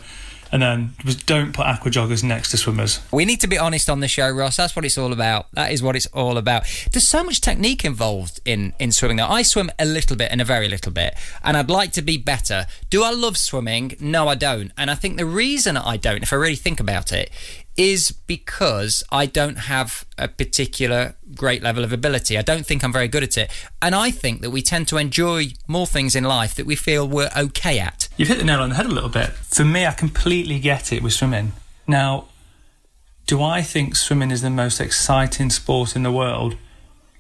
and 0.52 0.62
then 0.62 0.94
don't 1.26 1.54
put 1.54 1.66
aqua 1.66 1.92
joggers 1.92 2.24
next 2.24 2.52
to 2.52 2.58
swimmers. 2.58 3.00
we 3.12 3.26
need 3.26 3.42
to 3.42 3.48
be 3.48 3.58
honest 3.58 3.90
on 3.90 4.00
the 4.00 4.08
show, 4.08 4.30
Ross. 4.30 4.58
That's 4.58 4.76
what 4.76 4.86
it's 4.86 4.98
all 4.98 5.14
about. 5.14 5.48
That 5.54 5.72
is 5.72 5.82
what 5.82 5.96
it's 5.96 6.08
all 6.08 6.38
about. 6.38 6.64
There's 6.92 7.08
so 7.08 7.24
much 7.24 7.42
technique 7.42 7.86
involved 7.86 8.40
in 8.46 8.74
in 8.80 8.92
swimming. 8.92 9.18
Now, 9.18 9.30
I 9.30 9.42
swim 9.42 9.72
a 9.80 9.86
little 9.86 10.16
bit 10.16 10.32
and 10.32 10.42
a 10.42 10.46
very 10.46 10.68
little 10.68 10.92
bit, 10.92 11.16
and 11.44 11.58
I'd 11.58 11.70
like 11.70 11.92
to 11.94 12.02
be 12.02 12.18
better. 12.18 12.66
Do 12.90 13.04
I 13.04 13.12
love 13.12 13.38
swimming? 13.38 13.96
No, 14.00 14.28
I 14.28 14.36
don't. 14.36 14.72
And 14.78 14.92
I 14.92 14.96
think 14.96 15.18
the 15.18 15.26
reason 15.26 15.78
I 15.78 15.98
don't, 15.98 16.24
if 16.24 16.34
I 16.34 16.36
really 16.36 16.56
think 16.56 16.80
about 16.80 17.12
it, 17.12 17.32
is 17.78 18.12
because 18.12 19.04
I 19.12 19.26
don't 19.26 19.58
have 19.58 20.06
a 20.18 20.28
particular 20.28 21.16
great 21.36 21.64
level 21.64 21.84
of 21.84 21.94
ability. 21.94 22.38
I 22.38 22.42
don't 22.42 22.66
think 22.66 22.84
I'm 22.84 22.92
very 22.92 23.08
good 23.08 23.24
at 23.24 23.38
it. 23.38 23.50
And 23.82 23.96
I 23.96 24.12
think 24.12 24.42
that 24.42 24.52
we 24.52 24.62
tend 24.62 24.88
to 24.90 24.98
enjoy 24.98 25.54
more 25.68 25.88
things 25.88 26.16
in 26.16 26.24
life 26.26 26.54
that 26.56 26.66
we 26.66 26.76
feel 26.76 27.08
we're 27.08 27.32
okay 27.36 27.80
at. 27.80 28.10
You've 28.22 28.28
hit 28.28 28.38
the 28.38 28.46
nail 28.46 28.60
on 28.62 28.70
the 28.70 28.76
head 28.76 28.86
a 28.86 28.90
little 28.90 29.10
bit. 29.10 29.30
For 29.30 29.66
me, 29.66 29.84
I 29.84 29.94
completely 29.94 30.60
get 30.60 30.94
it 30.94 31.02
with 31.02 31.14
swimming. 31.14 31.54
Now, 31.88 32.26
do 33.26 33.42
I 33.42 33.64
think 33.64 33.96
swimming 33.96 34.30
is 34.30 34.44
the 34.44 34.52
most 34.52 34.80
exciting 34.80 35.50
sport 35.50 35.96
in 35.96 36.04
the 36.04 36.12
world? 36.12 36.56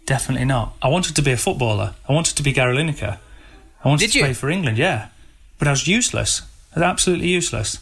Definitely 0.05 0.45
not. 0.45 0.75
I 0.79 0.89
wanted 0.89 1.15
to 1.15 1.23
be 1.23 1.31
a 1.31 1.37
footballer. 1.37 1.95
I 2.07 2.13
wanted 2.13 2.37
to 2.37 2.43
be 2.43 2.51
Gary 2.51 2.77
Lineker. 2.77 3.17
I 3.83 3.87
wanted 3.87 4.01
Did 4.01 4.11
to 4.11 4.17
you? 4.19 4.25
play 4.25 4.33
for 4.35 4.51
England, 4.51 4.77
yeah. 4.77 5.07
But 5.57 5.67
I 5.67 5.71
was 5.71 5.87
useless. 5.87 6.43
I 6.75 6.81
was 6.81 6.83
absolutely 6.83 7.29
useless. 7.29 7.79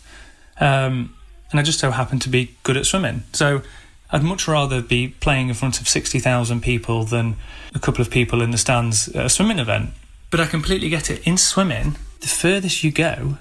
Um, 0.62 1.13
and 1.51 1.60
I 1.60 1.63
just 1.63 1.79
so 1.79 1.91
happened 1.91 2.21
to 2.21 2.29
be 2.29 2.55
good 2.63 2.77
at 2.77 2.86
swimming. 2.86 3.23
So 3.34 3.63
I'd 4.12 4.23
much 4.23 4.47
rather 4.47 4.82
be 4.82 5.10
playing 5.10 5.49
in 5.49 5.55
front 5.55 5.82
of 5.82 5.89
60,000 5.89 6.62
people 6.62 7.03
than 7.03 7.36
a 7.75 7.79
couple 7.79 8.01
of 8.01 8.10
people 8.10 8.41
in 8.41 8.51
the 8.51 8.58
stands 8.58 9.10
at 9.10 9.25
a 9.25 9.29
swimming 9.29 9.60
event. 9.60 9.89
But 10.32 10.39
I 10.39 10.45
completely 10.45 10.88
get 10.88 11.12
it. 11.12 11.27
In 11.27 11.36
swimming, 11.36 11.97
the 12.21 12.27
furthest 12.27 12.84
you 12.84 12.91
go 12.91 13.38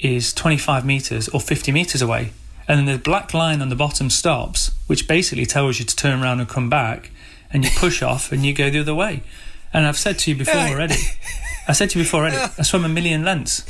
is 0.00 0.32
25 0.32 0.84
metres 0.84 1.28
or 1.28 1.40
50 1.40 1.72
metres 1.72 2.02
away. 2.02 2.32
And 2.66 2.78
then 2.78 2.86
the 2.96 3.02
black 3.02 3.32
line 3.32 3.62
on 3.62 3.68
the 3.70 3.76
bottom 3.76 4.10
stops, 4.10 4.72
which 4.86 5.08
basically 5.08 5.46
tells 5.46 5.78
you 5.78 5.84
to 5.86 5.96
turn 5.96 6.22
around 6.22 6.40
and 6.40 6.48
come 6.48 6.68
back. 6.68 7.10
And 7.50 7.64
you 7.64 7.70
push 7.76 8.02
off 8.02 8.30
and 8.30 8.44
you 8.44 8.52
go 8.52 8.68
the 8.68 8.80
other 8.80 8.94
way. 8.94 9.22
And 9.72 9.86
I've 9.86 9.96
said 9.96 10.18
to 10.20 10.30
you 10.30 10.36
before 10.36 10.54
Yeah. 10.54 10.70
already, 10.70 10.96
I 11.66 11.72
said 11.72 11.90
to 11.90 11.98
you 11.98 12.04
before 12.04 12.20
already, 12.20 12.36
I 12.36 12.62
swam 12.62 12.84
a 12.84 12.88
million 12.90 13.24
lengths. 13.24 13.64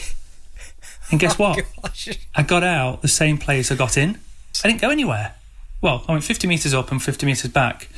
And 1.11 1.21
guess 1.21 1.38
what? 1.38 1.61
Gosh. 1.83 2.09
I 2.35 2.42
got 2.42 2.64
out 2.64 3.03
the 3.03 3.09
same 3.09 3.38
place 3.38 3.71
I 3.71 3.77
got 3.77 3.97
in. 3.97 4.18
I 4.64 4.68
didn't 4.68 4.81
go 4.81 4.90
anywhere. 4.90 5.35
Well, 5.81 6.05
I 6.09 6.12
went 6.12 6.25
50 6.25 6.49
metres 6.49 6.75
up 6.75 6.90
and 6.90 7.01
50 7.01 7.25
metres 7.25 7.51
back. 7.53 7.88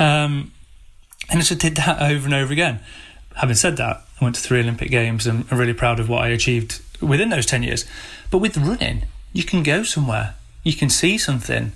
Um, 0.00 0.50
and 1.28 1.38
I 1.38 1.42
just 1.42 1.60
did 1.60 1.76
that 1.76 2.02
over 2.02 2.24
and 2.26 2.34
over 2.34 2.52
again. 2.52 2.80
Having 3.36 3.56
said 3.56 3.76
that, 3.76 4.02
I 4.20 4.24
went 4.24 4.36
to 4.36 4.42
three 4.42 4.60
Olympic 4.60 4.90
Games 4.90 5.26
and 5.26 5.46
I'm 5.50 5.58
really 5.58 5.74
proud 5.74 5.98
of 6.00 6.08
what 6.08 6.22
I 6.22 6.28
achieved 6.28 6.80
within 7.00 7.30
those 7.30 7.46
10 7.46 7.62
years. 7.62 7.84
But 8.30 8.38
with 8.38 8.56
running, 8.56 9.04
you 9.32 9.44
can 9.44 9.62
go 9.62 9.82
somewhere, 9.82 10.34
you 10.62 10.74
can 10.74 10.90
see 10.90 11.16
something. 11.18 11.72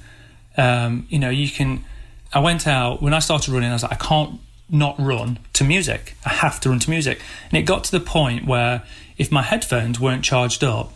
Um, 0.56 1.06
you 1.08 1.18
know, 1.18 1.30
you 1.30 1.48
can. 1.48 1.84
I 2.32 2.40
went 2.40 2.66
out, 2.66 3.00
when 3.00 3.14
I 3.14 3.20
started 3.20 3.52
running, 3.52 3.70
I 3.70 3.74
was 3.74 3.82
like, 3.82 3.92
I 3.92 3.96
can't 3.96 4.40
not 4.68 4.96
run 4.98 5.38
to 5.54 5.64
music. 5.64 6.16
I 6.24 6.30
have 6.30 6.60
to 6.60 6.70
run 6.70 6.80
to 6.80 6.90
music. 6.90 7.20
And 7.50 7.58
it 7.58 7.62
got 7.62 7.84
to 7.84 7.92
the 7.92 8.00
point 8.00 8.44
where 8.46 8.82
if 9.16 9.30
my 9.30 9.42
headphones 9.42 10.00
weren't 10.00 10.24
charged 10.24 10.64
up, 10.64 10.92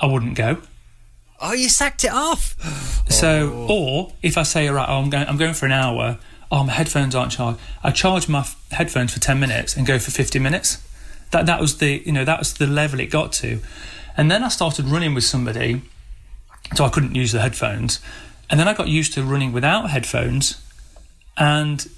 I 0.00 0.06
wouldn't 0.06 0.34
go. 0.34 0.58
Oh, 1.40 1.52
you 1.52 1.68
sacked 1.68 2.04
it 2.04 2.12
off. 2.12 2.56
So, 3.08 3.66
or 3.68 4.12
if 4.22 4.38
I 4.38 4.42
say, 4.42 4.68
right, 4.68 4.88
oh, 4.88 4.98
I'm 4.98 5.10
going, 5.10 5.26
I'm 5.28 5.36
going 5.36 5.54
for 5.54 5.66
an 5.66 5.72
hour. 5.72 6.18
Oh, 6.52 6.62
my 6.64 6.72
headphones 6.72 7.14
aren't 7.14 7.32
charged. 7.32 7.58
I 7.82 7.90
charge 7.92 8.28
my 8.28 8.40
f- 8.40 8.62
headphones 8.72 9.14
for 9.14 9.20
ten 9.20 9.40
minutes 9.40 9.74
and 9.74 9.86
go 9.86 9.98
for 9.98 10.10
fifty 10.10 10.38
minutes. 10.38 10.86
That 11.30 11.46
that 11.46 11.62
was 11.62 11.78
the 11.78 12.02
you 12.04 12.12
know 12.12 12.26
that 12.26 12.38
was 12.38 12.52
the 12.52 12.66
level 12.66 13.00
it 13.00 13.06
got 13.06 13.32
to, 13.32 13.60
and 14.18 14.30
then 14.30 14.44
I 14.44 14.48
started 14.48 14.84
running 14.84 15.14
with 15.14 15.24
somebody, 15.24 15.80
so 16.74 16.84
I 16.84 16.90
couldn't 16.90 17.14
use 17.14 17.32
the 17.32 17.40
headphones, 17.40 18.00
and 18.50 18.60
then 18.60 18.68
I 18.68 18.74
got 18.74 18.88
used 18.88 19.14
to 19.14 19.22
running 19.22 19.50
without 19.52 19.88
headphones, 19.88 20.62
and 21.38 21.88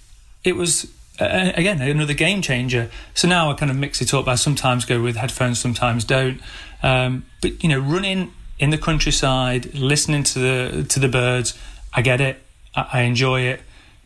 it 0.44 0.54
was 0.54 0.88
uh, 1.18 1.50
again 1.56 1.82
another 1.82 2.14
game 2.14 2.40
changer. 2.40 2.90
So 3.12 3.26
now 3.26 3.50
I 3.50 3.54
kind 3.54 3.72
of 3.72 3.76
mix 3.76 4.00
it 4.00 4.14
up. 4.14 4.28
I 4.28 4.36
sometimes 4.36 4.84
go 4.84 5.02
with 5.02 5.16
headphones, 5.16 5.58
sometimes 5.58 6.04
don't. 6.04 6.40
Um, 6.80 7.24
but 7.42 7.60
you 7.60 7.68
know, 7.68 7.80
running 7.80 8.32
in 8.60 8.70
the 8.70 8.78
countryside, 8.78 9.74
listening 9.74 10.22
to 10.22 10.38
the 10.38 10.86
to 10.90 11.00
the 11.00 11.08
birds, 11.08 11.58
I 11.92 12.02
get 12.02 12.20
it. 12.20 12.40
I, 12.76 12.88
I 12.92 13.00
enjoy 13.02 13.40
it. 13.40 13.60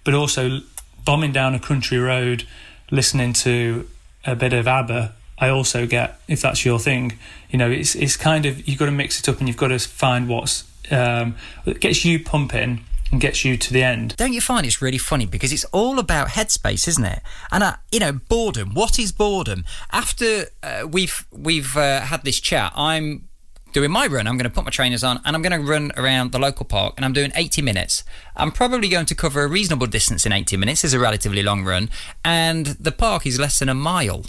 But 0.08 0.14
also 0.14 0.62
bombing 1.04 1.32
down 1.32 1.54
a 1.54 1.60
country 1.60 1.98
road, 1.98 2.46
listening 2.90 3.34
to 3.34 3.86
a 4.24 4.34
bit 4.34 4.54
of 4.54 4.66
ABBA, 4.66 5.14
I 5.36 5.50
also 5.50 5.86
get 5.86 6.18
if 6.26 6.40
that's 6.40 6.64
your 6.64 6.78
thing. 6.78 7.18
You 7.50 7.58
know, 7.58 7.70
it's 7.70 7.94
it's 7.94 8.16
kind 8.16 8.46
of 8.46 8.66
you've 8.66 8.78
got 8.78 8.86
to 8.86 8.90
mix 8.90 9.18
it 9.20 9.28
up 9.28 9.38
and 9.38 9.46
you've 9.46 9.58
got 9.58 9.68
to 9.68 9.78
find 9.78 10.26
what's 10.26 10.64
um, 10.90 11.36
gets 11.78 12.06
you 12.06 12.24
pumping 12.24 12.86
and 13.12 13.20
gets 13.20 13.44
you 13.44 13.58
to 13.58 13.70
the 13.70 13.82
end. 13.82 14.16
Don't 14.16 14.32
you 14.32 14.40
find 14.40 14.64
it's 14.64 14.80
really 14.80 14.96
funny 14.96 15.26
because 15.26 15.52
it's 15.52 15.64
all 15.72 15.98
about 15.98 16.28
headspace, 16.28 16.88
isn't 16.88 17.04
it? 17.04 17.20
And 17.52 17.62
uh, 17.62 17.76
you 17.92 18.00
know, 18.00 18.12
boredom. 18.12 18.72
What 18.72 18.98
is 18.98 19.12
boredom? 19.12 19.66
After 19.92 20.46
uh, 20.62 20.88
we've 20.90 21.26
we've 21.30 21.76
uh, 21.76 22.00
had 22.00 22.24
this 22.24 22.40
chat, 22.40 22.72
I'm 22.74 23.27
doing 23.72 23.90
my 23.90 24.06
run. 24.06 24.26
I'm 24.26 24.36
going 24.36 24.48
to 24.48 24.54
put 24.54 24.64
my 24.64 24.70
trainers 24.70 25.04
on 25.04 25.20
and 25.24 25.34
I'm 25.34 25.42
going 25.42 25.60
to 25.60 25.66
run 25.66 25.92
around 25.96 26.32
the 26.32 26.38
local 26.38 26.64
park 26.64 26.94
and 26.96 27.04
I'm 27.04 27.12
doing 27.12 27.32
80 27.34 27.62
minutes. 27.62 28.04
I'm 28.36 28.52
probably 28.52 28.88
going 28.88 29.06
to 29.06 29.14
cover 29.14 29.42
a 29.42 29.48
reasonable 29.48 29.86
distance 29.86 30.24
in 30.26 30.32
80 30.32 30.56
minutes. 30.56 30.84
It's 30.84 30.94
a 30.94 30.98
relatively 30.98 31.42
long 31.42 31.64
run 31.64 31.90
and 32.24 32.66
the 32.66 32.92
park 32.92 33.26
is 33.26 33.38
less 33.38 33.58
than 33.58 33.68
a 33.68 33.74
mile. 33.74 34.24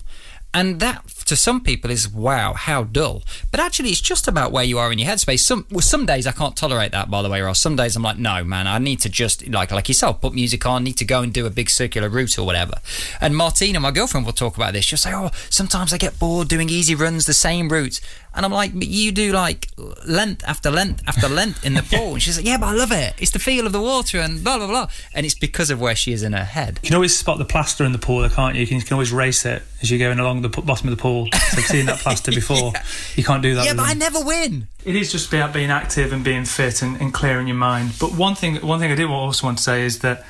And 0.52 0.80
that, 0.80 1.08
to 1.28 1.36
some 1.36 1.62
people, 1.62 1.92
is 1.92 2.10
wow, 2.10 2.54
how 2.54 2.84
dull. 2.84 3.22
But 3.52 3.60
actually, 3.60 3.90
it's 3.90 4.02
just 4.02 4.28
about 4.28 4.52
where 4.52 4.64
you 4.64 4.80
are 4.80 4.92
in 4.92 4.98
your 4.98 5.08
headspace. 5.08 5.42
Some 5.42 5.68
well, 5.70 5.82
some 5.82 6.08
days 6.08 6.26
I 6.26 6.32
can't 6.32 6.56
tolerate 6.56 6.92
that, 6.92 7.12
by 7.12 7.22
the 7.22 7.30
way, 7.30 7.44
or 7.44 7.54
some 7.54 7.76
days 7.76 7.96
I'm 7.96 8.02
like, 8.02 8.18
no, 8.18 8.44
man, 8.44 8.66
I 8.66 8.80
need 8.80 9.00
to 9.02 9.10
just 9.10 9.48
like 9.48 9.70
like 9.70 9.88
yourself, 9.88 10.22
put 10.22 10.34
music 10.34 10.66
on, 10.66 10.84
need 10.84 10.98
to 10.98 11.06
go 11.06 11.22
and 11.22 11.32
do 11.32 11.46
a 11.46 11.52
big 11.52 11.70
circular 11.70 12.10
route 12.10 12.40
or 12.40 12.48
whatever. 12.48 12.74
And 13.22 13.38
Martina, 13.38 13.80
my 13.80 13.92
girlfriend, 13.92 14.26
will 14.26 14.34
talk 14.34 14.58
about 14.58 14.74
this. 14.74 14.86
She'll 14.86 14.98
say, 14.98 15.14
oh, 15.14 15.30
sometimes 15.52 15.94
I 15.94 16.00
get 16.00 16.18
bored 16.18 16.48
doing 16.48 16.68
easy 16.68 16.96
runs, 16.96 17.28
the 17.28 17.34
same 17.34 17.70
route. 17.70 18.02
And 18.36 18.46
I'm 18.46 18.52
like, 18.52 18.74
but 18.74 18.88
you 18.88 19.12
do 19.12 19.32
like 19.32 19.68
length 20.06 20.44
after 20.48 20.70
length 20.70 21.04
after 21.08 21.28
length 21.42 21.66
in 21.66 21.74
the 21.74 21.82
pool. 21.84 22.14
And 22.14 22.22
she's 22.22 22.38
like, 22.38 22.46
yeah, 22.46 22.58
but 22.58 22.68
I 22.68 22.74
love 22.74 22.92
it. 22.92 23.16
It's 23.18 23.32
the 23.32 23.40
feel 23.40 23.66
of 23.66 23.74
the 23.74 23.82
water 23.82 24.20
and 24.20 24.44
blah, 24.44 24.58
blah, 24.58 24.68
blah. 24.68 24.88
And 25.14 25.26
it's 25.26 25.36
because 25.36 25.70
of 25.72 25.82
where 25.82 25.96
she 25.96 26.14
is 26.14 26.24
in 26.24 26.34
her 26.34 26.44
head. 26.44 26.80
You 26.84 26.88
can 26.88 26.96
always 26.96 27.18
spot 27.18 27.38
the 27.40 27.46
plaster 27.46 27.84
in 27.84 27.92
the 27.92 27.98
pool, 27.98 28.28
can't 28.30 28.56
you? 28.56 28.62
You 28.62 28.68
can, 28.68 28.78
you 28.78 28.84
can 28.84 28.94
always 28.94 29.12
race 29.12 29.46
it 29.46 29.64
as 29.82 29.90
you're 29.90 30.00
going 30.00 30.20
along 30.20 30.42
the 30.44 30.50
bottom 30.50 30.88
of 30.90 30.96
the 30.96 31.02
pool. 31.02 31.28
So 31.34 31.58
I've 31.58 31.66
seen 31.66 31.88
that 31.88 32.00
plaster 32.04 32.32
before. 32.32 32.72
yeah. 32.74 32.84
You 33.16 33.24
can't 33.24 33.42
do 33.42 33.56
that. 33.56 33.66
Yeah, 33.66 33.74
but 33.74 33.88
them. 33.88 33.90
I 33.90 33.94
never 33.94 34.22
win. 34.24 34.68
It 34.86 34.96
is 34.96 35.12
just 35.12 35.34
about 35.34 35.52
being 35.54 35.72
active 35.72 36.14
and 36.14 36.24
being 36.24 36.46
fit 36.46 36.82
and, 36.82 37.00
and 37.02 37.14
clearing 37.14 37.48
your 37.48 37.58
mind. 37.58 37.94
But 38.00 38.14
one 38.14 38.36
thing, 38.36 38.56
one 38.58 38.80
thing 38.80 38.92
I 38.92 38.96
did 38.96 39.10
also 39.10 39.48
want 39.48 39.58
to 39.58 39.64
say 39.64 39.84
is 39.84 40.00
that, 40.00 40.24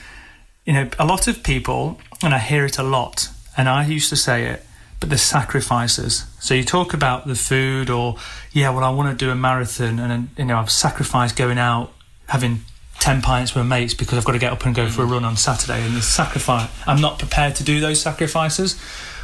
you 0.66 0.74
know, 0.74 0.90
a 0.98 1.06
lot 1.06 1.28
of 1.28 1.44
people, 1.44 2.00
and 2.24 2.34
I 2.34 2.40
hear 2.40 2.66
it 2.66 2.78
a 2.78 2.84
lot, 2.84 3.28
and 3.58 3.68
I 3.68 3.86
used 3.86 4.10
to 4.10 4.16
say 4.16 4.46
it, 4.46 4.66
but 5.00 5.10
the 5.10 5.18
sacrifices. 5.18 6.26
So 6.40 6.54
you 6.54 6.64
talk 6.64 6.94
about 6.94 7.28
the 7.28 7.36
food, 7.36 7.90
or 7.90 8.18
yeah, 8.52 8.70
well, 8.70 8.84
I 8.84 8.90
want 8.90 9.18
to 9.18 9.26
do 9.26 9.32
a 9.32 9.36
marathon, 9.36 10.00
and 10.00 10.30
you 10.38 10.46
know, 10.46 10.58
I've 10.58 10.72
sacrificed 10.72 11.36
going 11.36 11.58
out, 11.58 11.94
having 12.28 12.62
ten 13.00 13.22
pints 13.22 13.56
with 13.56 13.66
mates 13.66 13.94
because 13.94 14.18
I've 14.18 14.26
got 14.26 14.34
to 14.34 14.40
get 14.40 14.52
up 14.52 14.66
and 14.66 14.76
go 14.76 14.90
for 14.90 15.04
a 15.04 15.06
mm. 15.06 15.12
run 15.12 15.24
on 15.24 15.38
Saturday, 15.38 15.82
and 15.86 15.96
the 15.96 16.02
sacrifice. 16.02 16.70
I'm 16.86 17.02
not 17.02 17.20
prepared 17.20 17.56
to 17.56 17.64
do 17.64 17.80
those 17.80 18.02
sacrifices. 18.02 18.82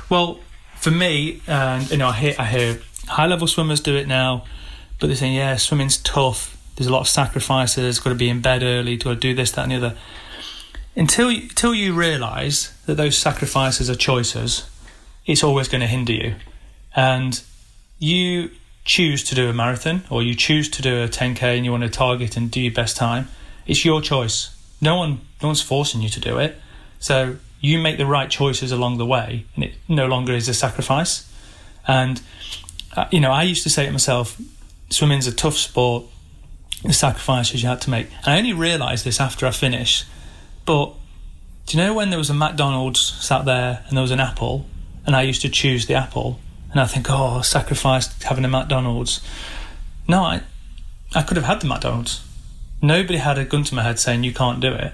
Well, 0.09 0.39
for 0.75 0.91
me, 0.91 1.41
and 1.47 1.89
you 1.89 1.97
know, 1.97 2.09
I 2.09 2.13
hear 2.13 2.35
I 2.39 2.45
hear 2.45 2.79
high 3.07 3.27
level 3.27 3.47
swimmers 3.47 3.81
do 3.81 3.95
it 3.95 4.07
now, 4.07 4.45
but 4.99 5.07
they're 5.07 5.15
saying, 5.15 5.35
yeah, 5.35 5.55
swimming's 5.57 5.97
tough. 5.97 6.57
There's 6.75 6.87
a 6.87 6.91
lot 6.91 7.01
of 7.01 7.07
sacrifices. 7.07 7.99
Got 7.99 8.09
to 8.09 8.15
be 8.15 8.29
in 8.29 8.41
bed 8.41 8.63
early. 8.63 8.97
Got 8.97 9.11
to 9.11 9.15
do 9.15 9.33
this, 9.33 9.51
that, 9.51 9.63
and 9.63 9.71
the 9.71 9.75
other. 9.77 9.97
Until 10.95 11.31
you, 11.31 11.43
until 11.43 11.73
you 11.73 11.93
realise 11.93 12.69
that 12.85 12.95
those 12.95 13.17
sacrifices 13.17 13.89
are 13.89 13.95
choices, 13.95 14.69
it's 15.25 15.43
always 15.43 15.67
going 15.67 15.81
to 15.81 15.87
hinder 15.87 16.13
you. 16.13 16.35
And 16.95 17.41
you 17.99 18.51
choose 18.83 19.23
to 19.23 19.35
do 19.35 19.49
a 19.49 19.53
marathon 19.53 20.03
or 20.09 20.21
you 20.21 20.35
choose 20.35 20.69
to 20.69 20.81
do 20.81 21.03
a 21.03 21.07
10k 21.07 21.41
and 21.41 21.65
you 21.65 21.71
want 21.71 21.83
to 21.83 21.89
target 21.89 22.37
and 22.37 22.51
do 22.51 22.61
your 22.61 22.73
best 22.73 22.95
time, 22.95 23.27
it's 23.65 23.83
your 23.83 24.01
choice. 24.01 24.55
No 24.79 24.97
one, 24.97 25.21
no 25.41 25.49
one's 25.49 25.61
forcing 25.61 26.01
you 26.01 26.09
to 26.09 26.19
do 26.19 26.37
it. 26.37 26.57
So 26.99 27.37
you 27.59 27.79
make 27.79 27.97
the 27.97 28.05
right 28.05 28.29
choices 28.29 28.71
along 28.71 28.97
the 28.97 29.05
way, 29.05 29.45
and 29.55 29.63
it 29.63 29.73
no 29.87 30.05
longer 30.05 30.33
is 30.33 30.47
a 30.47 30.53
sacrifice. 30.53 31.31
And 31.87 32.21
uh, 32.95 33.07
you 33.11 33.19
know, 33.19 33.31
I 33.31 33.43
used 33.43 33.63
to 33.63 33.69
say 33.69 33.85
to 33.85 33.91
myself, 33.91 34.39
swimming's 34.89 35.27
a 35.27 35.33
tough 35.33 35.55
sport. 35.55 36.05
The 36.83 36.93
sacrifices 36.93 37.63
you 37.63 37.69
had 37.69 37.81
to 37.81 37.89
make. 37.89 38.07
And 38.23 38.27
I 38.27 38.37
only 38.37 38.53
realised 38.53 39.05
this 39.05 39.19
after 39.19 39.47
I 39.47 39.51
finished. 39.51 40.05
But 40.65 40.93
do 41.65 41.77
you 41.77 41.83
know 41.83 41.95
when 41.95 42.11
there 42.11 42.19
was 42.19 42.29
a 42.29 42.33
McDonald's 42.33 42.99
sat 42.99 43.45
there 43.45 43.83
and 43.87 43.97
there 43.97 44.03
was 44.03 44.11
an 44.11 44.19
apple 44.19 44.67
and 45.05 45.15
I 45.15 45.21
used 45.23 45.41
to 45.41 45.49
choose 45.49 45.85
the 45.85 45.93
apple, 45.93 46.39
and 46.71 46.79
I 46.79 46.85
think, 46.85 47.07
oh, 47.09 47.37
I 47.37 47.41
sacrificed 47.41 48.23
having 48.23 48.45
a 48.45 48.47
McDonald's. 48.47 49.21
No, 50.07 50.21
I, 50.23 50.41
I 51.13 51.21
could 51.21 51.37
have 51.37 51.45
had 51.45 51.61
the 51.61 51.67
McDonald's. 51.67 52.23
Nobody 52.81 53.17
had 53.17 53.37
a 53.37 53.45
gun 53.45 53.63
to 53.63 53.75
my 53.75 53.83
head 53.83 53.99
saying 53.99 54.23
you 54.23 54.33
can't 54.33 54.59
do 54.59 54.73
it. 54.73 54.93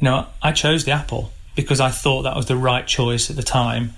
You 0.00 0.04
know, 0.04 0.26
I 0.42 0.52
chose 0.52 0.84
the 0.84 0.92
apple 0.92 1.32
because 1.54 1.80
I 1.80 1.90
thought 1.90 2.22
that 2.22 2.36
was 2.36 2.46
the 2.46 2.56
right 2.56 2.86
choice 2.86 3.30
at 3.30 3.36
the 3.36 3.42
time 3.42 3.94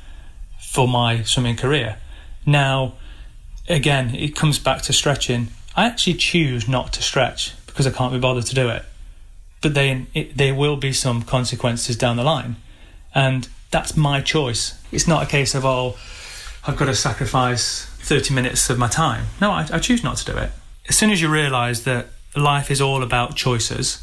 for 0.61 0.87
my 0.87 1.23
swimming 1.23 1.57
career. 1.57 1.99
Now, 2.47 2.95
again, 3.69 4.15
it 4.15 4.37
comes 4.37 4.59
back 4.59 4.83
to 4.83 4.93
stretching. 4.93 5.49
I 5.77 5.87
actually 5.87 6.15
choose 6.15 6.69
not 6.69 6.93
to 6.95 7.03
stretch 7.03 7.55
because 7.67 7.87
I 7.87 7.91
can't 7.91 8.13
be 8.13 8.19
bothered 8.19 8.47
to 8.47 8.55
do 8.55 8.69
it. 8.69 8.85
But 9.61 9.75
then 9.75 10.07
it, 10.15 10.37
there 10.37 10.55
will 10.55 10.77
be 10.77 10.93
some 10.93 11.23
consequences 11.23 11.97
down 11.97 12.17
the 12.17 12.23
line. 12.23 12.57
And 13.15 13.49
that's 13.71 13.97
my 13.97 14.21
choice. 14.21 14.81
It's 14.91 15.07
not 15.07 15.23
a 15.23 15.27
case 15.27 15.55
of, 15.55 15.65
oh, 15.65 15.97
I've 16.67 16.77
got 16.77 16.87
to 16.87 16.95
sacrifice 16.95 17.85
30 18.01 18.35
minutes 18.35 18.71
of 18.71 18.79
my 18.79 18.89
time. 18.89 19.27
No, 19.41 19.51
I, 19.51 19.69
I 19.73 19.79
choose 19.79 20.03
not 20.03 20.17
to 20.19 20.33
do 20.33 20.39
it. 20.39 20.51
As 20.89 20.97
soon 20.97 21.11
as 21.11 21.21
you 21.21 21.29
realise 21.29 21.81
that 21.81 22.07
life 22.35 22.71
is 22.71 22.81
all 22.81 23.03
about 23.03 23.37
choices, 23.37 24.03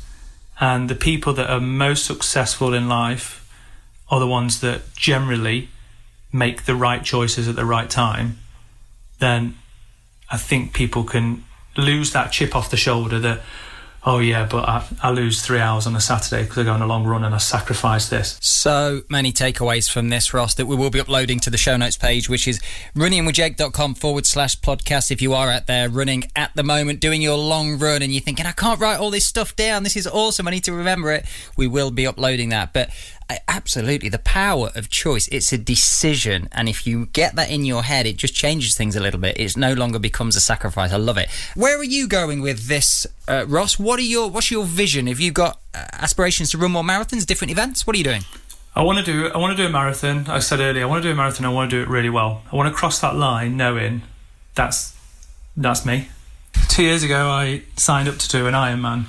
and 0.59 0.89
the 0.89 0.95
people 0.95 1.33
that 1.33 1.49
are 1.49 1.59
most 1.59 2.05
successful 2.05 2.73
in 2.73 2.87
life 2.87 3.41
are 4.09 4.19
the 4.19 4.27
ones 4.27 4.61
that 4.61 4.93
generally 4.95 5.69
make 6.31 6.65
the 6.65 6.75
right 6.75 7.03
choices 7.03 7.47
at 7.47 7.55
the 7.55 7.65
right 7.65 7.89
time, 7.89 8.37
then 9.19 9.55
I 10.29 10.37
think 10.37 10.73
people 10.73 11.03
can 11.03 11.43
lose 11.77 12.13
that 12.13 12.31
chip 12.31 12.55
off 12.55 12.69
the 12.69 12.77
shoulder 12.77 13.19
that, 13.19 13.41
oh 14.05 14.19
yeah, 14.19 14.45
but 14.45 14.69
I, 14.69 14.87
I 15.01 15.11
lose 15.11 15.41
three 15.41 15.59
hours 15.59 15.87
on 15.87 15.95
a 15.95 15.99
Saturday 15.99 16.43
because 16.43 16.59
I 16.59 16.63
go 16.63 16.73
on 16.73 16.81
a 16.81 16.87
long 16.87 17.05
run 17.05 17.23
and 17.23 17.33
I 17.33 17.39
sacrifice 17.39 18.07
this. 18.09 18.37
So 18.39 19.01
many 19.09 19.33
takeaways 19.33 19.91
from 19.91 20.09
this, 20.09 20.33
Ross, 20.33 20.53
that 20.55 20.67
we 20.67 20.75
will 20.75 20.91
be 20.91 20.99
uploading 20.99 21.39
to 21.41 21.49
the 21.49 21.57
show 21.57 21.75
notes 21.75 21.97
page, 21.97 22.29
which 22.29 22.47
is 22.47 22.59
runningwithjake.com 22.95 23.95
forward 23.95 24.25
slash 24.25 24.55
plodcast. 24.57 25.11
If 25.11 25.21
you 25.21 25.33
are 25.33 25.49
out 25.49 25.67
there 25.67 25.89
running 25.89 26.31
at 26.35 26.51
the 26.55 26.63
moment, 26.63 26.99
doing 26.99 27.21
your 27.21 27.37
long 27.37 27.79
run, 27.79 28.01
and 28.01 28.13
you're 28.13 28.21
thinking, 28.21 28.45
I 28.45 28.51
can't 28.51 28.79
write 28.79 28.99
all 28.99 29.09
this 29.09 29.25
stuff 29.25 29.55
down, 29.55 29.83
this 29.83 29.95
is 29.95 30.07
awesome, 30.07 30.47
I 30.47 30.51
need 30.51 30.63
to 30.65 30.73
remember 30.73 31.11
it, 31.11 31.25
we 31.57 31.67
will 31.67 31.91
be 31.91 32.05
uploading 32.05 32.49
that. 32.49 32.73
But 32.73 32.91
absolutely 33.47 34.09
the 34.09 34.19
power 34.19 34.69
of 34.75 34.89
choice 34.89 35.27
it's 35.29 35.51
a 35.51 35.57
decision 35.57 36.47
and 36.51 36.69
if 36.69 36.85
you 36.85 37.07
get 37.07 37.35
that 37.35 37.49
in 37.49 37.65
your 37.65 37.83
head 37.83 38.05
it 38.05 38.17
just 38.17 38.35
changes 38.35 38.75
things 38.75 38.95
a 38.95 38.99
little 38.99 39.19
bit 39.19 39.35
it 39.39 39.57
no 39.57 39.73
longer 39.73 39.97
becomes 39.97 40.35
a 40.35 40.41
sacrifice 40.41 40.91
i 40.93 40.97
love 40.97 41.17
it 41.17 41.29
where 41.55 41.77
are 41.77 41.83
you 41.83 42.07
going 42.07 42.41
with 42.41 42.67
this 42.67 43.07
uh, 43.27 43.43
ross 43.47 43.79
what 43.79 43.97
are 43.97 44.03
your 44.03 44.29
what's 44.29 44.51
your 44.51 44.63
vision 44.63 45.07
have 45.07 45.19
you 45.19 45.31
got 45.31 45.59
uh, 45.73 45.85
aspirations 45.93 46.51
to 46.51 46.57
run 46.57 46.71
more 46.71 46.83
marathons 46.83 47.25
different 47.25 47.51
events 47.51 47.87
what 47.87 47.95
are 47.95 47.97
you 47.97 48.03
doing 48.03 48.21
I 48.77 48.83
want 48.83 49.05
to 49.05 49.05
do. 49.05 49.27
I 49.29 49.37
want 49.37 49.55
to 49.55 49.63
do 49.63 49.69
a 49.69 49.71
marathon. 49.71 50.27
I 50.27 50.39
said 50.39 50.59
earlier. 50.59 50.83
I 50.83 50.85
want 50.85 51.01
to 51.01 51.07
do 51.07 51.13
a 51.13 51.15
marathon. 51.15 51.45
I 51.45 51.49
want 51.49 51.71
to 51.71 51.77
do 51.77 51.81
it 51.81 51.87
really 51.87 52.09
well. 52.09 52.43
I 52.51 52.57
want 52.57 52.67
to 52.67 52.75
cross 52.75 52.99
that 52.99 53.15
line, 53.15 53.55
knowing 53.55 54.01
that's 54.53 54.93
that's 55.55 55.85
me. 55.85 56.09
Two 56.67 56.83
years 56.83 57.01
ago, 57.01 57.29
I 57.29 57.63
signed 57.77 58.09
up 58.09 58.17
to 58.17 58.27
do 58.27 58.47
an 58.47 58.53
Ironman. 58.53 59.05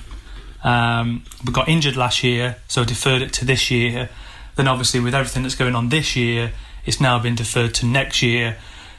Um, 0.66 1.22
we 1.46 1.52
got 1.52 1.68
injured 1.68 1.96
last 1.96 2.24
year, 2.24 2.56
so 2.66 2.84
deferred 2.84 3.22
it 3.22 3.32
to 3.34 3.44
this 3.44 3.70
year. 3.70 4.10
Then, 4.56 4.66
obviously, 4.66 4.98
with 4.98 5.14
everything 5.14 5.44
that's 5.44 5.54
going 5.54 5.76
on 5.76 5.90
this 5.90 6.16
year, 6.16 6.52
it's 6.84 7.00
now 7.00 7.18
been 7.20 7.36
deferred 7.36 7.72
to 7.74 7.86
next 7.86 8.20
year. 8.20 8.56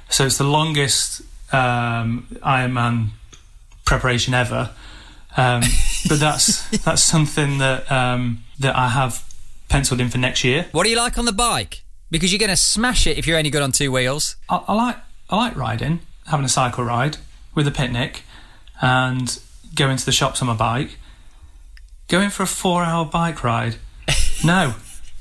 So 0.10 0.26
it's 0.26 0.38
the 0.38 0.46
longest 0.46 1.22
um, 1.52 2.28
Ironman 2.42 3.10
preparation 3.86 4.34
ever. 4.34 4.72
Um, 5.36 5.62
but 6.10 6.20
that's 6.20 6.68
that's 6.80 7.04
something 7.04 7.58
that 7.58 7.92
um, 7.92 8.44
that 8.60 8.76
I 8.76 8.88
have 8.88 9.24
penciled 9.68 10.00
in 10.00 10.10
for 10.10 10.18
next 10.18 10.46
year. 10.46 10.68
What 10.72 10.86
do 10.86 10.90
you 10.90 10.98
like 10.98 11.18
on 11.18 11.26
the 11.26 11.34
bike? 11.34 11.84
Because 12.10 12.32
you're 12.32 12.40
going 12.40 12.50
to 12.50 12.56
smash 12.56 13.06
it 13.06 13.18
if 13.18 13.28
you're 13.28 13.38
only 13.38 13.50
good 13.50 13.62
on 13.62 13.74
two 13.74 13.92
wheels. 13.92 14.38
I, 14.48 14.64
I 14.70 14.74
like 14.74 14.98
I 15.30 15.36
like 15.36 15.58
riding, 15.58 16.00
having 16.28 16.46
a 16.46 16.50
cycle 16.50 16.86
ride 16.86 17.18
with 17.54 17.68
a 17.68 17.72
picnic, 17.72 18.24
and 18.82 19.38
going 19.76 19.98
to 19.98 20.06
the 20.06 20.14
shops 20.14 20.42
on 20.42 20.48
my 20.48 20.56
bike. 20.56 20.98
Going 22.08 22.30
for 22.30 22.44
a 22.44 22.48
four-hour 22.48 23.06
bike 23.06 23.44
ride? 23.44 23.76
no, 24.46 24.76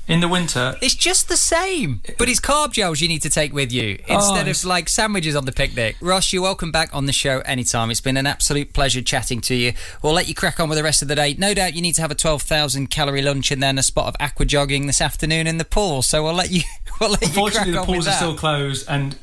In 0.07 0.21
the 0.21 0.27
winter, 0.29 0.75
It's 0.81 0.95
just 0.95 1.27
the 1.27 1.35
same, 1.35 2.01
but 2.17 2.29
it's 2.29 2.39
carb 2.39 2.71
gels 2.71 3.01
you 3.01 3.09
need 3.09 3.21
to 3.23 3.29
take 3.29 3.51
with 3.51 3.73
you 3.73 3.97
instead 4.07 4.37
oh, 4.47 4.49
it's- 4.49 4.63
of 4.63 4.69
like 4.69 4.87
sandwiches 4.87 5.35
on 5.35 5.43
the 5.43 5.51
picnic. 5.51 5.97
Ross, 5.99 6.31
you're 6.31 6.41
welcome 6.41 6.71
back 6.71 6.89
on 6.95 7.05
the 7.05 7.11
show 7.11 7.39
anytime. 7.41 7.91
It's 7.91 7.99
been 7.99 8.15
an 8.15 8.25
absolute 8.25 8.71
pleasure 8.71 9.01
chatting 9.01 9.41
to 9.41 9.55
you. 9.55 9.73
We'll 10.01 10.13
let 10.13 10.29
you 10.29 10.33
crack 10.33 10.61
on 10.61 10.69
with 10.69 10.77
the 10.77 10.83
rest 10.83 11.01
of 11.01 11.09
the 11.09 11.15
day. 11.15 11.35
No 11.37 11.53
doubt 11.53 11.73
you 11.75 11.81
need 11.81 11.95
to 11.95 12.01
have 12.01 12.11
a 12.11 12.15
12,000 12.15 12.87
calorie 12.87 13.21
lunch 13.21 13.51
and 13.51 13.61
then 13.61 13.77
a 13.77 13.83
spot 13.83 14.07
of 14.07 14.15
aqua 14.21 14.45
jogging 14.45 14.87
this 14.87 15.01
afternoon 15.01 15.45
in 15.45 15.57
the 15.57 15.65
pool. 15.65 16.01
So 16.01 16.23
we'll 16.23 16.33
let 16.33 16.51
you. 16.51 16.61
We'll 16.99 17.11
let 17.11 17.21
you 17.21 17.27
crack 17.27 17.35
Unfortunately, 17.37 17.71
the 17.73 17.77
on 17.77 17.87
with 17.87 17.95
pools 17.95 18.07
are 18.07 18.13
still 18.13 18.35
closed, 18.35 18.87
and 18.89 19.15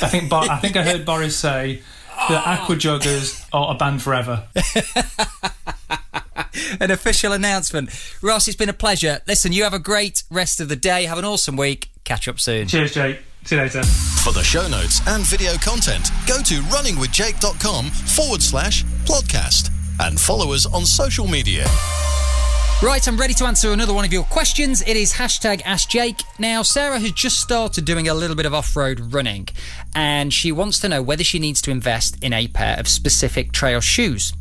I 0.00 0.06
think 0.06 0.30
Bo- 0.30 0.46
I 0.48 0.58
think 0.58 0.76
I 0.76 0.84
heard 0.84 1.04
Boris 1.04 1.36
say 1.36 1.82
that 2.28 2.46
aqua 2.46 2.76
joggers 2.76 3.44
are 3.52 3.76
banned 3.76 4.00
forever. 4.00 4.44
an 6.80 6.90
official 6.90 7.32
announcement. 7.32 7.90
Ross, 8.22 8.48
it's 8.48 8.56
been 8.56 8.68
a 8.68 8.74
pleasure. 8.74 9.20
Listen, 9.26 9.52
you 9.52 9.64
have 9.64 9.74
a 9.74 9.78
great 9.78 10.22
rest 10.30 10.60
of 10.60 10.68
the 10.68 10.76
day. 10.76 11.04
Have 11.04 11.18
an 11.18 11.24
awesome 11.24 11.56
week. 11.56 11.90
Catch 12.04 12.28
up 12.28 12.40
soon. 12.40 12.68
Cheers, 12.68 12.94
Jake. 12.94 13.20
See 13.44 13.54
you 13.54 13.62
later. 13.62 13.82
For 13.84 14.32
the 14.32 14.42
show 14.42 14.66
notes 14.68 15.00
and 15.06 15.24
video 15.24 15.54
content, 15.54 16.10
go 16.26 16.42
to 16.42 16.54
runningwithjake.com 16.62 17.86
forward 17.86 18.42
slash 18.42 18.84
plodcast 19.04 19.70
and 20.00 20.18
follow 20.18 20.52
us 20.52 20.66
on 20.66 20.84
social 20.84 21.28
media. 21.28 21.66
Right, 22.82 23.08
I'm 23.08 23.16
ready 23.16 23.32
to 23.34 23.46
answer 23.46 23.72
another 23.72 23.94
one 23.94 24.04
of 24.04 24.12
your 24.12 24.24
questions. 24.24 24.82
It 24.82 24.98
is 24.98 25.14
hashtag 25.14 25.62
Ask 25.64 25.88
Jake. 25.88 26.20
Now, 26.38 26.60
Sarah 26.60 26.98
has 26.98 27.12
just 27.12 27.40
started 27.40 27.86
doing 27.86 28.06
a 28.06 28.12
little 28.12 28.36
bit 28.36 28.44
of 28.44 28.52
off 28.52 28.76
road 28.76 29.14
running 29.14 29.48
and 29.94 30.32
she 30.32 30.52
wants 30.52 30.78
to 30.80 30.88
know 30.90 31.00
whether 31.00 31.24
she 31.24 31.38
needs 31.38 31.62
to 31.62 31.70
invest 31.70 32.22
in 32.22 32.34
a 32.34 32.48
pair 32.48 32.78
of 32.78 32.86
specific 32.86 33.52
trail 33.52 33.80
shoes. 33.80 34.34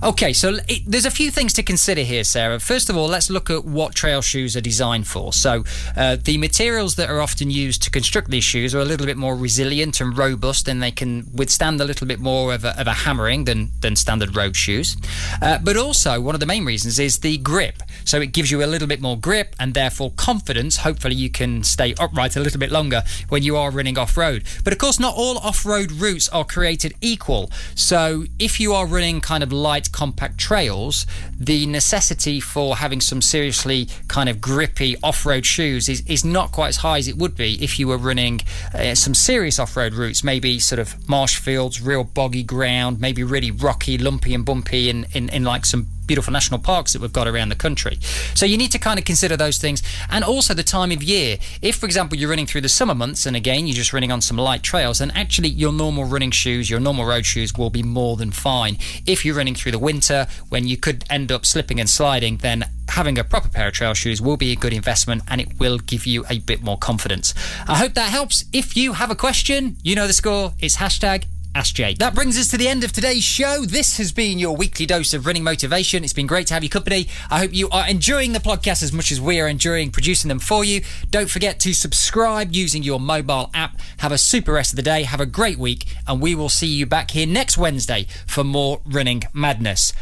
Okay, 0.00 0.32
so 0.32 0.58
it, 0.68 0.82
there's 0.86 1.06
a 1.06 1.10
few 1.10 1.32
things 1.32 1.52
to 1.54 1.62
consider 1.62 2.02
here, 2.02 2.22
Sarah. 2.22 2.60
First 2.60 2.88
of 2.88 2.96
all, 2.96 3.08
let's 3.08 3.30
look 3.30 3.50
at 3.50 3.64
what 3.64 3.96
trail 3.96 4.22
shoes 4.22 4.56
are 4.56 4.60
designed 4.60 5.08
for. 5.08 5.32
So, 5.32 5.64
uh, 5.96 6.16
the 6.22 6.38
materials 6.38 6.94
that 6.94 7.10
are 7.10 7.20
often 7.20 7.50
used 7.50 7.82
to 7.82 7.90
construct 7.90 8.30
these 8.30 8.44
shoes 8.44 8.76
are 8.76 8.78
a 8.78 8.84
little 8.84 9.06
bit 9.06 9.16
more 9.16 9.34
resilient 9.34 10.00
and 10.00 10.16
robust, 10.16 10.68
and 10.68 10.80
they 10.80 10.92
can 10.92 11.26
withstand 11.34 11.80
a 11.80 11.84
little 11.84 12.06
bit 12.06 12.20
more 12.20 12.54
of 12.54 12.64
a, 12.64 12.80
of 12.80 12.86
a 12.86 12.92
hammering 12.92 13.44
than, 13.44 13.72
than 13.80 13.96
standard 13.96 14.36
road 14.36 14.54
shoes. 14.54 14.96
Uh, 15.42 15.58
but 15.58 15.76
also, 15.76 16.20
one 16.20 16.34
of 16.34 16.40
the 16.40 16.46
main 16.46 16.64
reasons 16.64 17.00
is 17.00 17.18
the 17.18 17.36
grip. 17.38 17.82
So, 18.04 18.20
it 18.20 18.32
gives 18.32 18.52
you 18.52 18.62
a 18.62 18.66
little 18.66 18.88
bit 18.88 19.00
more 19.00 19.18
grip 19.18 19.56
and 19.58 19.74
therefore 19.74 20.12
confidence. 20.12 20.76
Hopefully, 20.76 21.16
you 21.16 21.28
can 21.28 21.64
stay 21.64 21.94
upright 21.98 22.36
a 22.36 22.40
little 22.40 22.60
bit 22.60 22.70
longer 22.70 23.02
when 23.30 23.42
you 23.42 23.56
are 23.56 23.72
running 23.72 23.98
off 23.98 24.16
road. 24.16 24.44
But 24.62 24.72
of 24.72 24.78
course, 24.78 25.00
not 25.00 25.16
all 25.16 25.38
off 25.38 25.66
road 25.66 25.90
routes 25.90 26.28
are 26.28 26.44
created 26.44 26.94
equal. 27.00 27.50
So, 27.74 28.26
if 28.38 28.60
you 28.60 28.74
are 28.74 28.86
running 28.86 29.20
kind 29.20 29.42
of 29.48 29.52
light, 29.52 29.90
compact 29.92 30.38
trails, 30.38 31.06
the 31.38 31.66
necessity 31.66 32.40
for 32.40 32.76
having 32.76 33.00
some 33.00 33.22
seriously 33.22 33.88
kind 34.08 34.28
of 34.28 34.40
grippy 34.40 34.96
off 35.02 35.24
road 35.24 35.46
shoes 35.46 35.88
is, 35.88 36.02
is 36.06 36.24
not 36.24 36.52
quite 36.52 36.68
as 36.68 36.76
high 36.78 36.98
as 36.98 37.08
it 37.08 37.16
would 37.16 37.34
be 37.34 37.62
if 37.62 37.78
you 37.78 37.88
were 37.88 37.98
running 37.98 38.40
uh, 38.74 38.94
some 38.94 39.14
serious 39.14 39.58
off 39.58 39.76
road 39.76 39.94
routes, 39.94 40.22
maybe 40.22 40.58
sort 40.58 40.78
of 40.78 41.08
marsh 41.08 41.38
fields, 41.38 41.80
real 41.80 42.04
boggy 42.04 42.42
ground, 42.42 43.00
maybe 43.00 43.22
really 43.24 43.50
rocky, 43.50 43.96
lumpy, 43.96 44.34
and 44.34 44.44
bumpy 44.44 44.90
in, 44.90 45.06
in, 45.14 45.28
in 45.30 45.44
like 45.44 45.64
some 45.64 45.86
beautiful 46.08 46.32
national 46.32 46.58
parks 46.58 46.92
that 46.92 47.00
we've 47.00 47.12
got 47.12 47.28
around 47.28 47.50
the 47.50 47.54
country. 47.54 47.98
So 48.34 48.46
you 48.46 48.58
need 48.58 48.72
to 48.72 48.78
kind 48.80 48.98
of 48.98 49.04
consider 49.04 49.36
those 49.36 49.58
things 49.58 49.80
and 50.10 50.24
also 50.24 50.54
the 50.54 50.64
time 50.64 50.90
of 50.90 51.02
year. 51.04 51.38
If, 51.62 51.76
for 51.76 51.86
example, 51.86 52.18
you're 52.18 52.30
running 52.30 52.46
through 52.46 52.62
the 52.62 52.68
summer 52.68 52.94
months 52.94 53.26
and 53.26 53.36
again 53.36 53.68
you're 53.68 53.76
just 53.76 53.92
running 53.92 54.10
on 54.10 54.20
some 54.20 54.36
light 54.36 54.64
trails, 54.64 54.98
then 54.98 55.12
actually 55.12 55.50
your 55.50 55.72
normal 55.72 56.04
running 56.04 56.32
shoes, 56.32 56.68
your 56.68 56.80
normal 56.80 57.04
road 57.04 57.26
shoes 57.26 57.54
will 57.56 57.70
be 57.70 57.84
more 57.84 58.16
than 58.16 58.32
fine. 58.32 58.76
If 59.06 59.24
you're 59.24 59.36
running 59.36 59.54
through 59.54 59.72
the 59.72 59.78
winter 59.78 60.26
when 60.48 60.66
you 60.66 60.76
could 60.76 61.04
end 61.08 61.30
up 61.30 61.46
slipping 61.46 61.78
and 61.78 61.88
sliding, 61.88 62.38
then 62.38 62.64
having 62.88 63.18
a 63.18 63.24
proper 63.24 63.48
pair 63.48 63.68
of 63.68 63.74
trail 63.74 63.94
shoes 63.94 64.20
will 64.20 64.38
be 64.38 64.50
a 64.50 64.56
good 64.56 64.72
investment 64.72 65.22
and 65.28 65.40
it 65.40 65.60
will 65.60 65.78
give 65.78 66.06
you 66.06 66.24
a 66.30 66.38
bit 66.38 66.62
more 66.62 66.78
confidence. 66.78 67.34
I 67.66 67.76
hope 67.76 67.94
that 67.94 68.08
helps. 68.08 68.44
If 68.52 68.76
you 68.76 68.94
have 68.94 69.10
a 69.10 69.14
question, 69.14 69.76
you 69.82 69.94
know 69.94 70.06
the 70.06 70.12
score. 70.12 70.54
It's 70.58 70.78
hashtag 70.78 71.24
Ask 71.54 71.74
Jake. 71.74 71.98
That 71.98 72.14
brings 72.14 72.38
us 72.38 72.48
to 72.48 72.56
the 72.56 72.68
end 72.68 72.84
of 72.84 72.92
today's 72.92 73.24
show. 73.24 73.64
This 73.64 73.96
has 73.98 74.12
been 74.12 74.38
your 74.38 74.56
weekly 74.56 74.86
dose 74.86 75.12
of 75.12 75.26
running 75.26 75.42
motivation. 75.42 76.04
It's 76.04 76.12
been 76.12 76.26
great 76.26 76.46
to 76.48 76.54
have 76.54 76.62
your 76.62 76.70
company. 76.70 77.08
I 77.30 77.40
hope 77.40 77.54
you 77.54 77.68
are 77.70 77.88
enjoying 77.88 78.32
the 78.32 78.38
podcast 78.38 78.82
as 78.82 78.92
much 78.92 79.10
as 79.10 79.20
we 79.20 79.40
are 79.40 79.48
enjoying 79.48 79.90
producing 79.90 80.28
them 80.28 80.38
for 80.38 80.64
you. 80.64 80.82
Don't 81.10 81.30
forget 81.30 81.58
to 81.60 81.72
subscribe 81.74 82.54
using 82.54 82.82
your 82.82 83.00
mobile 83.00 83.50
app. 83.54 83.80
Have 83.98 84.12
a 84.12 84.18
super 84.18 84.52
rest 84.52 84.72
of 84.72 84.76
the 84.76 84.82
day. 84.82 85.02
Have 85.02 85.20
a 85.20 85.26
great 85.26 85.58
week, 85.58 85.86
and 86.06 86.20
we 86.20 86.34
will 86.34 86.48
see 86.48 86.68
you 86.68 86.86
back 86.86 87.10
here 87.10 87.26
next 87.26 87.58
Wednesday 87.58 88.06
for 88.26 88.44
more 88.44 88.80
running 88.84 89.24
madness. 89.32 89.92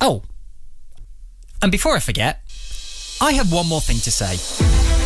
Oh, 0.00 0.22
and 1.62 1.72
before 1.72 1.96
I 1.96 2.00
forget, 2.00 2.40
I 3.20 3.32
have 3.32 3.52
one 3.52 3.66
more 3.66 3.80
thing 3.80 3.98
to 3.98 4.10
say. 4.10 5.05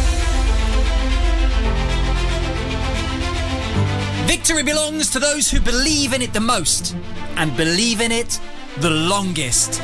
Victory 4.31 4.63
belongs 4.63 5.11
to 5.11 5.19
those 5.19 5.51
who 5.51 5.61
believe 5.61 6.13
in 6.13 6.23
it 6.23 6.33
the 6.33 6.39
most 6.39 6.95
and 7.35 7.57
believe 7.57 8.01
in 8.01 8.13
it 8.13 8.39
the 8.79 8.89
longest. 8.89 9.81